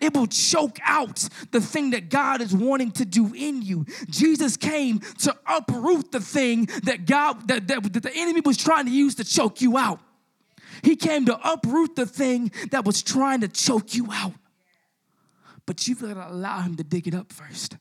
It 0.00 0.14
will 0.14 0.28
choke 0.28 0.78
out 0.84 1.28
the 1.50 1.60
thing 1.60 1.90
that 1.90 2.08
God 2.08 2.40
is 2.40 2.54
wanting 2.54 2.92
to 2.92 3.04
do 3.04 3.34
in 3.34 3.62
you. 3.62 3.84
Jesus 4.08 4.56
came 4.56 5.00
to 5.18 5.36
uproot 5.46 6.12
the 6.12 6.20
thing 6.20 6.66
that 6.84 7.06
God 7.06 7.48
that, 7.48 7.66
that, 7.68 7.92
that 7.92 8.02
the 8.02 8.14
enemy 8.14 8.42
was 8.42 8.56
trying 8.56 8.86
to 8.86 8.92
use 8.92 9.16
to 9.16 9.24
choke 9.24 9.60
you 9.60 9.76
out. 9.76 10.00
He 10.82 10.96
came 10.96 11.26
to 11.26 11.38
uproot 11.48 11.96
the 11.96 12.06
thing 12.06 12.52
that 12.70 12.84
was 12.84 13.02
trying 13.02 13.40
to 13.40 13.48
choke 13.48 13.94
you 13.94 14.08
out. 14.12 14.34
But 15.66 15.86
you've 15.86 16.00
got 16.00 16.14
to 16.14 16.28
allow 16.28 16.60
him 16.60 16.76
to 16.76 16.84
dig 16.84 17.06
it 17.06 17.14
up 17.14 17.32
first. 17.32 17.76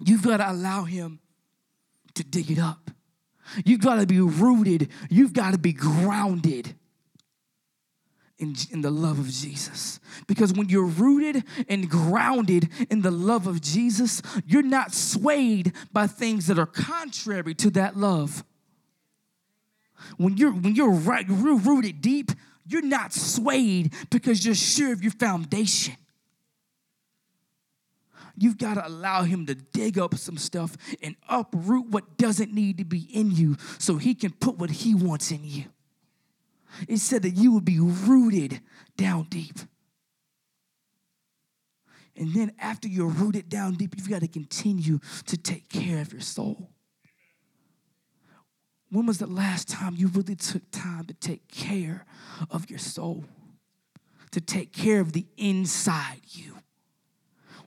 You've 0.00 0.22
got 0.22 0.38
to 0.38 0.50
allow 0.50 0.84
him 0.84 1.20
to 2.14 2.24
dig 2.24 2.50
it 2.50 2.58
up. 2.58 2.90
You've 3.64 3.80
got 3.80 3.96
to 3.96 4.06
be 4.06 4.20
rooted. 4.20 4.90
You've 5.08 5.32
got 5.32 5.52
to 5.52 5.58
be 5.58 5.72
grounded 5.72 6.74
in, 8.38 8.54
in 8.70 8.82
the 8.82 8.90
love 8.90 9.18
of 9.18 9.28
Jesus. 9.28 10.00
Because 10.26 10.52
when 10.52 10.68
you're 10.68 10.86
rooted 10.86 11.44
and 11.68 11.88
grounded 11.88 12.68
in 12.90 13.02
the 13.02 13.10
love 13.10 13.46
of 13.46 13.60
Jesus, 13.60 14.22
you're 14.46 14.62
not 14.62 14.94
swayed 14.94 15.72
by 15.92 16.06
things 16.06 16.46
that 16.46 16.58
are 16.58 16.66
contrary 16.66 17.54
to 17.56 17.70
that 17.70 17.96
love. 17.96 18.44
When 20.16 20.36
you're 20.36 20.52
when 20.52 20.76
you're 20.76 20.92
right, 20.92 21.26
you're 21.28 21.56
rooted 21.56 22.00
deep, 22.00 22.30
you're 22.64 22.82
not 22.82 23.12
swayed 23.12 23.92
because 24.10 24.46
you're 24.46 24.54
sure 24.54 24.92
of 24.92 25.02
your 25.02 25.12
foundation. 25.12 25.96
You've 28.40 28.58
got 28.58 28.74
to 28.74 28.86
allow 28.86 29.24
him 29.24 29.46
to 29.46 29.54
dig 29.54 29.98
up 29.98 30.14
some 30.14 30.36
stuff 30.36 30.76
and 31.02 31.16
uproot 31.28 31.88
what 31.88 32.16
doesn't 32.16 32.52
need 32.52 32.78
to 32.78 32.84
be 32.84 33.08
in 33.12 33.32
you 33.32 33.56
so 33.78 33.96
he 33.96 34.14
can 34.14 34.32
put 34.32 34.58
what 34.58 34.70
he 34.70 34.94
wants 34.94 35.30
in 35.30 35.40
you. 35.42 35.64
It 36.86 36.98
said 36.98 37.22
that 37.22 37.30
you 37.30 37.52
would 37.52 37.64
be 37.64 37.80
rooted 37.80 38.60
down 38.96 39.26
deep. 39.28 39.58
And 42.16 42.34
then 42.34 42.52
after 42.58 42.88
you're 42.88 43.08
rooted 43.08 43.48
down 43.48 43.74
deep, 43.74 43.94
you've 43.96 44.10
got 44.10 44.20
to 44.20 44.28
continue 44.28 45.00
to 45.26 45.36
take 45.36 45.68
care 45.68 46.00
of 46.00 46.12
your 46.12 46.20
soul. 46.20 46.70
When 48.90 49.06
was 49.06 49.18
the 49.18 49.26
last 49.26 49.68
time 49.68 49.94
you 49.96 50.08
really 50.08 50.36
took 50.36 50.62
time 50.70 51.04
to 51.06 51.14
take 51.14 51.48
care 51.48 52.06
of 52.50 52.70
your 52.70 52.78
soul? 52.78 53.24
To 54.32 54.40
take 54.40 54.72
care 54.72 55.00
of 55.00 55.12
the 55.12 55.26
inside 55.36 56.20
you? 56.28 56.57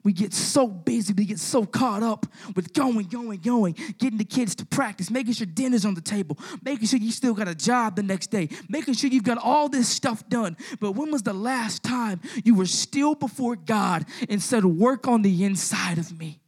We 0.03 0.13
get 0.13 0.33
so 0.33 0.67
busy, 0.67 1.13
we 1.13 1.25
get 1.25 1.39
so 1.39 1.65
caught 1.65 2.03
up 2.03 2.25
with 2.55 2.73
going, 2.73 3.07
going, 3.07 3.39
going, 3.39 3.75
getting 3.99 4.17
the 4.17 4.25
kids 4.25 4.55
to 4.55 4.65
practice, 4.65 5.11
making 5.11 5.33
sure 5.33 5.45
dinner's 5.45 5.85
on 5.85 5.93
the 5.93 6.01
table, 6.01 6.37
making 6.63 6.87
sure 6.87 6.99
you 6.99 7.11
still 7.11 7.33
got 7.33 7.47
a 7.47 7.55
job 7.55 7.95
the 7.95 8.03
next 8.03 8.27
day, 8.31 8.49
making 8.67 8.95
sure 8.95 9.09
you've 9.09 9.23
got 9.23 9.37
all 9.37 9.69
this 9.69 9.87
stuff 9.87 10.27
done. 10.27 10.57
But 10.79 10.93
when 10.93 11.11
was 11.11 11.23
the 11.23 11.33
last 11.33 11.83
time 11.83 12.19
you 12.43 12.55
were 12.55 12.65
still 12.65 13.15
before 13.15 13.55
God 13.55 14.05
and 14.29 14.41
said, 14.41 14.65
Work 14.65 15.07
on 15.07 15.21
the 15.21 15.43
inside 15.43 15.97
of 15.97 16.17
me? 16.17 16.39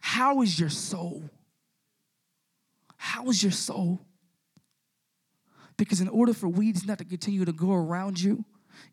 How 0.00 0.42
is 0.42 0.58
your 0.58 0.70
soul? 0.70 1.30
How 2.96 3.28
is 3.28 3.42
your 3.42 3.52
soul? 3.52 4.00
Because 5.76 6.00
in 6.00 6.08
order 6.08 6.32
for 6.32 6.48
weeds 6.48 6.86
not 6.86 6.98
to 6.98 7.04
continue 7.04 7.44
to 7.44 7.52
grow 7.52 7.76
around 7.76 8.20
you, 8.20 8.44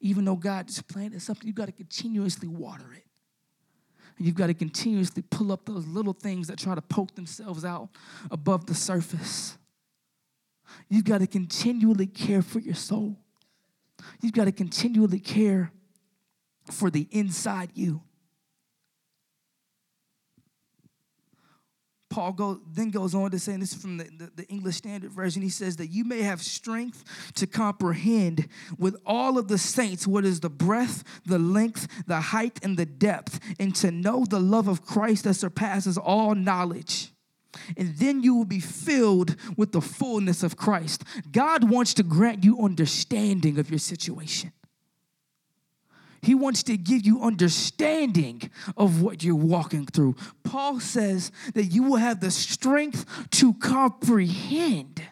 even 0.01 0.25
though 0.25 0.35
God 0.35 0.65
has 0.65 0.81
planted 0.81 1.21
something, 1.21 1.45
you've 1.45 1.55
got 1.55 1.67
to 1.67 1.71
continuously 1.71 2.47
water 2.47 2.91
it. 2.95 3.03
You've 4.19 4.35
got 4.35 4.47
to 4.47 4.53
continuously 4.53 5.23
pull 5.29 5.51
up 5.51 5.65
those 5.65 5.87
little 5.87 6.13
things 6.13 6.47
that 6.47 6.59
try 6.59 6.75
to 6.75 6.81
poke 6.81 7.15
themselves 7.15 7.63
out 7.63 7.89
above 8.29 8.65
the 8.65 8.75
surface. 8.75 9.57
You've 10.89 11.05
got 11.05 11.19
to 11.19 11.27
continually 11.27 12.05
care 12.05 12.41
for 12.41 12.59
your 12.59 12.75
soul. 12.75 13.17
You've 14.21 14.33
got 14.33 14.45
to 14.45 14.51
continually 14.51 15.19
care 15.19 15.71
for 16.69 16.89
the 16.89 17.07
inside 17.11 17.71
you. 17.73 18.01
Paul 22.09 22.31
go, 22.33 22.59
then 22.71 22.89
goes 22.89 23.13
on 23.13 23.29
to 23.31 23.39
say, 23.39 23.53
and 23.53 23.61
this 23.61 23.73
is 23.73 23.81
from 23.81 23.97
the, 23.97 24.05
the, 24.05 24.31
the, 24.35 24.47
English 24.47 24.77
Standard 24.77 25.11
Version, 25.11 25.41
he 25.41 25.49
says 25.49 25.75
that 25.75 25.87
you 25.87 26.03
may 26.03 26.23
have 26.23 26.41
strength 26.41 27.03
to 27.35 27.45
comprehend 27.45 28.47
with 28.79 28.95
all 29.05 29.37
of 29.37 29.47
the 29.47 29.59
saints 29.59 30.07
what 30.07 30.25
is 30.25 30.39
the 30.39 30.49
breadth, 30.49 31.03
the 31.25 31.37
length, 31.37 31.87
the 32.07 32.19
height, 32.19 32.59
and 32.63 32.77
the 32.77 32.85
depth, 32.85 33.39
and 33.59 33.75
to 33.75 33.91
know 33.91 34.25
the 34.25 34.39
love 34.39 34.67
of 34.67 34.83
Christ 34.85 35.23
that 35.25 35.35
surpasses 35.35 35.97
all 35.97 36.33
knowledge. 36.33 37.13
And 37.77 37.95
then 37.97 38.21
you 38.21 38.35
will 38.35 38.45
be 38.45 38.59
filled 38.59 39.35
with 39.55 39.71
the 39.71 39.81
fullness 39.81 40.43
of 40.43 40.57
Christ. 40.57 41.03
God 41.31 41.69
wants 41.69 41.93
to 41.95 42.03
grant 42.03 42.43
you 42.43 42.59
understanding 42.59 43.59
of 43.59 43.69
your 43.69 43.79
situation. 43.79 44.51
He 46.21 46.35
wants 46.35 46.63
to 46.63 46.77
give 46.77 47.05
you 47.05 47.21
understanding 47.21 48.49
of 48.77 49.01
what 49.01 49.23
you're 49.23 49.35
walking 49.35 49.85
through. 49.85 50.15
Paul 50.43 50.79
says 50.79 51.31
that 51.53 51.65
you 51.65 51.83
will 51.83 51.97
have 51.97 52.19
the 52.19 52.31
strength 52.31 53.05
to 53.31 53.53
comprehend 53.55 55.03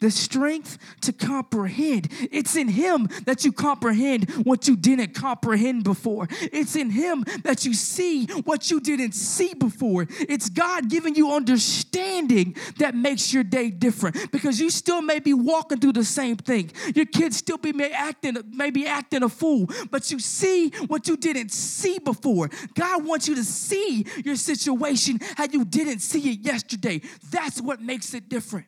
the 0.00 0.10
strength 0.10 0.78
to 1.02 1.12
comprehend. 1.12 2.08
It's 2.32 2.56
in 2.56 2.68
Him 2.68 3.08
that 3.26 3.44
you 3.44 3.52
comprehend 3.52 4.30
what 4.44 4.66
you 4.66 4.76
didn't 4.76 5.14
comprehend 5.14 5.84
before. 5.84 6.28
It's 6.52 6.76
in 6.76 6.90
Him 6.90 7.24
that 7.44 7.64
you 7.64 7.74
see 7.74 8.26
what 8.26 8.70
you 8.70 8.80
didn't 8.80 9.12
see 9.12 9.54
before. 9.54 10.06
It's 10.10 10.48
God 10.48 10.88
giving 10.88 11.14
you 11.14 11.32
understanding 11.32 12.56
that 12.78 12.94
makes 12.94 13.32
your 13.32 13.44
day 13.44 13.70
different 13.70 14.32
because 14.32 14.58
you 14.60 14.70
still 14.70 15.02
may 15.02 15.20
be 15.20 15.34
walking 15.34 15.78
through 15.78 15.92
the 15.92 16.04
same 16.04 16.36
thing. 16.36 16.70
Your 16.94 17.06
kids 17.06 17.36
still 17.36 17.58
be 17.58 17.72
may 17.72 17.90
acting, 17.90 18.36
maybe 18.50 18.86
acting 18.86 19.22
a 19.22 19.28
fool, 19.28 19.68
but 19.90 20.10
you 20.10 20.18
see 20.18 20.70
what 20.86 21.08
you 21.08 21.16
didn't 21.16 21.52
see 21.52 21.98
before. 21.98 22.50
God 22.74 23.04
wants 23.04 23.28
you 23.28 23.34
to 23.36 23.44
see 23.44 24.06
your 24.24 24.36
situation 24.36 25.18
how 25.36 25.46
you 25.50 25.64
didn't 25.64 26.00
see 26.00 26.32
it 26.32 26.40
yesterday. 26.40 27.00
That's 27.30 27.60
what 27.60 27.80
makes 27.80 28.14
it 28.14 28.28
different. 28.28 28.66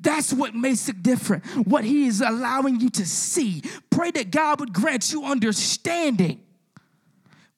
That's 0.00 0.32
what 0.32 0.54
makes 0.54 0.88
it 0.88 1.02
different. 1.02 1.44
What 1.66 1.84
He 1.84 2.06
is 2.06 2.20
allowing 2.20 2.80
you 2.80 2.90
to 2.90 3.06
see. 3.06 3.62
Pray 3.90 4.10
that 4.12 4.30
God 4.30 4.60
would 4.60 4.72
grant 4.72 5.12
you 5.12 5.24
understanding. 5.24 6.40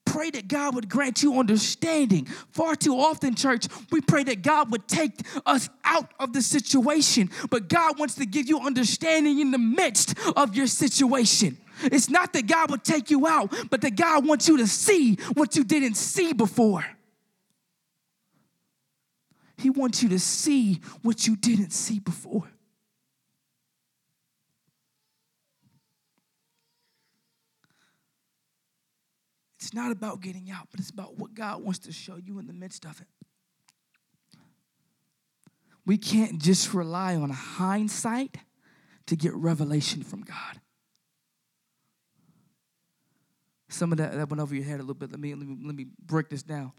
Pray 0.05 0.29
that 0.31 0.47
God 0.47 0.75
would 0.75 0.89
grant 0.89 1.23
you 1.23 1.39
understanding. 1.39 2.25
Far 2.51 2.75
too 2.75 2.99
often, 2.99 3.35
church, 3.35 3.67
we 3.91 4.01
pray 4.01 4.23
that 4.25 4.41
God 4.41 4.71
would 4.71 4.87
take 4.87 5.13
us 5.45 5.69
out 5.85 6.11
of 6.19 6.33
the 6.33 6.41
situation, 6.41 7.29
but 7.49 7.69
God 7.69 7.97
wants 7.97 8.15
to 8.15 8.25
give 8.25 8.47
you 8.47 8.59
understanding 8.59 9.39
in 9.39 9.51
the 9.51 9.57
midst 9.57 10.15
of 10.35 10.55
your 10.55 10.67
situation. 10.67 11.57
It's 11.83 12.09
not 12.09 12.33
that 12.33 12.47
God 12.47 12.69
would 12.69 12.83
take 12.83 13.09
you 13.09 13.25
out, 13.25 13.53
but 13.69 13.81
that 13.81 13.95
God 13.95 14.25
wants 14.25 14.47
you 14.47 14.57
to 14.57 14.67
see 14.67 15.15
what 15.33 15.55
you 15.55 15.63
didn't 15.63 15.95
see 15.95 16.33
before. 16.33 16.85
He 19.63 19.69
wants 19.69 20.03
you 20.03 20.09
to 20.09 20.19
see 20.19 20.81
what 21.03 21.25
you 21.25 21.37
didn't 21.37 21.71
see 21.71 21.97
before. 21.97 22.43
It's 29.57 29.73
not 29.73 29.93
about 29.93 30.19
getting 30.19 30.51
out, 30.51 30.67
but 30.69 30.81
it's 30.81 30.89
about 30.89 31.17
what 31.17 31.33
God 31.33 31.63
wants 31.63 31.79
to 31.79 31.93
show 31.93 32.17
you 32.17 32.39
in 32.39 32.47
the 32.47 32.51
midst 32.51 32.83
of 32.83 32.99
it. 32.99 33.07
We 35.85 35.97
can't 35.97 36.41
just 36.41 36.73
rely 36.73 37.15
on 37.15 37.29
hindsight 37.29 38.35
to 39.05 39.15
get 39.15 39.33
revelation 39.33 40.03
from 40.03 40.23
God. 40.23 40.59
Some 43.73 43.91
of 43.91 43.97
that, 43.97 44.13
that 44.13 44.29
went 44.29 44.39
over 44.39 44.53
your 44.53 44.63
head 44.63 44.75
a 44.75 44.83
little 44.83 44.93
bit. 44.93 45.09
Let 45.09 45.19
me, 45.19 45.33
let 45.33 45.47
me, 45.47 45.57
let 45.65 45.75
me 45.75 45.87
break 46.05 46.29
this 46.29 46.43
down. 46.43 46.71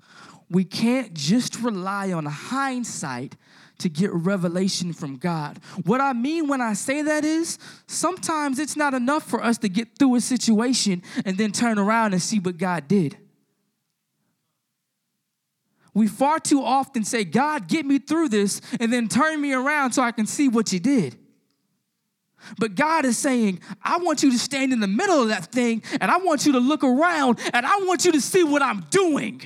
We 0.48 0.64
can't 0.64 1.12
just 1.12 1.61
rely 1.61 2.12
on 2.12 2.24
hindsight 2.24 3.37
to 3.78 3.88
get 3.88 4.12
revelation 4.12 4.92
from 4.92 5.16
God. 5.16 5.59
What 5.85 6.00
I 6.00 6.12
mean 6.12 6.46
when 6.46 6.61
I 6.61 6.74
say 6.74 7.02
that 7.02 7.24
is 7.24 7.59
sometimes 7.88 8.61
it's 8.61 8.76
not 8.76 8.94
enough 8.94 9.24
for 9.24 9.42
us 9.42 9.59
to 9.59 9.68
get 9.68 9.98
through 9.98 10.14
a 10.14 10.20
situation 10.20 11.02
and 11.24 11.37
then 11.37 11.50
turn 11.50 11.80
around 11.80 12.12
and 12.12 12.22
see 12.22 12.38
what 12.38 12.59
God 12.59 12.87
did. 12.87 13.16
We 15.94 16.07
far 16.07 16.38
too 16.38 16.62
often 16.62 17.04
say, 17.04 17.24
God, 17.24 17.66
get 17.66 17.87
me 17.87 17.98
through 17.98 18.28
this, 18.28 18.61
and 18.80 18.92
then 18.92 19.09
turn 19.09 19.40
me 19.40 19.52
around 19.52 19.92
so 19.92 20.02
I 20.02 20.11
can 20.11 20.26
see 20.26 20.48
what 20.48 20.72
you 20.72 20.80
did. 20.80 21.16
But 22.59 22.74
God 22.74 23.04
is 23.04 23.18
saying, 23.18 23.61
I 23.83 23.98
want 23.98 24.22
you 24.22 24.30
to 24.30 24.38
stand 24.38 24.72
in 24.72 24.80
the 24.80 24.87
middle 24.87 25.22
of 25.22 25.28
that 25.28 25.52
thing 25.52 25.83
and 26.00 26.11
I 26.11 26.18
want 26.18 26.46
you 26.46 26.52
to 26.52 26.61
look 26.61 26.85
around 26.85 27.40
and 27.52 27.66
I 27.66 27.78
want 27.78 28.04
you 28.04 28.12
to 28.12 28.20
see 28.20 28.44
what 28.44 28.62
I'm 28.62 28.80
doing. 28.90 29.42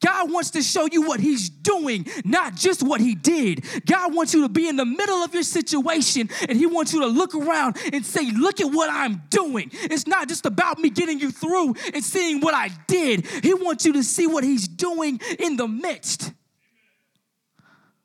God 0.00 0.30
wants 0.30 0.50
to 0.50 0.62
show 0.62 0.86
you 0.90 1.02
what 1.02 1.20
He's 1.20 1.48
doing, 1.48 2.06
not 2.24 2.54
just 2.54 2.82
what 2.82 3.00
He 3.00 3.14
did. 3.14 3.64
God 3.84 4.14
wants 4.14 4.32
you 4.32 4.42
to 4.42 4.48
be 4.48 4.68
in 4.68 4.76
the 4.76 4.84
middle 4.84 5.24
of 5.24 5.34
your 5.34 5.42
situation 5.42 6.28
and 6.48 6.56
He 6.56 6.66
wants 6.66 6.92
you 6.92 7.00
to 7.00 7.06
look 7.06 7.34
around 7.34 7.76
and 7.92 8.04
say, 8.06 8.30
Look 8.30 8.60
at 8.60 8.70
what 8.70 8.90
I'm 8.90 9.22
doing. 9.28 9.70
It's 9.72 10.06
not 10.06 10.28
just 10.28 10.46
about 10.46 10.78
me 10.78 10.90
getting 10.90 11.18
you 11.18 11.30
through 11.30 11.74
and 11.92 12.04
seeing 12.04 12.40
what 12.40 12.54
I 12.54 12.70
did. 12.86 13.26
He 13.42 13.54
wants 13.54 13.84
you 13.84 13.94
to 13.94 14.04
see 14.04 14.26
what 14.26 14.44
He's 14.44 14.68
doing 14.68 15.20
in 15.38 15.56
the 15.56 15.66
midst. 15.66 16.32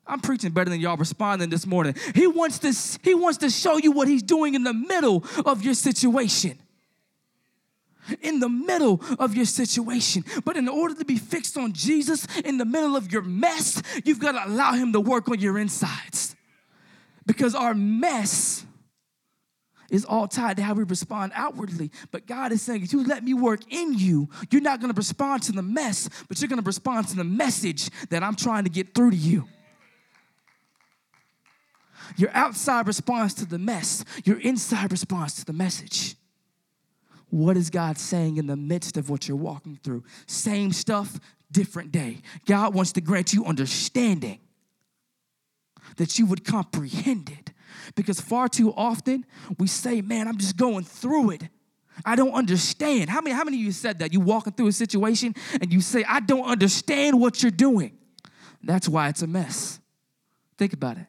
I'm 0.06 0.20
preaching 0.20 0.50
better 0.52 0.70
than 0.70 0.80
y'all 0.80 0.96
responding 0.96 1.48
this 1.50 1.66
morning. 1.66 1.94
He 2.14 2.26
wants 2.26 2.58
to, 2.60 3.00
he 3.02 3.14
wants 3.14 3.38
to 3.38 3.50
show 3.50 3.78
you 3.78 3.90
what 3.90 4.06
he's 4.06 4.22
doing 4.22 4.54
in 4.54 4.62
the 4.62 4.74
middle 4.74 5.24
of 5.46 5.64
your 5.64 5.74
situation. 5.74 6.58
In 8.20 8.38
the 8.38 8.50
middle 8.50 9.00
of 9.18 9.34
your 9.34 9.46
situation. 9.46 10.24
But 10.44 10.58
in 10.58 10.68
order 10.68 10.94
to 10.94 11.06
be 11.06 11.16
fixed 11.16 11.56
on 11.56 11.72
Jesus 11.72 12.26
in 12.40 12.58
the 12.58 12.66
middle 12.66 12.96
of 12.96 13.10
your 13.10 13.22
mess, 13.22 13.82
you've 14.04 14.18
got 14.18 14.32
to 14.32 14.46
allow 14.46 14.74
him 14.74 14.92
to 14.92 15.00
work 15.00 15.28
on 15.30 15.40
your 15.40 15.58
insides. 15.58 16.36
Because 17.24 17.54
our 17.54 17.72
mess 17.72 18.66
is 19.90 20.04
all 20.04 20.28
tied 20.28 20.58
to 20.58 20.62
how 20.62 20.74
we 20.74 20.84
respond 20.84 21.32
outwardly. 21.34 21.90
But 22.10 22.26
God 22.26 22.52
is 22.52 22.60
saying, 22.60 22.82
if 22.82 22.92
you 22.92 23.04
let 23.04 23.24
me 23.24 23.32
work 23.32 23.60
in 23.72 23.94
you, 23.94 24.28
you're 24.50 24.60
not 24.60 24.80
going 24.80 24.92
to 24.92 24.96
respond 24.96 25.42
to 25.44 25.52
the 25.52 25.62
mess, 25.62 26.10
but 26.28 26.40
you're 26.40 26.48
going 26.48 26.60
to 26.60 26.66
respond 26.66 27.08
to 27.08 27.16
the 27.16 27.24
message 27.24 27.88
that 28.10 28.22
I'm 28.22 28.34
trying 28.34 28.64
to 28.64 28.70
get 28.70 28.94
through 28.94 29.12
to 29.12 29.16
you. 29.16 29.48
Your 32.16 32.30
outside 32.32 32.86
response 32.86 33.34
to 33.34 33.46
the 33.46 33.58
mess, 33.58 34.04
your 34.24 34.40
inside 34.40 34.90
response 34.90 35.36
to 35.36 35.44
the 35.44 35.52
message. 35.52 36.16
What 37.30 37.56
is 37.56 37.70
God 37.70 37.98
saying 37.98 38.36
in 38.36 38.46
the 38.46 38.56
midst 38.56 38.96
of 38.96 39.10
what 39.10 39.26
you're 39.26 39.36
walking 39.36 39.78
through? 39.82 40.04
Same 40.26 40.72
stuff, 40.72 41.18
different 41.50 41.90
day. 41.90 42.18
God 42.46 42.74
wants 42.74 42.92
to 42.92 43.00
grant 43.00 43.32
you 43.32 43.44
understanding 43.44 44.38
that 45.96 46.18
you 46.18 46.26
would 46.26 46.44
comprehend 46.44 47.30
it. 47.30 47.52
Because 47.96 48.20
far 48.20 48.48
too 48.48 48.72
often 48.74 49.26
we 49.58 49.66
say, 49.66 50.00
man, 50.00 50.28
I'm 50.28 50.38
just 50.38 50.56
going 50.56 50.84
through 50.84 51.30
it. 51.30 51.42
I 52.04 52.16
don't 52.16 52.32
understand. 52.32 53.10
How 53.10 53.20
many, 53.20 53.34
how 53.34 53.44
many 53.44 53.56
of 53.56 53.62
you 53.64 53.72
said 53.72 53.98
that? 53.98 54.12
You 54.12 54.20
walking 54.20 54.52
through 54.52 54.68
a 54.68 54.72
situation 54.72 55.34
and 55.60 55.72
you 55.72 55.80
say, 55.80 56.04
I 56.08 56.20
don't 56.20 56.44
understand 56.44 57.20
what 57.20 57.42
you're 57.42 57.50
doing. 57.50 57.98
That's 58.62 58.88
why 58.88 59.08
it's 59.08 59.22
a 59.22 59.26
mess. 59.26 59.80
Think 60.56 60.72
about 60.72 60.98
it 60.98 61.06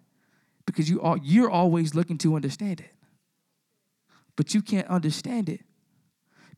because 0.65 0.89
you 0.89 1.01
are, 1.01 1.17
you're 1.21 1.49
always 1.49 1.95
looking 1.95 2.17
to 2.19 2.35
understand 2.35 2.79
it. 2.79 2.91
But 4.35 4.53
you 4.53 4.61
can't 4.61 4.87
understand 4.87 5.49
it 5.49 5.61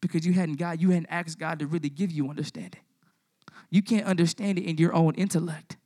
because 0.01 0.25
you 0.25 0.33
hadn't 0.33 0.55
God, 0.55 0.81
you 0.81 0.89
hadn't 0.91 1.07
asked 1.09 1.39
God 1.39 1.59
to 1.59 1.67
really 1.67 1.89
give 1.89 2.11
you 2.11 2.29
understanding. 2.29 2.81
You 3.69 3.81
can't 3.81 4.05
understand 4.05 4.57
it 4.57 4.63
in 4.63 4.77
your 4.77 4.93
own 4.93 5.15
intellect. 5.15 5.77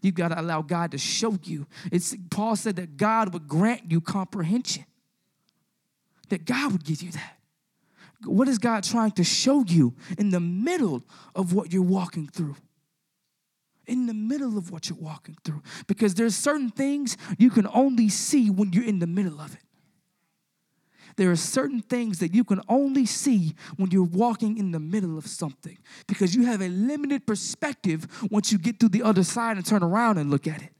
You've 0.00 0.14
got 0.14 0.28
to 0.28 0.40
allow 0.40 0.60
God 0.60 0.90
to 0.90 0.98
show 0.98 1.38
you. 1.44 1.66
It's 1.90 2.14
Paul 2.30 2.56
said 2.56 2.76
that 2.76 2.96
God 2.96 3.32
would 3.32 3.48
grant 3.48 3.90
you 3.90 4.00
comprehension. 4.00 4.84
That 6.28 6.44
God 6.44 6.72
would 6.72 6.84
give 6.84 7.02
you 7.02 7.10
that. 7.12 7.38
what 8.24 8.48
is 8.48 8.58
God 8.58 8.84
trying 8.84 9.12
to 9.12 9.24
show 9.24 9.64
you 9.64 9.94
in 10.18 10.30
the 10.30 10.40
middle 10.40 11.04
of 11.34 11.54
what 11.54 11.72
you're 11.72 11.82
walking 11.82 12.26
through? 12.26 12.56
In 13.86 14.06
the 14.06 14.14
middle 14.14 14.56
of 14.56 14.70
what 14.70 14.88
you're 14.88 14.98
walking 14.98 15.36
through. 15.44 15.62
Because 15.86 16.14
there's 16.14 16.34
certain 16.34 16.70
things 16.70 17.16
you 17.38 17.50
can 17.50 17.66
only 17.72 18.08
see 18.08 18.50
when 18.50 18.72
you're 18.72 18.84
in 18.84 18.98
the 18.98 19.06
middle 19.06 19.40
of 19.40 19.54
it. 19.54 19.60
There 21.16 21.30
are 21.30 21.36
certain 21.36 21.80
things 21.80 22.18
that 22.18 22.34
you 22.34 22.44
can 22.44 22.60
only 22.68 23.06
see 23.06 23.54
when 23.76 23.90
you're 23.90 24.02
walking 24.02 24.58
in 24.58 24.72
the 24.72 24.80
middle 24.80 25.16
of 25.16 25.26
something 25.26 25.78
because 26.06 26.34
you 26.34 26.46
have 26.46 26.60
a 26.60 26.68
limited 26.68 27.26
perspective 27.26 28.08
once 28.30 28.50
you 28.50 28.58
get 28.58 28.80
to 28.80 28.88
the 28.88 29.02
other 29.02 29.22
side 29.22 29.56
and 29.56 29.64
turn 29.64 29.82
around 29.82 30.18
and 30.18 30.30
look 30.30 30.48
at 30.48 30.62
it. 30.62 30.70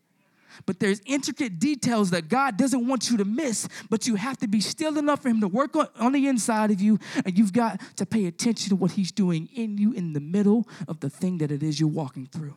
But 0.67 0.81
there's 0.81 1.01
intricate 1.07 1.59
details 1.59 2.11
that 2.11 2.29
God 2.29 2.57
doesn't 2.57 2.87
want 2.87 3.11
you 3.11 3.17
to 3.17 3.25
miss, 3.25 3.69
but 3.91 4.07
you 4.07 4.15
have 4.15 4.39
to 4.39 4.49
be 4.49 4.61
still 4.61 4.99
enough 4.99 5.23
for 5.23 5.29
Him 5.29 5.41
to 5.41 5.49
work 5.49 5.75
on, 5.77 5.89
on 5.99 6.13
the 6.13 6.29
inside 6.29 6.71
of 6.71 6.81
you, 6.81 6.99
and 7.25 7.37
you've 7.37 7.53
got 7.53 7.81
to 7.97 8.07
pay 8.07 8.27
attention 8.27 8.71
to 8.71 8.77
what 8.77 8.93
He's 8.93 9.11
doing 9.11 9.49
in 9.55 9.79
you 9.79 9.93
in 9.93 10.13
the 10.13 10.21
middle 10.21 10.67
of 10.87 11.01
the 11.01 11.11
thing 11.11 11.39
that 11.39 11.51
it 11.51 11.63
is 11.63 11.81
you're 11.81 11.89
walking 11.89 12.27
through. 12.27 12.55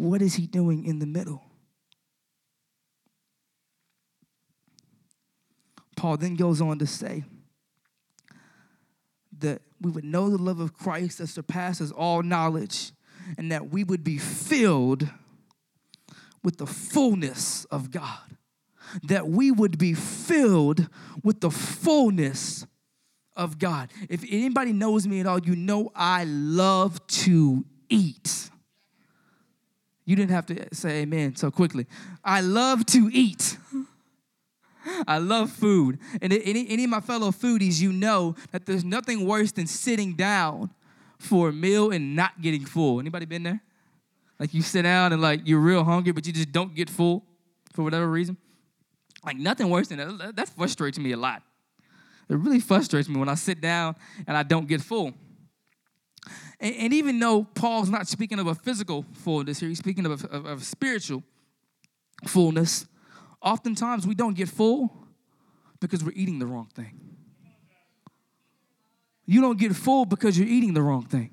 What 0.00 0.22
is 0.22 0.34
He 0.34 0.46
doing 0.46 0.86
in 0.86 0.98
the 0.98 1.06
middle? 1.06 1.42
Paul 5.94 6.16
then 6.16 6.36
goes 6.36 6.62
on 6.62 6.78
to 6.78 6.86
say 6.86 7.24
that 9.38 9.60
we 9.78 9.90
would 9.90 10.04
know 10.04 10.30
the 10.30 10.38
love 10.38 10.58
of 10.58 10.72
Christ 10.72 11.18
that 11.18 11.26
surpasses 11.26 11.92
all 11.92 12.22
knowledge 12.22 12.92
and 13.36 13.52
that 13.52 13.70
we 13.70 13.84
would 13.84 14.02
be 14.02 14.16
filled 14.16 15.06
with 16.42 16.56
the 16.56 16.66
fullness 16.66 17.66
of 17.66 17.90
God. 17.90 18.38
That 19.02 19.28
we 19.28 19.50
would 19.50 19.76
be 19.76 19.92
filled 19.92 20.88
with 21.22 21.42
the 21.42 21.50
fullness 21.50 22.66
of 23.36 23.58
God. 23.58 23.90
If 24.08 24.24
anybody 24.30 24.72
knows 24.72 25.06
me 25.06 25.20
at 25.20 25.26
all, 25.26 25.40
you 25.40 25.54
know 25.54 25.92
I 25.94 26.24
love 26.24 27.06
to 27.08 27.66
eat. 27.90 28.49
You 30.10 30.16
didn't 30.16 30.32
have 30.32 30.46
to 30.46 30.74
say 30.74 31.02
amen 31.02 31.36
so 31.36 31.52
quickly. 31.52 31.86
I 32.24 32.40
love 32.40 32.84
to 32.86 33.08
eat. 33.12 33.56
I 35.06 35.18
love 35.18 35.52
food. 35.52 36.00
And 36.20 36.32
any, 36.32 36.68
any 36.68 36.82
of 36.82 36.90
my 36.90 36.98
fellow 36.98 37.30
foodies, 37.30 37.80
you 37.80 37.92
know 37.92 38.34
that 38.50 38.66
there's 38.66 38.82
nothing 38.82 39.24
worse 39.24 39.52
than 39.52 39.68
sitting 39.68 40.14
down 40.14 40.70
for 41.20 41.50
a 41.50 41.52
meal 41.52 41.92
and 41.92 42.16
not 42.16 42.42
getting 42.42 42.64
full. 42.64 42.98
Anybody 42.98 43.24
been 43.24 43.44
there? 43.44 43.60
Like 44.40 44.52
you 44.52 44.62
sit 44.62 44.82
down 44.82 45.12
and 45.12 45.22
like 45.22 45.42
you're 45.44 45.60
real 45.60 45.84
hungry, 45.84 46.10
but 46.10 46.26
you 46.26 46.32
just 46.32 46.50
don't 46.50 46.74
get 46.74 46.90
full 46.90 47.24
for 47.72 47.84
whatever 47.84 48.08
reason. 48.08 48.36
Like 49.24 49.36
nothing 49.36 49.70
worse 49.70 49.86
than 49.86 49.98
that. 50.18 50.34
That 50.34 50.48
frustrates 50.48 50.98
me 50.98 51.12
a 51.12 51.16
lot. 51.16 51.44
It 52.28 52.34
really 52.34 52.58
frustrates 52.58 53.08
me 53.08 53.20
when 53.20 53.28
I 53.28 53.36
sit 53.36 53.60
down 53.60 53.94
and 54.26 54.36
I 54.36 54.42
don't 54.42 54.66
get 54.66 54.80
full. 54.80 55.14
And, 56.58 56.74
and 56.74 56.92
even 56.92 57.18
though 57.18 57.44
Paul's 57.44 57.90
not 57.90 58.06
speaking 58.08 58.38
of 58.38 58.46
a 58.46 58.54
physical 58.54 59.04
fullness 59.12 59.60
here, 59.60 59.68
he's 59.68 59.78
speaking 59.78 60.06
of 60.06 60.24
of, 60.24 60.46
of 60.46 60.64
spiritual 60.64 61.22
fullness. 62.26 62.86
Oftentimes 63.42 64.06
we 64.06 64.14
don't 64.14 64.34
get 64.34 64.48
full 64.48 64.94
because 65.80 66.04
we're 66.04 66.12
eating 66.14 66.38
the 66.38 66.46
wrong 66.46 66.68
thing. 66.74 66.98
You 69.24 69.40
don't 69.40 69.58
get 69.58 69.74
full 69.76 70.04
because 70.04 70.38
you're 70.38 70.48
eating 70.48 70.74
the 70.74 70.82
wrong 70.82 71.04
thing. 71.04 71.30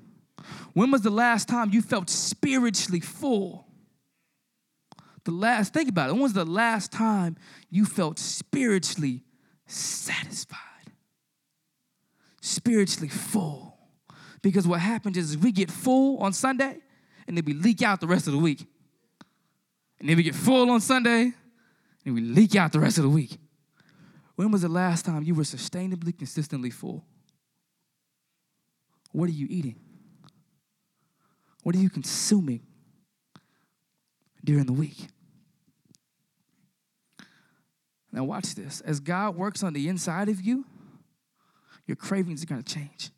When 0.72 0.90
was 0.90 1.02
the 1.02 1.10
last 1.10 1.48
time 1.48 1.70
you 1.72 1.82
felt 1.82 2.08
spiritually 2.08 3.00
full? 3.00 3.66
The 5.24 5.32
last, 5.32 5.74
think 5.74 5.88
about 5.88 6.10
it. 6.10 6.12
When 6.12 6.22
was 6.22 6.32
the 6.32 6.44
last 6.44 6.92
time 6.92 7.36
you 7.70 7.84
felt 7.84 8.18
spiritually 8.18 9.24
satisfied? 9.66 10.58
Spiritually 12.40 13.08
full. 13.08 13.77
Because 14.42 14.66
what 14.66 14.80
happens 14.80 15.16
is 15.16 15.36
we 15.36 15.52
get 15.52 15.70
full 15.70 16.18
on 16.18 16.32
Sunday 16.32 16.78
and 17.26 17.36
then 17.36 17.44
we 17.44 17.54
leak 17.54 17.82
out 17.82 18.00
the 18.00 18.06
rest 18.06 18.26
of 18.26 18.32
the 18.32 18.38
week. 18.38 18.66
And 20.00 20.08
then 20.08 20.16
we 20.16 20.22
get 20.22 20.34
full 20.34 20.70
on 20.70 20.80
Sunday 20.80 21.32
and 22.04 22.14
we 22.14 22.20
leak 22.20 22.54
out 22.56 22.72
the 22.72 22.80
rest 22.80 22.98
of 22.98 23.04
the 23.04 23.10
week. 23.10 23.38
When 24.36 24.50
was 24.52 24.62
the 24.62 24.68
last 24.68 25.04
time 25.04 25.24
you 25.24 25.34
were 25.34 25.42
sustainably, 25.42 26.16
consistently 26.16 26.70
full? 26.70 27.04
What 29.10 29.28
are 29.28 29.32
you 29.32 29.46
eating? 29.50 29.76
What 31.64 31.74
are 31.74 31.78
you 31.78 31.90
consuming 31.90 32.62
during 34.44 34.66
the 34.66 34.72
week? 34.72 35.08
Now, 38.12 38.24
watch 38.24 38.54
this. 38.54 38.80
As 38.80 39.00
God 39.00 39.36
works 39.36 39.62
on 39.62 39.72
the 39.72 39.88
inside 39.88 40.28
of 40.28 40.40
you, 40.40 40.64
your 41.86 41.96
cravings 41.96 42.42
are 42.42 42.46
going 42.46 42.62
to 42.62 42.74
change. 42.74 43.10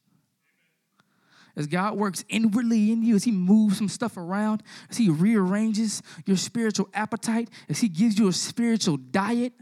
As 1.60 1.66
God 1.66 1.98
works 1.98 2.24
inwardly 2.30 2.90
in 2.90 3.02
you, 3.02 3.14
as 3.16 3.24
He 3.24 3.30
moves 3.30 3.76
some 3.76 3.88
stuff 3.90 4.16
around, 4.16 4.62
as 4.88 4.96
He 4.96 5.10
rearranges 5.10 6.02
your 6.24 6.38
spiritual 6.38 6.88
appetite, 6.94 7.50
as 7.68 7.80
He 7.80 7.88
gives 7.90 8.18
you 8.18 8.28
a 8.28 8.32
spiritual 8.32 8.96
diet, 8.96 9.52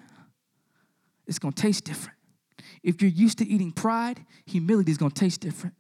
it's 1.26 1.40
going 1.40 1.54
to 1.54 1.60
taste 1.60 1.82
different. 1.82 2.16
If 2.84 3.02
you're 3.02 3.10
used 3.10 3.38
to 3.38 3.48
eating 3.48 3.72
pride, 3.72 4.24
humility 4.46 4.92
is 4.92 4.96
going 4.96 5.10
to 5.10 5.20
taste 5.20 5.40
different. 5.40 5.74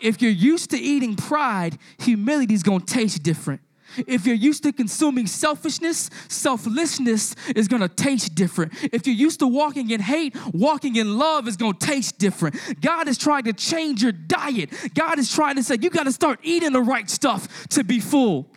If 0.00 0.22
you're 0.22 0.30
used 0.30 0.70
to 0.70 0.78
eating 0.78 1.16
pride, 1.16 1.76
humility 1.98 2.54
is 2.54 2.62
gonna 2.62 2.80
taste 2.80 3.22
different. 3.22 3.60
If 4.06 4.26
you're 4.26 4.34
used 4.34 4.62
to 4.64 4.72
consuming 4.72 5.26
selfishness, 5.26 6.10
selflessness 6.28 7.34
is 7.54 7.68
gonna 7.68 7.88
taste 7.88 8.34
different. 8.34 8.72
If 8.92 9.06
you're 9.06 9.16
used 9.16 9.40
to 9.40 9.46
walking 9.46 9.90
in 9.90 10.00
hate, 10.00 10.36
walking 10.52 10.96
in 10.96 11.18
love 11.18 11.48
is 11.48 11.56
gonna 11.56 11.78
taste 11.78 12.18
different. 12.18 12.56
God 12.80 13.08
is 13.08 13.18
trying 13.18 13.44
to 13.44 13.52
change 13.52 14.02
your 14.02 14.12
diet. 14.12 14.70
God 14.94 15.18
is 15.18 15.32
trying 15.32 15.56
to 15.56 15.62
say, 15.62 15.76
you 15.80 15.90
gotta 15.90 16.12
start 16.12 16.40
eating 16.42 16.72
the 16.72 16.82
right 16.82 17.08
stuff 17.08 17.68
to 17.68 17.84
be 17.84 18.00
full. 18.00 18.50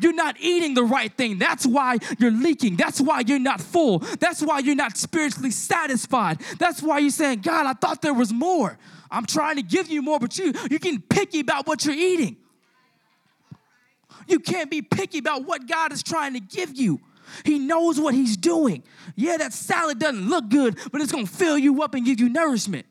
You're 0.00 0.14
not 0.14 0.36
eating 0.40 0.74
the 0.74 0.84
right 0.84 1.12
thing. 1.12 1.38
That's 1.38 1.66
why 1.66 1.98
you're 2.18 2.30
leaking. 2.30 2.76
That's 2.76 3.00
why 3.00 3.22
you're 3.26 3.38
not 3.38 3.60
full. 3.60 3.98
That's 3.98 4.40
why 4.40 4.60
you're 4.60 4.74
not 4.74 4.96
spiritually 4.96 5.50
satisfied. 5.50 6.40
That's 6.58 6.82
why 6.82 6.98
you're 6.98 7.10
saying, 7.10 7.40
God, 7.40 7.66
I 7.66 7.74
thought 7.74 8.00
there 8.00 8.14
was 8.14 8.32
more. 8.32 8.78
I'm 9.10 9.26
trying 9.26 9.56
to 9.56 9.62
give 9.62 9.88
you 9.88 10.02
more, 10.02 10.18
but 10.18 10.38
you, 10.38 10.52
you're 10.70 10.78
getting 10.78 11.02
picky 11.02 11.40
about 11.40 11.66
what 11.66 11.84
you're 11.84 11.94
eating. 11.94 12.36
You 14.26 14.40
can't 14.40 14.70
be 14.70 14.82
picky 14.82 15.18
about 15.18 15.44
what 15.44 15.66
God 15.66 15.92
is 15.92 16.02
trying 16.02 16.34
to 16.34 16.40
give 16.40 16.74
you. 16.74 17.00
He 17.44 17.58
knows 17.58 17.98
what 17.98 18.14
He's 18.14 18.36
doing. 18.36 18.84
Yeah, 19.16 19.36
that 19.38 19.52
salad 19.52 19.98
doesn't 19.98 20.28
look 20.28 20.48
good, 20.48 20.78
but 20.92 21.00
it's 21.00 21.12
gonna 21.12 21.26
fill 21.26 21.58
you 21.58 21.82
up 21.82 21.94
and 21.94 22.04
give 22.04 22.20
you 22.20 22.28
nourishment. 22.28 22.86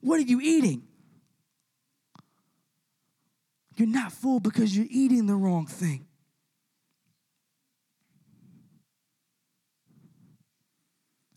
What 0.00 0.18
are 0.18 0.24
you 0.24 0.40
eating? 0.40 0.82
You're 3.76 3.88
not 3.88 4.12
full 4.12 4.40
because 4.40 4.76
you're 4.76 4.86
eating 4.90 5.26
the 5.26 5.36
wrong 5.36 5.66
thing. 5.66 6.06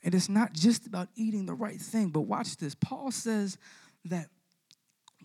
And 0.04 0.16
it's 0.16 0.30
not 0.30 0.54
just 0.54 0.88
about 0.88 1.10
eating 1.16 1.46
the 1.46 1.54
right 1.54 1.80
thing, 1.80 2.10
but 2.10 2.22
watch 2.22 2.58
this. 2.58 2.74
Paul 2.74 3.12
says 3.12 3.58
that 4.06 4.30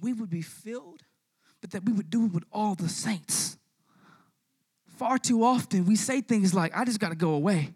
we 0.03 0.12
would 0.12 0.29
be 0.29 0.42
filled, 0.42 1.03
but 1.61 1.71
that 1.71 1.85
we 1.85 1.92
would 1.92 2.11
do 2.11 2.27
it 2.27 2.33
with 2.33 2.45
all 2.53 2.75
the 2.75 2.88
saints. 2.88 3.57
Far 4.97 5.19
too 5.19 5.45
often, 5.45 5.85
we 5.85 5.97
say 5.97 6.21
things 6.21 6.55
like, 6.55 6.77
I 6.77 6.85
just 6.85 7.01
got 7.01 7.11
to 7.11 7.16
go 7.16 7.31
away. 7.31 7.75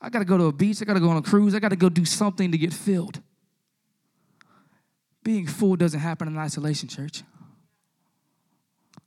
I 0.00 0.08
got 0.08 0.20
to 0.20 0.24
go 0.24 0.38
to 0.38 0.44
a 0.44 0.52
beach. 0.52 0.80
I 0.80 0.84
got 0.84 0.94
to 0.94 1.00
go 1.00 1.10
on 1.10 1.16
a 1.16 1.22
cruise. 1.22 1.54
I 1.54 1.58
got 1.58 1.70
to 1.70 1.76
go 1.76 1.88
do 1.88 2.04
something 2.04 2.52
to 2.52 2.58
get 2.58 2.72
filled. 2.72 3.20
Being 5.22 5.46
full 5.46 5.76
doesn't 5.76 6.00
happen 6.00 6.28
in 6.28 6.38
isolation, 6.38 6.88
church. 6.88 7.24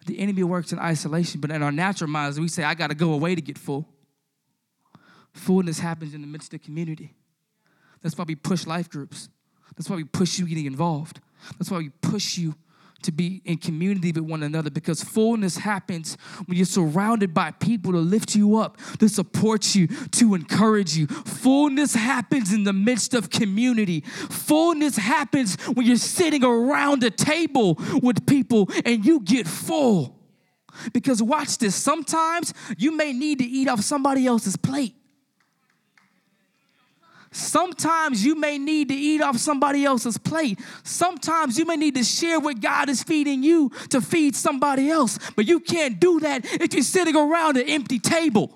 The 0.06 0.19
enemy 0.19 0.43
works 0.43 0.72
in 0.72 0.80
isolation, 0.80 1.39
but 1.39 1.52
in 1.52 1.63
our 1.63 1.72
natural 1.72 2.10
minds, 2.10 2.39
we 2.39 2.48
say, 2.48 2.63
I 2.63 2.74
got 2.74 2.88
to 2.88 2.95
go 2.95 3.13
away 3.13 3.36
to 3.36 3.41
get 3.41 3.58
full. 3.58 3.88
Fullness 5.34 5.80
happens 5.80 6.13
in 6.13 6.22
the 6.22 6.28
midst 6.28 6.54
of 6.54 6.62
community. 6.62 7.13
That's 8.02 8.17
why 8.17 8.26
we 8.28 8.36
push 8.36 8.65
life 8.65 8.89
groups. 8.89 9.30
That's 9.78 9.89
why 9.89 9.95
we 9.95 10.04
push 10.04 10.39
you 10.39 10.45
getting 10.48 10.65
involved. 10.65 11.19
That's 11.58 11.72
why 11.72 11.78
we 11.78 11.89
push 11.89 12.38
you 12.38 12.56
to 13.03 13.12
be 13.12 13.41
in 13.45 13.57
community 13.57 14.12
with 14.12 14.23
one 14.23 14.43
another 14.43 14.69
because 14.69 15.03
fullness 15.03 15.57
happens 15.57 16.17
when 16.45 16.57
you're 16.57 16.65
surrounded 16.65 17.33
by 17.33 17.51
people 17.51 17.91
to 17.91 17.99
lift 17.99 18.35
you 18.35 18.57
up, 18.57 18.77
to 18.99 19.07
support 19.07 19.75
you, 19.75 19.88
to 19.88 20.35
encourage 20.35 20.95
you. 20.95 21.07
Fullness 21.07 21.95
happens 21.95 22.53
in 22.53 22.63
the 22.63 22.74
midst 22.74 23.13
of 23.13 23.30
community. 23.30 24.01
Fullness 24.01 24.97
happens 24.97 25.55
when 25.74 25.86
you're 25.86 25.97
sitting 25.97 26.43
around 26.43 27.03
a 27.03 27.11
table 27.11 27.76
with 28.01 28.26
people 28.26 28.69
and 28.86 29.05
you 29.05 29.21
get 29.21 29.47
full. 29.47 30.15
Because 30.93 31.21
watch 31.21 31.57
this, 31.57 31.76
sometimes 31.76 32.53
you 32.78 32.95
may 32.95 33.13
need 33.13 33.39
to 33.39 33.45
eat 33.45 33.67
off 33.67 33.82
somebody 33.82 34.26
else's 34.26 34.55
plate. 34.55 34.95
Sometimes 37.32 38.25
you 38.25 38.36
may 38.36 38.57
need 38.57 38.89
to 38.89 38.95
eat 38.95 39.21
off 39.21 39.38
somebody 39.38 39.86
else's 39.86 40.17
plate. 40.17 40.59
Sometimes 40.84 41.59
you 41.59 41.65
may 41.65 41.75
need 41.75 41.95
to 41.95 42.03
share 42.03 42.39
what 42.39 42.59
God 42.59 42.89
is 42.89 43.03
feeding 43.03 43.43
you 43.43 43.71
to 43.89 44.01
feed 44.01 44.36
somebody 44.36 44.89
else. 44.89 45.19
But 45.36 45.47
you 45.47 45.59
can't 45.59 45.99
do 45.99 46.19
that 46.21 46.45
if 46.45 46.73
you're 46.73 46.82
sitting 46.82 47.15
around 47.15 47.57
an 47.57 47.69
empty 47.69 47.99
table. 47.99 48.51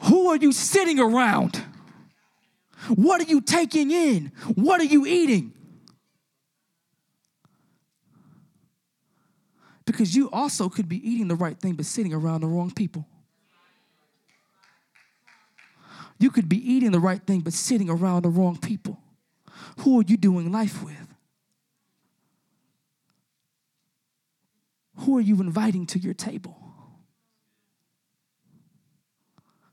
Who 0.00 0.28
are 0.28 0.36
you 0.36 0.52
sitting 0.52 0.98
around? 0.98 1.62
What 2.88 3.20
are 3.20 3.24
you 3.24 3.40
taking 3.40 3.90
in? 3.90 4.32
What 4.54 4.80
are 4.80 4.84
you 4.84 5.06
eating? 5.06 5.52
Because 9.86 10.14
you 10.16 10.30
also 10.30 10.68
could 10.68 10.88
be 10.88 10.96
eating 11.08 11.28
the 11.28 11.36
right 11.36 11.58
thing 11.58 11.74
but 11.74 11.86
sitting 11.86 12.12
around 12.12 12.40
the 12.40 12.48
wrong 12.48 12.70
people. 12.70 13.06
You 16.24 16.30
could 16.30 16.48
be 16.48 16.56
eating 16.56 16.90
the 16.90 17.00
right 17.00 17.20
thing 17.20 17.40
but 17.40 17.52
sitting 17.52 17.90
around 17.90 18.22
the 18.22 18.30
wrong 18.30 18.56
people. 18.56 18.98
Who 19.80 20.00
are 20.00 20.04
you 20.06 20.16
doing 20.16 20.50
life 20.50 20.82
with? 20.82 21.14
Who 25.00 25.18
are 25.18 25.20
you 25.20 25.38
inviting 25.42 25.84
to 25.88 25.98
your 25.98 26.14
table? 26.14 26.56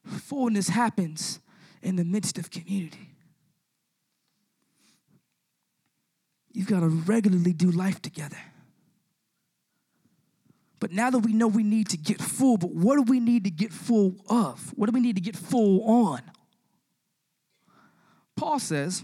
Fullness 0.06 0.68
happens 0.68 1.40
in 1.82 1.96
the 1.96 2.04
midst 2.04 2.38
of 2.38 2.52
community. 2.52 3.16
You've 6.52 6.68
got 6.68 6.82
to 6.82 6.90
regularly 6.90 7.54
do 7.54 7.72
life 7.72 8.02
together. 8.02 8.36
But 10.82 10.92
now 10.92 11.12
that 11.12 11.20
we 11.20 11.32
know 11.32 11.48
we 11.48 11.64
need 11.64 11.88
to 11.92 11.98
get 11.98 12.22
full, 12.22 12.58
but 12.58 12.72
what 12.72 12.98
do 12.98 13.04
we 13.04 13.22
need 13.22 13.46
to 13.46 13.52
get 13.52 13.72
full 13.72 14.18
of? 14.28 14.74
What 14.76 14.88
do 14.88 14.92
we 14.92 15.00
need 15.00 15.16
to 15.16 15.22
get 15.22 15.38
full 15.38 15.86
on? 15.86 16.22
Paul 18.42 18.58
says 18.58 19.04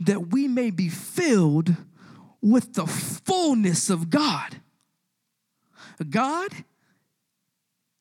that 0.00 0.30
we 0.30 0.46
may 0.46 0.70
be 0.70 0.90
filled 0.90 1.74
with 2.42 2.74
the 2.74 2.86
fullness 2.86 3.88
of 3.88 4.10
God. 4.10 4.60
God 6.10 6.50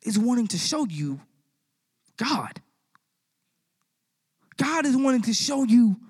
is 0.01 0.20
wanting 0.20 0.47
to 0.47 0.58
show 0.58 0.86
you 0.86 1.22
God. 2.18 2.60
God 4.58 4.86
is 4.86 4.97
wanting 4.97 5.22
to 5.22 5.34
show 5.34 5.64
you 5.64 6.01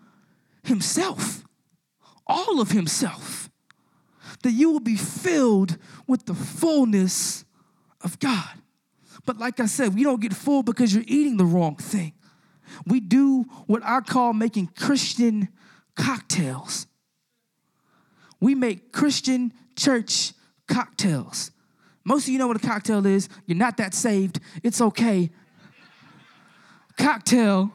Himself, 0.63 1.43
all 2.25 2.59
of 2.59 2.71
Himself, 2.71 3.51
that 4.41 4.53
you 4.53 4.71
will 4.71 4.79
be 4.79 4.97
filled 4.97 5.77
with 6.07 6.25
the 6.25 6.33
fullness 6.33 7.45
of 8.01 8.17
God. 8.17 8.63
But 9.23 9.37
like 9.37 9.59
I 9.59 9.67
said, 9.67 9.93
we 9.93 10.01
don't 10.01 10.19
get 10.19 10.33
full 10.33 10.63
because 10.63 10.95
you're 10.95 11.03
eating 11.05 11.37
the 11.37 11.45
wrong 11.45 11.75
thing. 11.75 12.13
We 12.85 12.99
do 12.99 13.43
what 13.67 13.83
I 13.83 14.01
call 14.01 14.33
making 14.33 14.67
Christian 14.75 15.49
cocktails. 15.95 16.87
We 18.39 18.55
make 18.55 18.91
Christian 18.91 19.53
church 19.75 20.33
cocktails. 20.67 21.51
Most 22.03 22.27
of 22.27 22.29
you 22.29 22.37
know 22.37 22.47
what 22.47 22.57
a 22.57 22.67
cocktail 22.67 23.05
is. 23.05 23.29
You're 23.45 23.57
not 23.57 23.77
that 23.77 23.93
saved. 23.93 24.39
It's 24.63 24.79
okay. 24.79 25.31
Cocktail, 26.97 27.71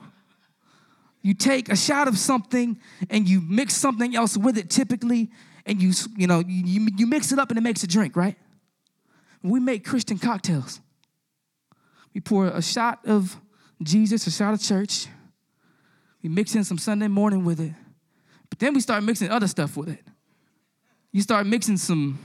you 1.23 1.35
take 1.35 1.69
a 1.69 1.77
shot 1.77 2.09
of 2.09 2.17
something 2.17 2.79
and 3.11 3.29
you 3.29 3.41
mix 3.41 3.75
something 3.75 4.15
else 4.17 4.37
with 4.37 4.57
it 4.57 4.71
typically, 4.71 5.31
and 5.67 5.83
you, 5.83 5.93
you 6.17 6.27
know, 6.27 6.43
you, 6.47 6.89
you 6.97 7.07
mix 7.07 7.33
it 7.33 7.39
up 7.39 7.51
and 7.51 7.59
it 7.59 7.63
makes 7.63 7.83
a 7.83 7.87
drink, 7.87 8.17
right? 8.17 8.37
We 9.43 9.61
make 9.61 9.85
Christian 9.85 10.19
cocktails. 10.19 10.81
We 12.15 12.21
pour 12.21 12.47
a 12.47 12.63
shot 12.63 13.01
of 13.05 13.39
Jesus, 13.83 14.27
a 14.27 14.31
shot 14.31 14.55
of 14.55 14.61
church. 14.61 15.07
We 16.23 16.29
mix 16.29 16.55
in 16.55 16.65
some 16.65 16.79
Sunday 16.79 17.09
morning 17.09 17.45
with 17.45 17.61
it. 17.61 17.73
But 18.49 18.59
then 18.59 18.75
we 18.75 18.81
start 18.81 19.03
mixing 19.03 19.31
other 19.31 19.49
stuff 19.49 19.77
with 19.77 19.89
it. 19.89 20.01
You 21.13 21.23
start 21.23 21.47
mixing 21.47 21.77
some 21.77 22.19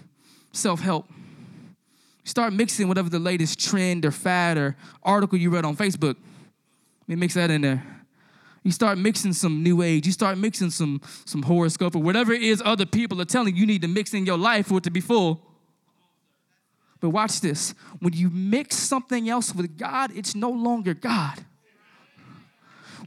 self 0.52 0.82
help. 0.82 1.06
You 1.10 2.30
start 2.30 2.54
mixing 2.54 2.88
whatever 2.88 3.10
the 3.10 3.20
latest 3.20 3.60
trend 3.60 4.06
or 4.06 4.12
fad 4.12 4.58
or 4.58 4.76
article 5.04 5.38
you 5.38 5.50
read 5.50 5.66
on 5.66 5.76
Facebook. 5.76 6.16
We 7.08 7.16
mix 7.16 7.36
that 7.36 7.52
in 7.52 7.62
there. 7.62 7.84
You 8.64 8.72
start 8.72 8.98
mixing 8.98 9.34
some 9.34 9.62
new 9.62 9.84
age. 9.84 10.08
You 10.08 10.12
start 10.12 10.40
mixing 10.40 10.72
some, 10.72 11.00
some 11.26 11.44
horoscope 11.44 11.96
or 11.96 12.02
whatever 12.02 12.34
it 12.34 12.42
is 12.42 12.64
other 12.66 12.86
people 12.86 13.22
are 13.22 13.26
telling 13.26 13.56
you, 13.56 13.62
you 13.62 13.68
need 13.68 13.84
to 13.84 13.88
mix 13.88 14.14
in 14.14 14.26
your 14.26 14.40
life 14.40 14.68
for 14.68 14.80
it 14.80 14.84
to 14.86 14.92
be 14.92 15.02
full. 15.02 15.40
But 17.00 17.10
watch 17.10 17.42
this. 17.42 17.74
When 18.00 18.14
you 18.14 18.30
mix 18.30 18.76
something 18.76 19.30
else 19.30 19.54
with 19.54 19.78
God, 19.78 20.12
it's 20.16 20.36
no 20.36 20.50
longer 20.50 20.94
God. 20.94 21.44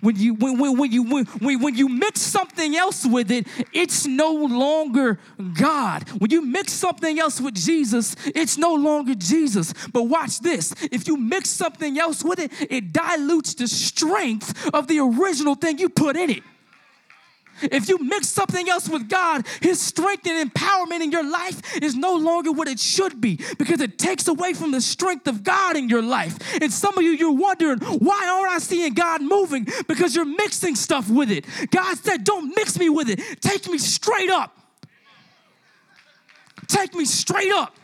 When 0.00 0.16
you 0.16 0.34
when, 0.34 0.58
when, 0.58 0.78
when 0.78 0.92
you 0.92 1.02
when, 1.02 1.26
when 1.60 1.74
you 1.74 1.88
mix 1.88 2.20
something 2.20 2.76
else 2.76 3.04
with 3.04 3.30
it 3.30 3.46
it's 3.72 4.06
no 4.06 4.32
longer 4.32 5.18
god. 5.54 6.08
When 6.10 6.30
you 6.30 6.42
mix 6.42 6.72
something 6.72 7.18
else 7.18 7.40
with 7.40 7.54
jesus 7.54 8.14
it's 8.26 8.56
no 8.56 8.74
longer 8.74 9.14
jesus. 9.14 9.74
But 9.92 10.04
watch 10.04 10.38
this. 10.40 10.72
If 10.92 11.08
you 11.08 11.16
mix 11.16 11.50
something 11.50 11.98
else 11.98 12.22
with 12.22 12.38
it 12.38 12.52
it 12.70 12.92
dilutes 12.92 13.54
the 13.54 13.66
strength 13.66 14.72
of 14.72 14.86
the 14.86 15.00
original 15.00 15.54
thing 15.56 15.78
you 15.78 15.88
put 15.88 16.16
in 16.16 16.30
it 16.30 16.42
if 17.62 17.88
you 17.88 17.98
mix 17.98 18.28
something 18.28 18.68
else 18.68 18.88
with 18.88 19.08
God, 19.08 19.46
His 19.60 19.80
strength 19.80 20.26
and 20.26 20.50
empowerment 20.50 21.02
in 21.02 21.10
your 21.10 21.28
life 21.28 21.76
is 21.82 21.94
no 21.94 22.14
longer 22.14 22.52
what 22.52 22.68
it 22.68 22.78
should 22.78 23.20
be 23.20 23.40
because 23.58 23.80
it 23.80 23.98
takes 23.98 24.28
away 24.28 24.52
from 24.52 24.70
the 24.70 24.80
strength 24.80 25.26
of 25.26 25.42
God 25.42 25.76
in 25.76 25.88
your 25.88 26.02
life. 26.02 26.38
And 26.60 26.72
some 26.72 26.96
of 26.96 27.04
you, 27.04 27.10
you're 27.10 27.32
wondering, 27.32 27.78
why 27.80 28.28
aren't 28.28 28.52
I 28.52 28.58
seeing 28.58 28.94
God 28.94 29.22
moving? 29.22 29.66
Because 29.86 30.14
you're 30.14 30.24
mixing 30.24 30.74
stuff 30.74 31.08
with 31.08 31.30
it. 31.30 31.44
God 31.70 31.96
said, 31.98 32.24
don't 32.24 32.54
mix 32.54 32.78
me 32.78 32.88
with 32.88 33.08
it, 33.08 33.20
take 33.40 33.68
me 33.68 33.78
straight 33.78 34.30
up. 34.30 34.54
Take 36.66 36.94
me 36.94 37.06
straight 37.06 37.52
up. 37.52 37.74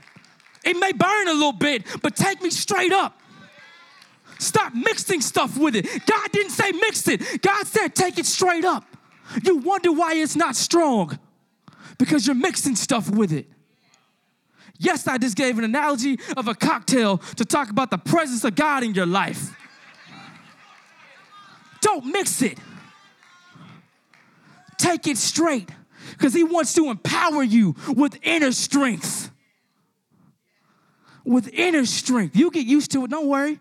It 0.64 0.78
may 0.78 0.92
burn 0.92 1.28
a 1.28 1.32
little 1.32 1.52
bit, 1.52 1.84
but 2.02 2.16
take 2.16 2.42
me 2.42 2.50
straight 2.50 2.92
up. 2.92 3.18
Stop 4.38 4.74
mixing 4.74 5.20
stuff 5.20 5.56
with 5.58 5.76
it. 5.76 5.86
God 6.06 6.32
didn't 6.32 6.50
say 6.50 6.72
mix 6.72 7.08
it, 7.08 7.42
God 7.42 7.66
said 7.66 7.94
take 7.94 8.18
it 8.18 8.26
straight 8.26 8.64
up. 8.64 8.84
You 9.42 9.56
wonder 9.58 9.92
why 9.92 10.14
it's 10.14 10.36
not 10.36 10.56
strong 10.56 11.18
because 11.98 12.26
you're 12.26 12.36
mixing 12.36 12.76
stuff 12.76 13.10
with 13.10 13.32
it. 13.32 13.46
Yes, 14.78 15.06
I 15.06 15.18
just 15.18 15.36
gave 15.36 15.56
an 15.58 15.64
analogy 15.64 16.18
of 16.36 16.48
a 16.48 16.54
cocktail 16.54 17.18
to 17.36 17.44
talk 17.44 17.70
about 17.70 17.90
the 17.90 17.98
presence 17.98 18.44
of 18.44 18.54
God 18.54 18.82
in 18.82 18.94
your 18.94 19.06
life. 19.06 19.54
Don't 21.80 22.06
mix 22.06 22.42
it. 22.42 22.58
Take 24.78 25.06
it 25.06 25.16
straight 25.16 25.70
because 26.12 26.34
He 26.34 26.42
wants 26.42 26.74
to 26.74 26.90
empower 26.90 27.42
you 27.42 27.76
with 27.88 28.18
inner 28.22 28.52
strength. 28.52 29.30
With 31.24 31.48
inner 31.52 31.86
strength. 31.86 32.36
You 32.36 32.50
get 32.50 32.66
used 32.66 32.90
to 32.92 33.04
it, 33.04 33.10
don't 33.10 33.28
worry. 33.28 33.60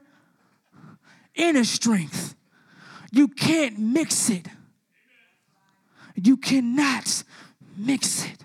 Inner 1.35 1.63
strength. 1.63 2.35
You 3.11 3.27
can't 3.27 3.77
mix 3.77 4.29
it. 4.29 4.47
You 6.15 6.37
cannot 6.37 7.23
mix 7.77 8.25
it. 8.25 8.43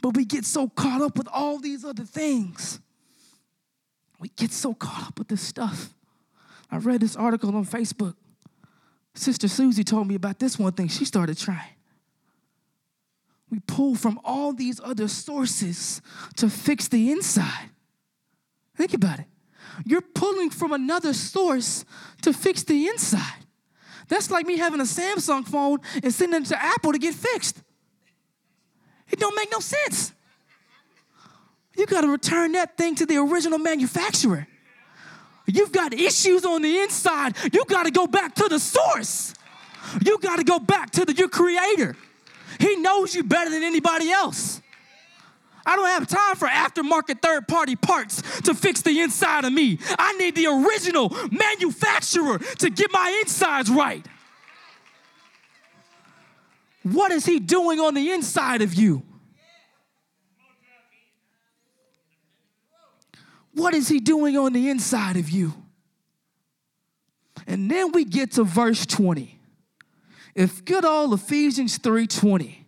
But 0.00 0.16
we 0.16 0.24
get 0.24 0.44
so 0.44 0.68
caught 0.68 1.02
up 1.02 1.18
with 1.18 1.28
all 1.28 1.58
these 1.58 1.84
other 1.84 2.04
things. 2.04 2.80
We 4.18 4.28
get 4.28 4.52
so 4.52 4.74
caught 4.74 5.08
up 5.08 5.18
with 5.18 5.28
this 5.28 5.42
stuff. 5.42 5.90
I 6.70 6.78
read 6.78 7.00
this 7.00 7.16
article 7.16 7.54
on 7.54 7.66
Facebook. 7.66 8.14
Sister 9.14 9.48
Susie 9.48 9.84
told 9.84 10.06
me 10.06 10.14
about 10.14 10.38
this 10.38 10.58
one 10.58 10.72
thing 10.72 10.88
she 10.88 11.04
started 11.04 11.36
trying. 11.36 11.74
We 13.50 13.58
pull 13.60 13.96
from 13.96 14.20
all 14.24 14.52
these 14.52 14.80
other 14.82 15.08
sources 15.08 16.00
to 16.36 16.48
fix 16.48 16.86
the 16.86 17.10
inside. 17.10 17.70
Think 18.76 18.94
about 18.94 19.18
it. 19.18 19.26
You're 19.84 20.00
pulling 20.00 20.50
from 20.50 20.72
another 20.72 21.12
source 21.12 21.84
to 22.22 22.32
fix 22.32 22.62
the 22.62 22.86
inside. 22.86 23.46
That's 24.10 24.28
like 24.30 24.44
me 24.44 24.58
having 24.58 24.80
a 24.80 24.84
Samsung 24.84 25.46
phone 25.46 25.78
and 26.02 26.12
sending 26.12 26.42
it 26.42 26.48
to 26.48 26.62
Apple 26.62 26.92
to 26.92 26.98
get 26.98 27.14
fixed. 27.14 27.62
It 29.08 29.20
don't 29.20 29.36
make 29.36 29.50
no 29.50 29.60
sense. 29.60 30.12
You 31.76 31.86
got 31.86 32.00
to 32.02 32.08
return 32.08 32.52
that 32.52 32.76
thing 32.76 32.96
to 32.96 33.06
the 33.06 33.16
original 33.18 33.58
manufacturer. 33.58 34.48
You've 35.46 35.70
got 35.70 35.94
issues 35.94 36.44
on 36.44 36.62
the 36.62 36.80
inside. 36.80 37.36
You 37.52 37.64
got 37.66 37.84
to 37.84 37.92
go 37.92 38.08
back 38.08 38.34
to 38.34 38.48
the 38.48 38.58
source. 38.58 39.32
You 40.04 40.18
got 40.18 40.36
to 40.36 40.44
go 40.44 40.58
back 40.58 40.90
to 40.90 41.04
the, 41.04 41.14
your 41.14 41.28
creator. 41.28 41.96
He 42.58 42.76
knows 42.76 43.14
you 43.14 43.22
better 43.22 43.48
than 43.48 43.62
anybody 43.62 44.10
else. 44.10 44.59
I 45.66 45.76
don't 45.76 45.86
have 45.86 46.06
time 46.06 46.36
for 46.36 46.48
aftermarket 46.48 47.22
third 47.22 47.46
party 47.46 47.76
parts 47.76 48.22
to 48.42 48.54
fix 48.54 48.82
the 48.82 49.00
inside 49.00 49.44
of 49.44 49.52
me. 49.52 49.78
I 49.98 50.16
need 50.16 50.34
the 50.34 50.46
original 50.46 51.10
manufacturer 51.30 52.38
to 52.38 52.70
get 52.70 52.90
my 52.92 53.20
insides 53.22 53.70
right. 53.70 54.04
What 56.82 57.12
is 57.12 57.26
he 57.26 57.38
doing 57.38 57.78
on 57.78 57.94
the 57.94 58.10
inside 58.10 58.62
of 58.62 58.74
you? 58.74 59.02
What 63.52 63.74
is 63.74 63.88
he 63.88 64.00
doing 64.00 64.38
on 64.38 64.52
the 64.52 64.70
inside 64.70 65.16
of 65.16 65.28
you? 65.28 65.52
And 67.46 67.70
then 67.70 67.92
we 67.92 68.04
get 68.04 68.32
to 68.32 68.44
verse 68.44 68.86
20. 68.86 69.38
If 70.34 70.64
good 70.64 70.84
old 70.84 71.12
Ephesians 71.12 71.78
3:20 71.78 72.59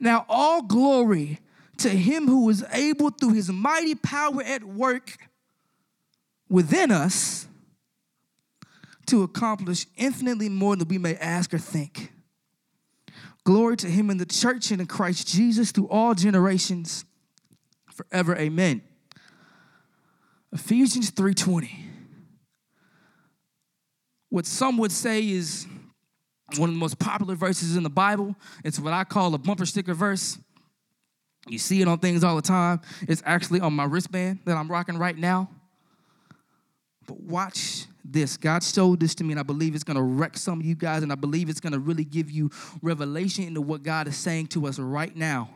now, 0.00 0.26
all 0.28 0.62
glory 0.62 1.40
to 1.78 1.88
him 1.88 2.26
who 2.26 2.48
is 2.50 2.64
able 2.72 3.10
through 3.10 3.34
his 3.34 3.50
mighty 3.50 3.94
power 3.94 4.42
at 4.42 4.64
work 4.64 5.16
within 6.48 6.90
us 6.90 7.48
to 9.06 9.22
accomplish 9.22 9.86
infinitely 9.96 10.48
more 10.48 10.76
than 10.76 10.88
we 10.88 10.98
may 10.98 11.16
ask 11.16 11.52
or 11.52 11.58
think. 11.58 12.12
Glory 13.44 13.76
to 13.76 13.88
him 13.88 14.08
in 14.08 14.16
the 14.16 14.26
church 14.26 14.70
and 14.70 14.80
in 14.80 14.86
Christ 14.86 15.28
Jesus 15.28 15.70
through 15.70 15.88
all 15.88 16.14
generations 16.14 17.04
forever. 17.92 18.34
Amen. 18.36 18.82
Ephesians 20.52 21.10
3:20. 21.10 21.90
What 24.30 24.46
some 24.46 24.78
would 24.78 24.92
say 24.92 25.28
is 25.28 25.66
one 26.56 26.68
of 26.68 26.74
the 26.74 26.80
most 26.80 26.98
popular 26.98 27.34
verses 27.34 27.76
in 27.76 27.82
the 27.82 27.90
Bible. 27.90 28.36
It's 28.64 28.78
what 28.78 28.92
I 28.92 29.04
call 29.04 29.34
a 29.34 29.38
bumper 29.38 29.66
sticker 29.66 29.94
verse. 29.94 30.38
You 31.46 31.58
see 31.58 31.82
it 31.82 31.88
on 31.88 31.98
things 31.98 32.24
all 32.24 32.36
the 32.36 32.42
time. 32.42 32.80
It's 33.02 33.22
actually 33.26 33.60
on 33.60 33.74
my 33.74 33.84
wristband 33.84 34.40
that 34.46 34.56
I'm 34.56 34.70
rocking 34.70 34.98
right 34.98 35.16
now. 35.16 35.50
But 37.06 37.20
watch 37.20 37.86
this. 38.04 38.36
God 38.36 38.62
showed 38.62 39.00
this 39.00 39.14
to 39.16 39.24
me, 39.24 39.32
and 39.32 39.40
I 39.40 39.42
believe 39.42 39.74
it's 39.74 39.84
going 39.84 39.96
to 39.96 40.02
wreck 40.02 40.36
some 40.36 40.60
of 40.60 40.66
you 40.66 40.74
guys, 40.74 41.02
and 41.02 41.12
I 41.12 41.16
believe 41.16 41.48
it's 41.48 41.60
going 41.60 41.72
to 41.72 41.78
really 41.78 42.04
give 42.04 42.30
you 42.30 42.50
revelation 42.80 43.44
into 43.44 43.60
what 43.60 43.82
God 43.82 44.08
is 44.08 44.16
saying 44.16 44.48
to 44.48 44.66
us 44.66 44.78
right 44.78 45.14
now. 45.14 45.50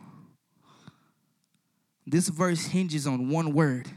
This 2.05 2.27
verse 2.27 2.65
hinges 2.67 3.07
on 3.07 3.29
one 3.29 3.53
word, 3.53 3.87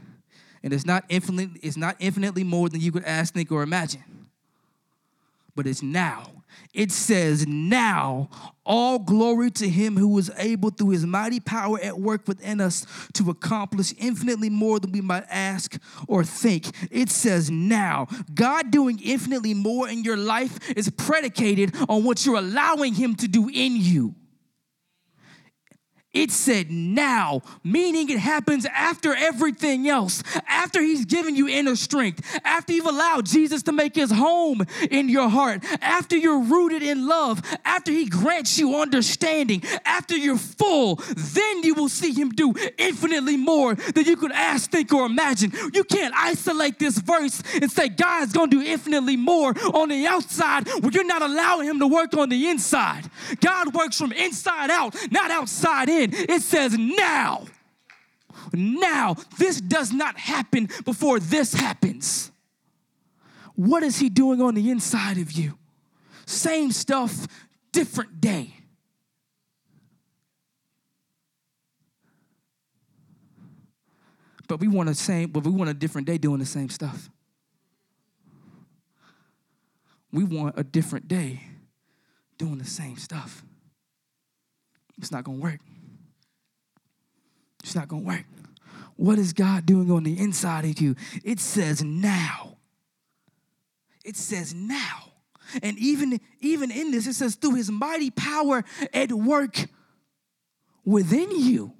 and 0.63 0.73
it's 0.73 0.85
not 0.85 1.03
infinitely, 1.09 1.59
it's 1.61 1.77
not 1.77 1.95
infinitely 1.99 2.43
more 2.43 2.69
than 2.69 2.79
you 2.79 2.91
could 2.91 3.05
ask, 3.05 3.33
think, 3.33 3.51
or 3.51 3.63
imagine. 3.63 4.03
But 5.55 5.67
it's 5.67 5.83
now. 5.83 6.43
It 6.73 6.91
says, 6.91 7.45
Now 7.47 8.29
all 8.65 8.99
glory 8.99 9.51
to 9.51 9.69
him 9.69 9.97
who 9.97 10.17
is 10.17 10.31
able 10.37 10.71
through 10.71 10.89
his 10.89 11.05
mighty 11.05 11.39
power 11.39 11.79
at 11.81 11.99
work 11.99 12.27
within 12.27 12.61
us 12.61 12.85
to 13.13 13.29
accomplish 13.29 13.93
infinitely 13.99 14.49
more 14.49 14.79
than 14.79 14.91
we 14.91 15.01
might 15.01 15.25
ask 15.29 15.77
or 16.07 16.23
think. 16.23 16.67
It 16.91 17.09
says, 17.09 17.51
Now 17.51 18.07
God 18.33 18.71
doing 18.71 18.99
infinitely 18.99 19.53
more 19.53 19.87
in 19.87 20.03
your 20.03 20.17
life 20.17 20.71
is 20.75 20.89
predicated 20.89 21.75
on 21.87 22.03
what 22.03 22.25
you're 22.25 22.37
allowing 22.37 22.95
him 22.95 23.15
to 23.15 23.27
do 23.27 23.49
in 23.49 23.75
you. 23.75 24.15
It 26.13 26.29
said 26.29 26.69
now, 26.69 27.41
meaning 27.63 28.07
it 28.07 28.19
happens 28.19 28.67
after 28.67 29.15
everything 29.15 29.89
else, 29.89 30.21
after 30.47 30.79
He's 30.79 31.05
given 31.05 31.35
you 31.35 31.47
inner 31.47 31.75
strength, 31.75 32.39
after 32.45 32.71
you've 32.71 32.85
allowed 32.85 33.25
Jesus 33.25 33.63
to 33.63 33.71
make 33.71 33.95
His 33.95 34.11
home 34.11 34.63
in 34.91 35.09
your 35.09 35.27
heart, 35.27 35.63
after 35.81 36.15
you're 36.15 36.39
rooted 36.39 36.83
in 36.83 37.07
love, 37.07 37.41
after 37.65 37.91
He 37.91 38.05
grants 38.05 38.59
you 38.59 38.79
understanding, 38.79 39.63
after 39.85 40.15
you're 40.15 40.37
full, 40.37 41.01
then 41.15 41.63
you 41.63 41.73
will 41.73 41.89
see 41.89 42.13
Him 42.13 42.29
do 42.29 42.53
infinitely 42.77 43.37
more 43.37 43.73
than 43.73 44.05
you 44.05 44.15
could 44.15 44.31
ask, 44.33 44.69
think, 44.69 44.93
or 44.93 45.07
imagine. 45.07 45.51
You 45.73 45.83
can't 45.83 46.13
isolate 46.15 46.77
this 46.77 46.99
verse 46.99 47.41
and 47.59 47.71
say 47.71 47.89
God's 47.89 48.33
gonna 48.33 48.51
do 48.51 48.61
infinitely 48.61 49.17
more 49.17 49.55
on 49.73 49.89
the 49.89 50.05
outside 50.05 50.67
when 50.81 50.93
you're 50.93 51.03
not 51.05 51.23
allowing 51.23 51.67
Him 51.67 51.79
to 51.79 51.87
work 51.87 52.15
on 52.15 52.29
the 52.29 52.49
inside. 52.49 53.09
God 53.39 53.73
works 53.73 53.97
from 53.97 54.11
inside 54.11 54.69
out, 54.69 54.95
not 55.09 55.31
outside 55.31 55.89
in. 55.89 56.02
It 56.11 56.41
says 56.41 56.77
now. 56.77 57.45
Now. 58.51 59.15
This 59.37 59.61
does 59.61 59.93
not 59.93 60.17
happen 60.17 60.69
before 60.85 61.19
this 61.19 61.53
happens. 61.53 62.31
What 63.55 63.83
is 63.83 63.99
he 63.99 64.09
doing 64.09 64.41
on 64.41 64.55
the 64.55 64.69
inside 64.69 65.17
of 65.17 65.31
you? 65.31 65.57
Same 66.25 66.71
stuff, 66.71 67.27
different 67.71 68.19
day. 68.19 68.55
But 74.47 74.59
we 74.59 74.67
want 74.67 74.89
a 74.89 74.95
same, 74.95 75.31
but 75.31 75.43
we 75.43 75.51
want 75.51 75.69
a 75.69 75.73
different 75.73 76.07
day 76.07 76.17
doing 76.17 76.39
the 76.39 76.45
same 76.45 76.69
stuff. 76.69 77.09
We 80.11 80.23
want 80.23 80.53
a 80.57 80.63
different 80.63 81.07
day 81.07 81.41
doing 82.37 82.57
the 82.57 82.65
same 82.65 82.97
stuff. 82.97 83.43
It's 84.97 85.11
not 85.11 85.23
gonna 85.23 85.39
work. 85.39 85.59
It's 87.63 87.75
not 87.75 87.87
going 87.87 88.03
to 88.03 88.07
work. 88.07 88.25
What 88.95 89.17
is 89.17 89.33
God 89.33 89.65
doing 89.65 89.89
on 89.89 90.03
the 90.03 90.19
inside 90.19 90.65
of 90.65 90.79
you? 90.79 90.95
It 91.23 91.39
says 91.39 91.83
now. 91.83 92.57
It 94.05 94.17
says 94.17 94.53
now. 94.53 95.13
And 95.61 95.77
even, 95.77 96.19
even 96.41 96.71
in 96.71 96.91
this, 96.91 97.07
it 97.07 97.13
says 97.13 97.35
through 97.35 97.55
his 97.55 97.71
mighty 97.71 98.11
power 98.11 98.63
at 98.93 99.11
work 99.11 99.65
within 100.85 101.31
you. 101.31 101.73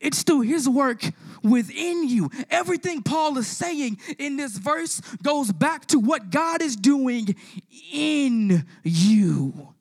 It's 0.00 0.22
through 0.22 0.42
his 0.42 0.68
work 0.68 1.02
within 1.42 2.08
you. 2.08 2.30
Everything 2.50 3.02
Paul 3.02 3.38
is 3.38 3.48
saying 3.48 3.98
in 4.18 4.36
this 4.36 4.56
verse 4.56 5.00
goes 5.22 5.52
back 5.52 5.86
to 5.86 5.98
what 5.98 6.30
God 6.30 6.62
is 6.62 6.76
doing 6.76 7.34
in 7.92 8.66
you. 8.82 9.74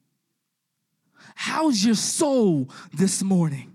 How's 1.36 1.84
your 1.84 1.96
soul 1.96 2.70
this 2.94 3.24
morning? 3.24 3.69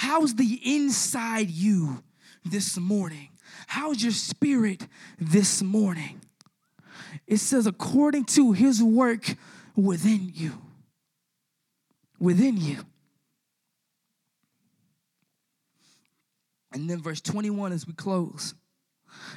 How's 0.00 0.34
the 0.34 0.58
inside 0.64 1.50
you 1.50 2.02
this 2.42 2.78
morning? 2.78 3.28
How's 3.66 4.02
your 4.02 4.12
spirit 4.12 4.88
this 5.18 5.62
morning? 5.62 6.22
It 7.26 7.36
says, 7.36 7.66
according 7.66 8.24
to 8.24 8.52
his 8.52 8.82
work 8.82 9.34
within 9.76 10.32
you. 10.34 10.52
Within 12.18 12.56
you. 12.56 12.78
And 16.72 16.88
then 16.88 17.02
verse 17.02 17.20
21 17.20 17.72
as 17.72 17.86
we 17.86 17.92
close, 17.92 18.54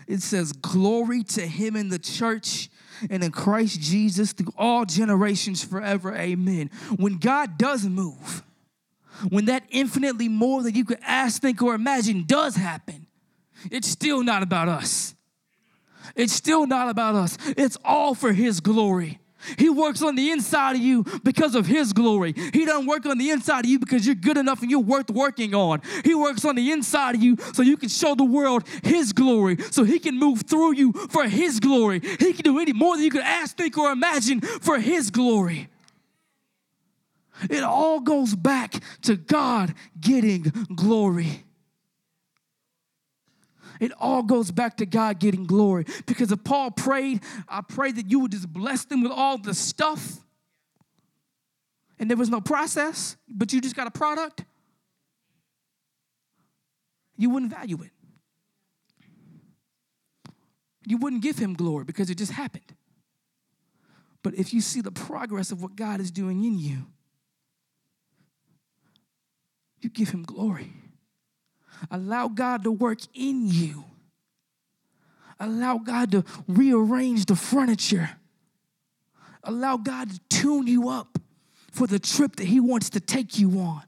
it 0.08 0.22
says, 0.22 0.54
Glory 0.54 1.24
to 1.24 1.42
him 1.42 1.76
in 1.76 1.90
the 1.90 2.00
church 2.00 2.70
and 3.10 3.22
in 3.22 3.32
Christ 3.32 3.82
Jesus 3.82 4.32
through 4.32 4.54
all 4.58 4.86
generations 4.86 5.62
forever. 5.62 6.16
Amen. 6.16 6.72
When 6.96 7.18
God 7.18 7.58
does 7.58 7.84
move, 7.86 8.44
when 9.30 9.46
that 9.46 9.64
infinitely 9.70 10.30
more 10.30 10.64
than 10.64 10.76
you 10.76 10.86
could 10.86 11.00
ask, 11.02 11.42
think, 11.42 11.62
or 11.62 11.76
imagine 11.76 12.24
does 12.26 12.56
happen, 12.56 13.08
it's 13.72 13.88
still 13.88 14.24
not 14.24 14.44
about 14.44 14.68
us. 14.70 15.16
It's 16.16 16.34
still 16.34 16.68
not 16.68 16.90
about 16.90 17.16
us. 17.16 17.38
It's 17.58 17.78
all 17.84 18.14
for 18.14 18.34
His 18.34 18.60
glory. 18.60 19.20
He 19.58 19.70
works 19.70 20.02
on 20.02 20.16
the 20.16 20.32
inside 20.32 20.76
of 20.76 20.82
you 20.82 21.04
because 21.24 21.56
of 21.56 21.66
His 21.66 21.92
glory. 21.92 22.34
He 22.54 22.66
doesn't 22.66 22.86
work 22.86 23.06
on 23.06 23.18
the 23.18 23.30
inside 23.30 23.66
of 23.66 23.72
you 23.72 23.80
because 23.80 24.06
you're 24.06 24.16
good 24.16 24.38
enough 24.38 24.62
and 24.62 24.72
you're 24.72 24.80
worth 24.80 25.10
working 25.10 25.54
on. 25.54 25.82
He 26.04 26.16
works 26.16 26.46
on 26.46 26.56
the 26.56 26.72
inside 26.72 27.16
of 27.16 27.24
you 27.24 27.38
so 27.54 27.62
you 27.62 27.78
can 27.78 27.90
show 27.90 28.16
the 28.16 28.24
world 28.24 28.64
His 28.84 29.12
glory, 29.12 29.58
so 29.72 29.84
He 29.84 30.00
can 30.00 30.18
move 30.18 30.44
through 30.48 30.76
you 30.76 30.94
for 30.94 31.28
His 31.28 31.60
glory. 31.60 32.00
He 32.00 32.34
can 32.34 32.44
do 32.44 32.60
any 32.60 32.74
more 32.74 32.96
than 32.96 33.04
you 33.04 33.12
could 33.12 33.22
ask, 33.22 33.58
think, 33.58 33.78
or 33.78 33.92
imagine 33.92 34.42
for 34.42 34.80
His 34.80 35.10
glory. 35.10 35.70
It 37.50 37.64
all 37.64 38.00
goes 38.00 38.36
back 38.36 38.76
to 39.04 39.16
God 39.16 39.74
getting 40.00 40.44
glory. 40.76 41.44
It 43.80 43.92
all 44.00 44.24
goes 44.24 44.52
back 44.52 44.78
to 44.78 44.86
God 44.86 45.20
getting 45.20 45.46
glory. 45.46 45.86
Because 46.06 46.32
if 46.32 46.44
Paul 46.44 46.72
prayed, 46.72 47.22
I 47.50 47.62
pray 47.62 47.92
that 47.92 48.10
you 48.10 48.20
would 48.20 48.32
just 48.32 48.52
bless 48.52 48.86
them 48.86 49.04
with 49.04 49.12
all 49.12 49.38
the 49.38 49.54
stuff 49.54 50.24
and 52.00 52.10
there 52.10 52.18
was 52.18 52.30
no 52.30 52.42
process, 52.42 53.16
but 53.30 53.54
you 53.54 53.62
just 53.62 53.78
got 53.78 53.88
a 53.88 53.92
product, 53.92 54.44
you 57.18 57.30
wouldn't 57.30 57.50
value 57.50 57.82
it. 57.82 57.92
You 60.86 60.98
wouldn't 60.98 61.22
give 61.22 61.38
him 61.38 61.54
glory 61.54 61.86
because 61.86 62.10
it 62.10 62.16
just 62.16 62.34
happened. 62.34 62.76
But 64.22 64.36
if 64.36 64.54
you 64.54 64.60
see 64.60 64.82
the 64.82 64.92
progress 64.92 65.52
of 65.52 65.62
what 65.62 65.78
God 65.78 66.02
is 66.02 66.12
doing 66.12 66.44
in 66.44 66.60
you, 66.60 66.88
you 69.84 69.90
give 69.90 70.10
him 70.10 70.24
glory. 70.24 70.72
Allow 71.92 72.30
God 72.30 72.64
to 72.64 72.72
work 72.72 73.00
in 73.14 73.48
you. 73.48 73.86
Allow 75.40 75.80
God 75.80 76.12
to 76.12 76.24
rearrange 76.48 77.26
the 77.26 77.36
furniture. 77.36 78.10
Allow 79.44 79.78
God 79.78 80.10
to 80.10 80.20
tune 80.30 80.68
you 80.68 80.90
up 80.90 81.20
for 81.72 81.88
the 81.88 82.00
trip 82.00 82.38
that 82.38 82.46
He 82.46 82.60
wants 82.60 82.92
to 82.92 83.00
take 83.00 83.38
you 83.38 83.60
on. 83.60 83.84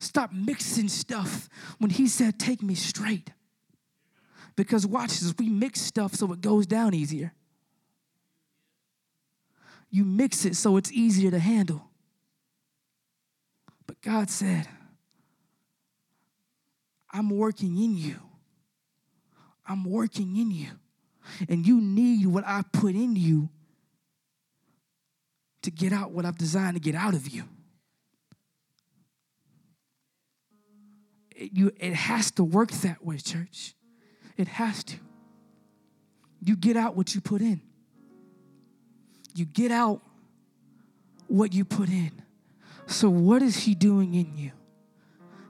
Stop 0.00 0.32
mixing 0.32 0.88
stuff 0.88 1.48
when 1.78 1.90
He 1.90 2.08
said, 2.08 2.38
Take 2.38 2.62
me 2.62 2.74
straight. 2.74 3.30
Because 4.54 4.86
watch 4.86 5.20
this, 5.20 5.34
we 5.38 5.48
mix 5.48 5.80
stuff 5.80 6.14
so 6.14 6.30
it 6.32 6.42
goes 6.42 6.66
down 6.66 6.92
easier. 6.92 7.32
You 9.90 10.04
mix 10.04 10.44
it 10.44 10.56
so 10.56 10.76
it's 10.76 10.92
easier 10.92 11.30
to 11.30 11.38
handle. 11.38 11.91
But 13.86 14.00
God 14.00 14.30
said, 14.30 14.68
I'm 17.10 17.30
working 17.30 17.76
in 17.76 17.96
you. 17.96 18.16
I'm 19.66 19.84
working 19.84 20.36
in 20.36 20.50
you. 20.50 20.68
And 21.48 21.66
you 21.66 21.80
need 21.80 22.26
what 22.26 22.44
I 22.46 22.62
put 22.72 22.94
in 22.94 23.16
you 23.16 23.48
to 25.62 25.70
get 25.70 25.92
out 25.92 26.10
what 26.10 26.24
I've 26.24 26.38
designed 26.38 26.74
to 26.74 26.80
get 26.80 26.94
out 26.94 27.14
of 27.14 27.28
you. 27.28 27.44
It, 31.30 31.52
you, 31.52 31.72
it 31.78 31.94
has 31.94 32.30
to 32.32 32.44
work 32.44 32.70
that 32.70 33.04
way, 33.04 33.18
church. 33.18 33.74
It 34.36 34.48
has 34.48 34.82
to. 34.84 34.96
You 36.40 36.56
get 36.56 36.76
out 36.76 36.96
what 36.96 37.14
you 37.14 37.20
put 37.20 37.40
in. 37.40 37.60
You 39.34 39.44
get 39.44 39.70
out 39.70 40.02
what 41.28 41.54
you 41.54 41.64
put 41.64 41.88
in. 41.88 42.21
So, 42.86 43.08
what 43.08 43.42
is 43.42 43.56
He 43.56 43.74
doing 43.74 44.14
in 44.14 44.36
you? 44.36 44.52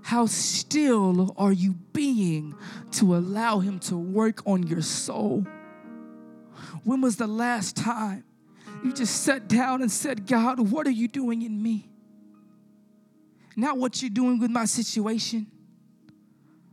How 0.02 0.26
still 0.26 1.34
are 1.38 1.52
you 1.52 1.74
being 1.92 2.54
to 2.92 3.16
allow 3.16 3.60
Him 3.60 3.78
to 3.80 3.96
work 3.96 4.46
on 4.46 4.64
your 4.64 4.82
soul? 4.82 5.46
When 6.84 7.00
was 7.00 7.16
the 7.16 7.26
last 7.26 7.76
time 7.76 8.24
you 8.84 8.92
just 8.92 9.22
sat 9.22 9.48
down 9.48 9.80
and 9.80 9.90
said, 9.90 10.26
God, 10.26 10.58
what 10.58 10.86
are 10.86 10.92
you 10.92 11.08
doing 11.08 11.42
in 11.42 11.62
me? 11.62 11.88
Not 13.54 13.78
what 13.78 14.02
you're 14.02 14.10
doing 14.10 14.40
with 14.40 14.50
my 14.50 14.64
situation, 14.64 15.46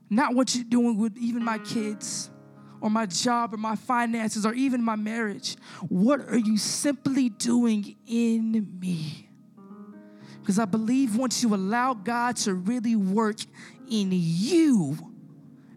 not 0.10 0.34
what 0.34 0.56
you're 0.56 0.64
doing 0.64 0.98
with 0.98 1.18
even 1.18 1.44
my 1.44 1.60
kids 1.60 2.32
or 2.82 2.90
my 2.90 3.06
job 3.06 3.54
or 3.54 3.58
my 3.58 3.76
finances 3.76 4.46
or 4.46 4.54
even 4.54 4.82
my 4.82 4.96
marriage. 4.96 5.56
What 5.88 6.22
are 6.22 6.38
you 6.38 6.58
simply 6.58 7.30
doing 7.30 7.96
in 8.08 8.80
me? 8.80 9.29
Because 10.50 10.58
I 10.58 10.66
believe 10.66 11.16
once 11.16 11.44
you 11.44 11.54
allow 11.54 11.94
God 11.94 12.36
to 12.38 12.56
really 12.56 12.96
work 12.96 13.38
in 13.88 14.10
you, 14.12 14.98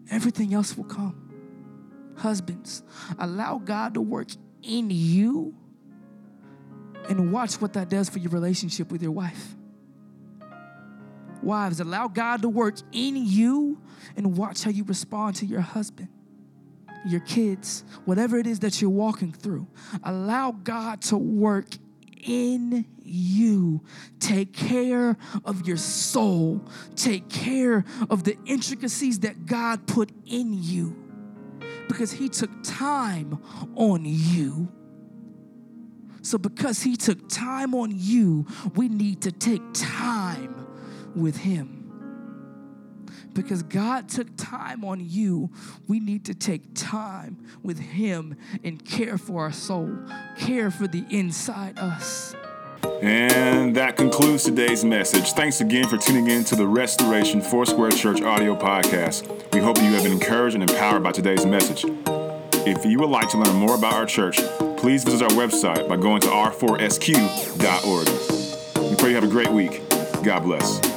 everything 0.09 0.55
else 0.55 0.75
will 0.75 0.85
come. 0.85 2.15
Husbands, 2.17 2.81
allow 3.19 3.59
God 3.59 3.93
to 3.93 4.01
work 4.01 4.29
in 4.63 4.89
you 4.89 5.53
and 7.07 7.31
watch 7.31 7.61
what 7.61 7.73
that 7.73 7.87
does 7.87 8.09
for 8.09 8.17
your 8.17 8.31
relationship 8.31 8.91
with 8.91 9.03
your 9.03 9.11
wife. 9.11 9.55
Wives, 11.43 11.79
allow 11.79 12.07
God 12.07 12.41
to 12.41 12.49
work 12.49 12.77
in 12.91 13.15
you 13.15 13.79
and 14.17 14.35
watch 14.35 14.63
how 14.63 14.71
you 14.71 14.85
respond 14.85 15.35
to 15.35 15.45
your 15.45 15.61
husband, 15.61 16.09
your 17.05 17.19
kids, 17.19 17.83
whatever 18.05 18.39
it 18.39 18.47
is 18.47 18.61
that 18.61 18.81
you're 18.81 18.89
walking 18.89 19.33
through. 19.33 19.67
Allow 20.03 20.53
God 20.53 21.03
to 21.03 21.17
work 21.17 21.67
in 22.25 22.85
you. 23.03 23.83
Take 24.19 24.53
care 24.53 25.17
of 25.45 25.67
your 25.67 25.77
soul. 25.77 26.65
Take 26.95 27.29
care 27.29 27.85
of 28.09 28.23
the 28.23 28.37
intricacies 28.45 29.19
that 29.19 29.45
God 29.45 29.87
put 29.87 30.11
in 30.25 30.53
you 30.53 30.95
because 31.87 32.11
He 32.11 32.29
took 32.29 32.51
time 32.63 33.39
on 33.75 34.01
you. 34.05 34.71
So, 36.21 36.37
because 36.37 36.81
He 36.81 36.95
took 36.95 37.29
time 37.29 37.75
on 37.75 37.91
you, 37.93 38.47
we 38.75 38.87
need 38.87 39.21
to 39.23 39.31
take 39.31 39.61
time 39.73 40.65
with 41.15 41.37
Him. 41.37 41.82
Because 43.33 43.63
God 43.63 44.07
took 44.09 44.27
time 44.37 44.85
on 44.85 44.99
you, 45.01 45.49
we 45.87 45.99
need 45.99 46.25
to 46.25 46.33
take 46.33 46.61
time 46.75 47.37
with 47.63 47.79
Him 47.79 48.37
and 48.63 48.83
care 48.83 49.17
for 49.17 49.41
our 49.41 49.51
soul, 49.51 49.97
care 50.37 50.69
for 50.69 50.87
the 50.87 51.03
inside 51.09 51.79
us. 51.79 52.35
And 53.01 53.75
that 53.75 53.97
concludes 53.97 54.43
today's 54.43 54.85
message. 54.85 55.33
Thanks 55.33 55.61
again 55.61 55.87
for 55.87 55.97
tuning 55.97 56.27
in 56.29 56.43
to 56.45 56.55
the 56.55 56.67
Restoration 56.67 57.41
Foursquare 57.41 57.91
Church 57.91 58.21
audio 58.21 58.55
podcast. 58.55 59.53
We 59.53 59.59
hope 59.59 59.77
you 59.77 59.91
have 59.93 60.03
been 60.03 60.11
encouraged 60.13 60.55
and 60.55 60.69
empowered 60.69 61.03
by 61.03 61.11
today's 61.11 61.45
message. 61.45 61.85
If 62.65 62.85
you 62.85 62.99
would 62.99 63.09
like 63.09 63.29
to 63.29 63.37
learn 63.37 63.55
more 63.55 63.75
about 63.75 63.93
our 63.93 64.05
church, 64.05 64.37
please 64.77 65.03
visit 65.03 65.21
our 65.23 65.29
website 65.37 65.89
by 65.89 65.97
going 65.97 66.21
to 66.21 66.27
r4sq.org. 66.27 68.07
We 68.89 68.95
pray 68.95 69.09
you 69.09 69.15
have 69.15 69.23
a 69.23 69.27
great 69.27 69.51
week. 69.51 69.81
God 70.23 70.43
bless. 70.43 70.92